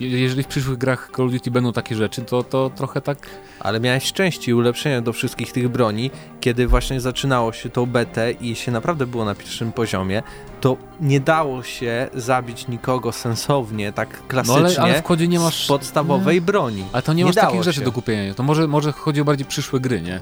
je- 0.00 0.20
jeżeli 0.20 0.42
w 0.42 0.46
przyszłych 0.46 0.78
grach 0.78 1.10
Call 1.16 1.26
of 1.26 1.32
Duty 1.32 1.50
będą 1.50 1.72
takie 1.72 1.94
rzeczy, 1.96 2.22
to, 2.22 2.42
to 2.42 2.70
trochę 2.76 3.00
tak... 3.00 3.18
Ale 3.60 3.80
miałeś 3.80 4.12
części 4.12 4.50
i 4.50 4.54
ulepszenia 4.54 5.00
do 5.00 5.12
wszystkich 5.12 5.52
tych 5.52 5.68
broni, 5.68 6.10
kiedy 6.40 6.66
właśnie 6.66 7.00
zaczynało 7.00 7.52
się 7.52 7.68
tą 7.70 7.86
betę 7.86 8.32
i 8.32 8.56
się 8.56 8.72
naprawdę 8.72 9.06
było 9.06 9.24
na 9.24 9.34
pierwszym 9.34 9.72
poziomie, 9.72 10.22
to 10.60 10.76
nie 11.00 11.20
dało 11.20 11.62
się 11.62 12.08
zabić 12.14 12.68
nikogo 12.68 13.12
sensownie, 13.12 13.92
tak 13.92 14.08
No 14.22 14.28
klasycznie, 14.28 14.56
ale, 14.82 14.92
ale 14.92 15.00
w 15.00 15.02
kodzie 15.02 15.28
nie 15.28 15.38
masz... 15.40 15.66
podstawowej 15.66 16.40
broni. 16.40 16.84
Ale 16.92 17.02
to 17.02 17.12
nie, 17.12 17.18
Nie 17.18 17.24
masz 17.24 17.34
takich 17.34 17.62
rzeczy 17.62 17.78
się. 17.78 17.84
do 17.84 17.92
kupienia. 17.92 18.34
To 18.34 18.42
może, 18.42 18.68
może 18.68 18.92
chodzi 18.92 19.20
o 19.20 19.24
bardziej 19.24 19.46
przyszłe 19.46 19.80
gry, 19.80 20.00
nie? 20.02 20.20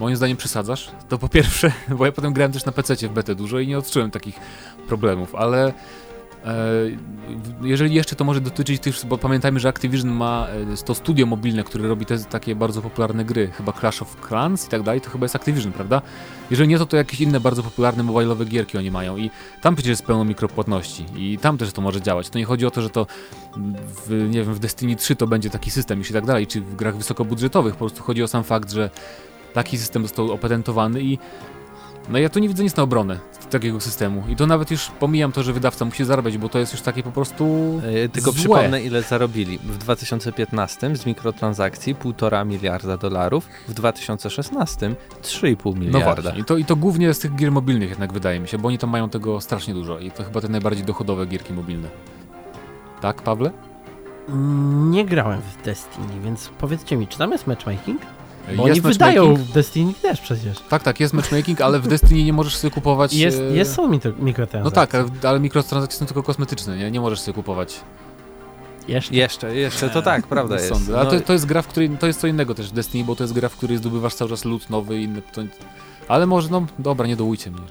Moim 0.00 0.16
zdaniem 0.16 0.36
przesadzasz. 0.36 0.90
To 1.08 1.18
po 1.18 1.28
pierwsze, 1.28 1.72
bo 1.98 2.06
ja 2.06 2.12
potem 2.12 2.32
grałem 2.32 2.52
też 2.52 2.64
na 2.64 2.72
PC 2.72 2.94
w 2.96 3.12
betę 3.12 3.34
dużo 3.34 3.58
i 3.58 3.68
nie 3.68 3.78
odczułem 3.78 4.10
takich 4.10 4.40
problemów, 4.88 5.34
ale 5.34 5.72
jeżeli 7.62 7.94
jeszcze 7.94 8.16
to 8.16 8.24
może 8.24 8.40
dotyczyć 8.40 8.82
tych, 8.82 8.94
bo 9.06 9.18
pamiętajmy, 9.18 9.60
że 9.60 9.68
Activision 9.68 10.10
ma 10.10 10.46
e, 10.72 10.84
to 10.84 10.94
studio 10.94 11.26
mobilne, 11.26 11.64
które 11.64 11.88
robi 11.88 12.06
te 12.06 12.18
takie 12.18 12.54
bardzo 12.56 12.82
popularne 12.82 13.24
gry, 13.24 13.50
chyba 13.50 13.72
Clash 13.72 14.02
of 14.02 14.16
Clans 14.28 14.66
i 14.66 14.68
tak 14.68 14.82
dalej, 14.82 15.00
to 15.00 15.10
chyba 15.10 15.24
jest 15.24 15.36
Activision, 15.36 15.72
prawda? 15.72 16.02
Jeżeli 16.50 16.68
nie, 16.68 16.78
to 16.78 16.86
to 16.86 16.96
jakieś 16.96 17.20
inne 17.20 17.40
bardzo 17.40 17.62
popularne 17.62 18.02
mobilowe 18.02 18.44
gierki 18.44 18.78
oni 18.78 18.90
mają 18.90 19.16
i 19.16 19.30
tam 19.62 19.74
przecież 19.74 19.90
jest 19.90 20.02
pełno 20.02 20.24
mikropłatności 20.24 21.04
i 21.16 21.38
tam 21.38 21.58
też 21.58 21.72
to 21.72 21.82
może 21.82 22.02
działać. 22.02 22.28
To 22.28 22.38
nie 22.38 22.44
chodzi 22.44 22.66
o 22.66 22.70
to, 22.70 22.82
że 22.82 22.90
to 22.90 23.06
w, 24.06 24.28
nie 24.30 24.44
wiem, 24.44 24.54
w 24.54 24.58
Destiny 24.58 24.96
3 24.96 25.16
to 25.16 25.26
będzie 25.26 25.50
taki 25.50 25.70
system 25.70 26.00
i 26.00 26.04
tak 26.04 26.26
dalej, 26.26 26.46
czy 26.46 26.60
w 26.60 26.76
grach 26.76 26.96
wysokobudżetowych. 26.96 27.72
Po 27.72 27.78
prostu 27.78 28.02
chodzi 28.02 28.22
o 28.22 28.28
sam 28.28 28.44
fakt, 28.44 28.72
że 28.72 28.90
taki 29.52 29.78
system 29.78 30.02
został 30.02 30.32
opatentowany 30.32 31.02
i 31.02 31.18
no 32.10 32.18
ja 32.18 32.28
tu 32.28 32.38
nie 32.38 32.48
widzę 32.48 32.62
nic 32.62 32.76
na 32.76 32.82
obronę 32.82 33.18
takiego 33.50 33.80
systemu. 33.80 34.24
I 34.28 34.36
to 34.36 34.46
nawet 34.46 34.70
już 34.70 34.90
pomijam 35.00 35.32
to, 35.32 35.42
że 35.42 35.52
wydawca 35.52 35.84
musi 35.84 36.04
zarabiać, 36.04 36.38
bo 36.38 36.48
to 36.48 36.58
jest 36.58 36.72
już 36.72 36.82
takie 36.82 37.02
po 37.02 37.10
prostu... 37.12 37.44
E, 38.04 38.08
Tylko 38.08 38.30
Złe. 38.32 38.38
przypomnę, 38.40 38.82
ile 38.82 39.02
zarobili. 39.02 39.58
W 39.58 39.78
2015 39.78 40.96
z 40.96 41.06
mikrotransakcji 41.06 41.94
1,5 41.94 42.46
miliarda 42.46 42.96
dolarów, 42.96 43.48
w 43.68 43.74
2016 43.74 44.94
3,5 45.22 45.56
No 45.64 45.72
miliarda. 45.80 46.22
właśnie. 46.22 46.40
I 46.40 46.44
to, 46.44 46.56
I 46.56 46.64
to 46.64 46.76
głównie 46.76 47.14
z 47.14 47.18
tych 47.18 47.34
gier 47.36 47.52
mobilnych 47.52 47.88
jednak 47.90 48.12
wydaje 48.12 48.40
mi 48.40 48.48
się, 48.48 48.58
bo 48.58 48.68
oni 48.68 48.78
tam 48.78 48.90
mają 48.90 49.08
tego 49.08 49.40
strasznie 49.40 49.74
dużo 49.74 49.98
i 49.98 50.10
to 50.10 50.24
chyba 50.24 50.40
te 50.40 50.48
najbardziej 50.48 50.84
dochodowe 50.84 51.26
gierki 51.26 51.52
mobilne. 51.52 51.88
Tak, 53.00 53.22
Pawle? 53.22 53.50
Mm, 54.28 54.90
Nie 54.90 55.04
grałem 55.04 55.40
w 55.40 55.64
Destiny, 55.64 56.20
więc 56.24 56.48
powiedzcie 56.58 56.96
mi, 56.96 57.06
czy 57.08 57.18
tam 57.18 57.32
jest 57.32 57.46
matchmaking? 57.46 58.00
Bo 58.56 58.68
Jest 58.68 58.84
oni 58.84 58.92
wydają 58.92 59.34
w 59.34 59.52
Destiny 59.52 59.92
też 60.02 60.20
przecież. 60.20 60.58
Tak, 60.68 60.82
tak, 60.82 61.00
jest 61.00 61.14
matchmaking, 61.14 61.60
ale 61.60 61.80
w 61.80 61.88
Destiny 61.88 62.24
nie 62.24 62.32
możesz 62.32 62.56
sobie 62.56 62.70
kupować... 62.70 63.14
Jest, 63.14 63.38
e, 63.38 63.42
jest 63.42 63.74
są 63.74 63.88
mikro- 63.88 64.12
No 64.18 64.24
mikrotransakcje. 64.24 64.74
tak, 64.80 64.94
ale, 64.94 65.30
ale 65.30 65.40
mikrotransakcje 65.40 65.98
są 65.98 66.06
tylko 66.06 66.22
kosmetyczne, 66.22 66.76
nie? 66.76 66.90
Nie 66.90 67.00
możesz 67.00 67.20
sobie 67.20 67.34
kupować. 67.34 67.80
Jeszcze. 68.88 69.14
Jeszcze, 69.14 69.56
jeszcze, 69.56 69.90
to 69.90 70.02
tak, 70.02 70.26
prawda 70.36 70.54
jest. 70.54 70.68
sądzę. 70.68 71.00
A 71.00 71.04
No, 71.04 71.10
to, 71.10 71.20
to 71.20 71.32
jest 71.32 71.46
gra, 71.46 71.62
w 71.62 71.66
której, 71.66 71.90
to 71.90 72.06
jest 72.06 72.20
co 72.20 72.26
innego 72.26 72.54
też 72.54 72.70
Destiny, 72.70 73.04
bo 73.04 73.16
to 73.16 73.24
jest 73.24 73.34
gra, 73.34 73.48
w 73.48 73.56
której 73.56 73.76
zdobywasz 73.76 74.14
cały 74.14 74.30
czas 74.30 74.44
loot 74.44 74.70
nowy 74.70 74.98
i 75.00 75.02
inny. 75.02 75.22
To... 75.32 75.42
Ale 76.08 76.26
może, 76.26 76.48
no 76.50 76.66
dobra, 76.78 77.06
nie 77.06 77.16
dołujcie 77.16 77.50
mnie. 77.50 77.62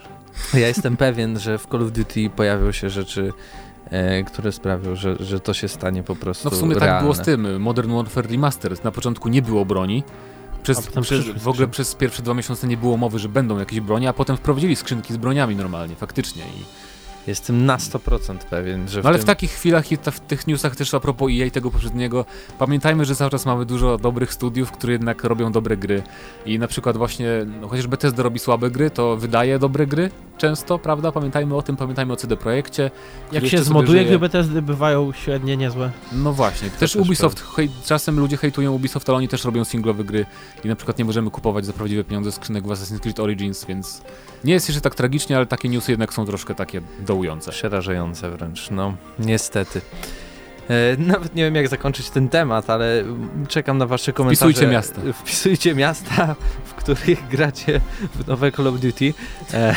Ja 0.54 0.68
jestem 0.68 0.98
pewien, 1.08 1.40
że 1.40 1.58
w 1.58 1.66
Call 1.68 1.84
of 1.84 1.92
Duty 1.92 2.30
pojawią 2.36 2.72
się 2.72 2.90
rzeczy, 2.90 3.34
e, 3.90 4.24
które 4.24 4.52
sprawią, 4.52 4.96
że, 4.96 5.16
że 5.20 5.40
to 5.40 5.54
się 5.54 5.68
stanie 5.68 6.04
po 6.04 6.16
prostu 6.16 6.50
No 6.50 6.56
w 6.56 6.60
sumie 6.60 6.76
realne. 6.76 6.94
tak 6.94 7.02
było 7.02 7.14
z 7.14 7.22
tym. 7.22 7.62
Modern 7.62 7.92
Warfare 7.96 8.32
Remastered. 8.32 8.84
Na 8.84 8.92
początku 8.92 9.30
nie 9.30 9.42
było 9.42 9.66
broni. 9.66 10.04
Przez, 10.74 10.88
przez, 11.02 11.44
w 11.44 11.48
ogóle 11.48 11.68
przez 11.68 11.96
pierwsze 11.96 12.24
dwa 12.24 12.34
miesiące 12.34 12.68
nie 12.68 12.78
było 12.78 12.98
mowy, 12.98 13.20
że 13.20 13.30
będą 13.30 13.60
jakieś 13.60 13.80
broni, 13.80 14.08
a 14.08 14.14
potem 14.14 14.38
wprowadzili 14.38 14.76
skrzynki 14.76 15.14
z 15.14 15.18
broniami 15.18 15.56
normalnie, 15.56 15.96
faktycznie. 15.96 16.44
I, 16.44 16.64
Jestem 17.28 17.66
na 17.66 17.78
100% 17.78 18.38
pewien, 18.38 18.88
że 18.88 19.02
w 19.02 19.04
no 19.04 19.10
ale 19.10 19.18
tym... 19.18 19.24
w 19.24 19.28
takich 19.28 19.52
chwilach 19.52 19.92
i 19.92 19.98
ta, 19.98 20.12
w 20.12 20.20
tych 20.20 20.48
newsach 20.48 20.76
też 20.76 20.94
a 20.94 21.00
propos 21.00 21.32
EA 21.32 21.50
tego 21.50 21.72
poprzedniego, 21.72 22.26
pamiętajmy, 22.60 23.06
że 23.06 23.16
cały 23.16 23.32
czas 23.32 23.46
mamy 23.46 23.66
dużo 23.66 23.98
dobrych 23.98 24.34
studiów, 24.34 24.72
które 24.72 24.94
jednak 24.94 25.24
robią 25.24 25.52
dobre 25.52 25.78
gry. 25.78 26.04
I 26.46 26.60
na 26.60 26.68
przykład 26.68 26.98
właśnie, 26.98 27.28
no, 27.62 27.68
chociaż 27.68 27.88
Bethesda 27.88 28.24
robi 28.24 28.40
słabe 28.40 28.72
gry, 28.72 28.90
to 28.90 29.18
wydaje 29.18 29.60
dobre 29.60 29.88
gry 29.88 30.10
często, 30.38 30.80
prawda? 30.80 31.12
Pamiętajmy 31.12 31.56
o 31.56 31.62
tym, 31.62 31.78
pamiętajmy 31.78 32.14
o 32.14 32.16
CD 32.16 32.38
Projekcie. 32.38 32.92
Jak 33.32 33.48
się 33.48 33.64
zmoduje, 33.64 34.06
gry 34.06 34.20
Bethesdy 34.20 34.62
bywają 34.62 35.12
średnie 35.12 35.58
niezłe. 35.58 35.92
No 36.12 36.34
właśnie, 36.34 36.70
też 36.70 36.88
też 36.92 37.02
Ubisoft, 37.02 37.44
hej, 37.56 37.70
czasem 37.86 38.20
ludzie 38.20 38.38
hejtują 38.38 38.74
Ubisoft, 38.74 39.10
ale 39.10 39.18
oni 39.18 39.28
też 39.28 39.44
robią 39.46 39.64
singlowe 39.64 40.04
gry 40.04 40.26
i 40.64 40.68
na 40.68 40.76
przykład 40.76 40.98
nie 40.98 41.06
możemy 41.06 41.32
kupować 41.32 41.66
za 41.66 41.74
prawdziwe 41.74 42.04
pieniądze 42.04 42.32
skrzynek 42.32 42.68
w 42.68 42.68
Assassin's 42.68 43.00
Creed 43.00 43.20
Origins, 43.20 43.66
więc 43.66 44.02
nie 44.44 44.54
jest 44.54 44.68
jeszcze 44.70 44.82
tak 44.82 44.96
tragicznie, 44.96 45.38
ale 45.38 45.46
takie 45.46 45.70
newsy 45.70 45.92
jednak 45.92 46.14
są 46.14 46.26
troszkę 46.26 46.56
takie 46.56 46.82
dołujące. 47.18 47.52
Przerażające 47.52 48.30
wręcz, 48.32 48.70
no 48.72 48.94
niestety. 49.20 49.82
E, 50.70 50.98
Nawet 50.98 51.36
nie 51.36 51.44
wiem 51.44 51.56
jak 51.56 51.68
zakończyć 51.68 52.10
ten 52.10 52.30
temat, 52.30 52.70
ale 52.70 53.04
czekam 53.48 53.78
na 53.78 53.86
wasze 53.86 54.14
komentarze. 54.14 54.52
Wpisujcie 54.52 54.72
miasta. 54.72 55.02
Wpisujcie 55.14 55.76
miasta, 55.76 56.36
w 56.66 56.74
których 56.74 57.28
gracie 57.34 57.82
w 58.16 58.28
nowe 58.28 58.52
Call 58.52 58.68
of 58.68 58.80
Duty. 58.80 59.14
E, 59.54 59.76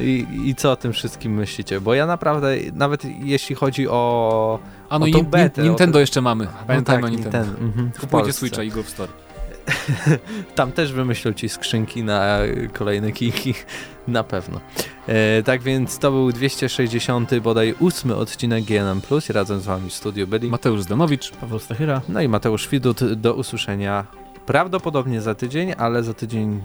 I, 0.00 0.26
I 0.44 0.54
co 0.54 0.72
o 0.72 0.76
tym 0.76 0.92
wszystkim 0.92 1.34
myślicie? 1.34 1.80
Bo 1.80 1.94
ja 1.94 2.06
naprawdę, 2.06 2.48
nawet 2.72 3.02
jeśli 3.04 3.54
chodzi 3.54 3.88
o... 3.88 4.58
A 4.88 4.98
no 4.98 5.04
O 5.04 5.08
i 5.08 5.12
tą 5.12 5.22
betę, 5.22 5.62
Nintendo 5.62 5.96
o 5.98 6.00
jeszcze 6.00 6.20
mamy, 6.20 6.46
pamiętajmy 6.66 7.02
no 7.02 7.06
o 7.08 7.10
tak, 7.10 7.20
Nintendo. 7.20 7.60
mhm, 7.60 7.90
w 7.94 8.00
Kupujcie. 8.00 8.32
Switcha 8.32 8.62
i 8.62 8.70
Golf 8.70 8.88
Store. 8.88 9.12
Tam 10.54 10.72
też 10.72 10.92
wymyślą 10.92 11.32
ci 11.32 11.48
skrzynki 11.48 12.04
na 12.04 12.38
kolejne 12.72 13.12
kiki, 13.12 13.54
na 14.08 14.24
pewno. 14.24 14.60
E, 15.06 15.42
tak 15.42 15.62
więc 15.62 15.98
to 15.98 16.10
był 16.10 16.32
260 16.32 17.38
bodaj 17.38 17.74
ósmy 17.78 18.16
odcinek 18.16 18.64
GNM+. 18.64 19.00
Razem 19.28 19.60
z 19.60 19.64
wami 19.64 19.90
w 19.90 19.94
studiu 19.94 20.26
byli. 20.26 20.48
Mateusz 20.48 20.82
Zdanowicz. 20.82 21.30
Paweł 21.30 21.58
Stachyra. 21.58 22.00
No 22.08 22.20
i 22.20 22.28
Mateusz 22.28 22.68
Widut, 22.68 23.04
do 23.04 23.34
usłyszenia 23.34 24.06
prawdopodobnie 24.46 25.20
za 25.20 25.34
tydzień, 25.34 25.72
ale 25.78 26.02
za 26.02 26.14
tydzień 26.14 26.60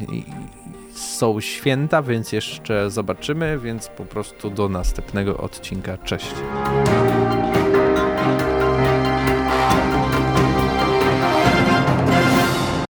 są 0.93 1.41
święta, 1.41 2.01
więc 2.01 2.31
jeszcze 2.31 2.89
zobaczymy, 2.89 3.59
więc 3.59 3.87
po 3.87 4.05
prostu 4.05 4.49
do 4.49 4.69
następnego 4.69 5.37
odcinka. 5.37 5.97
Cześć. 5.97 6.33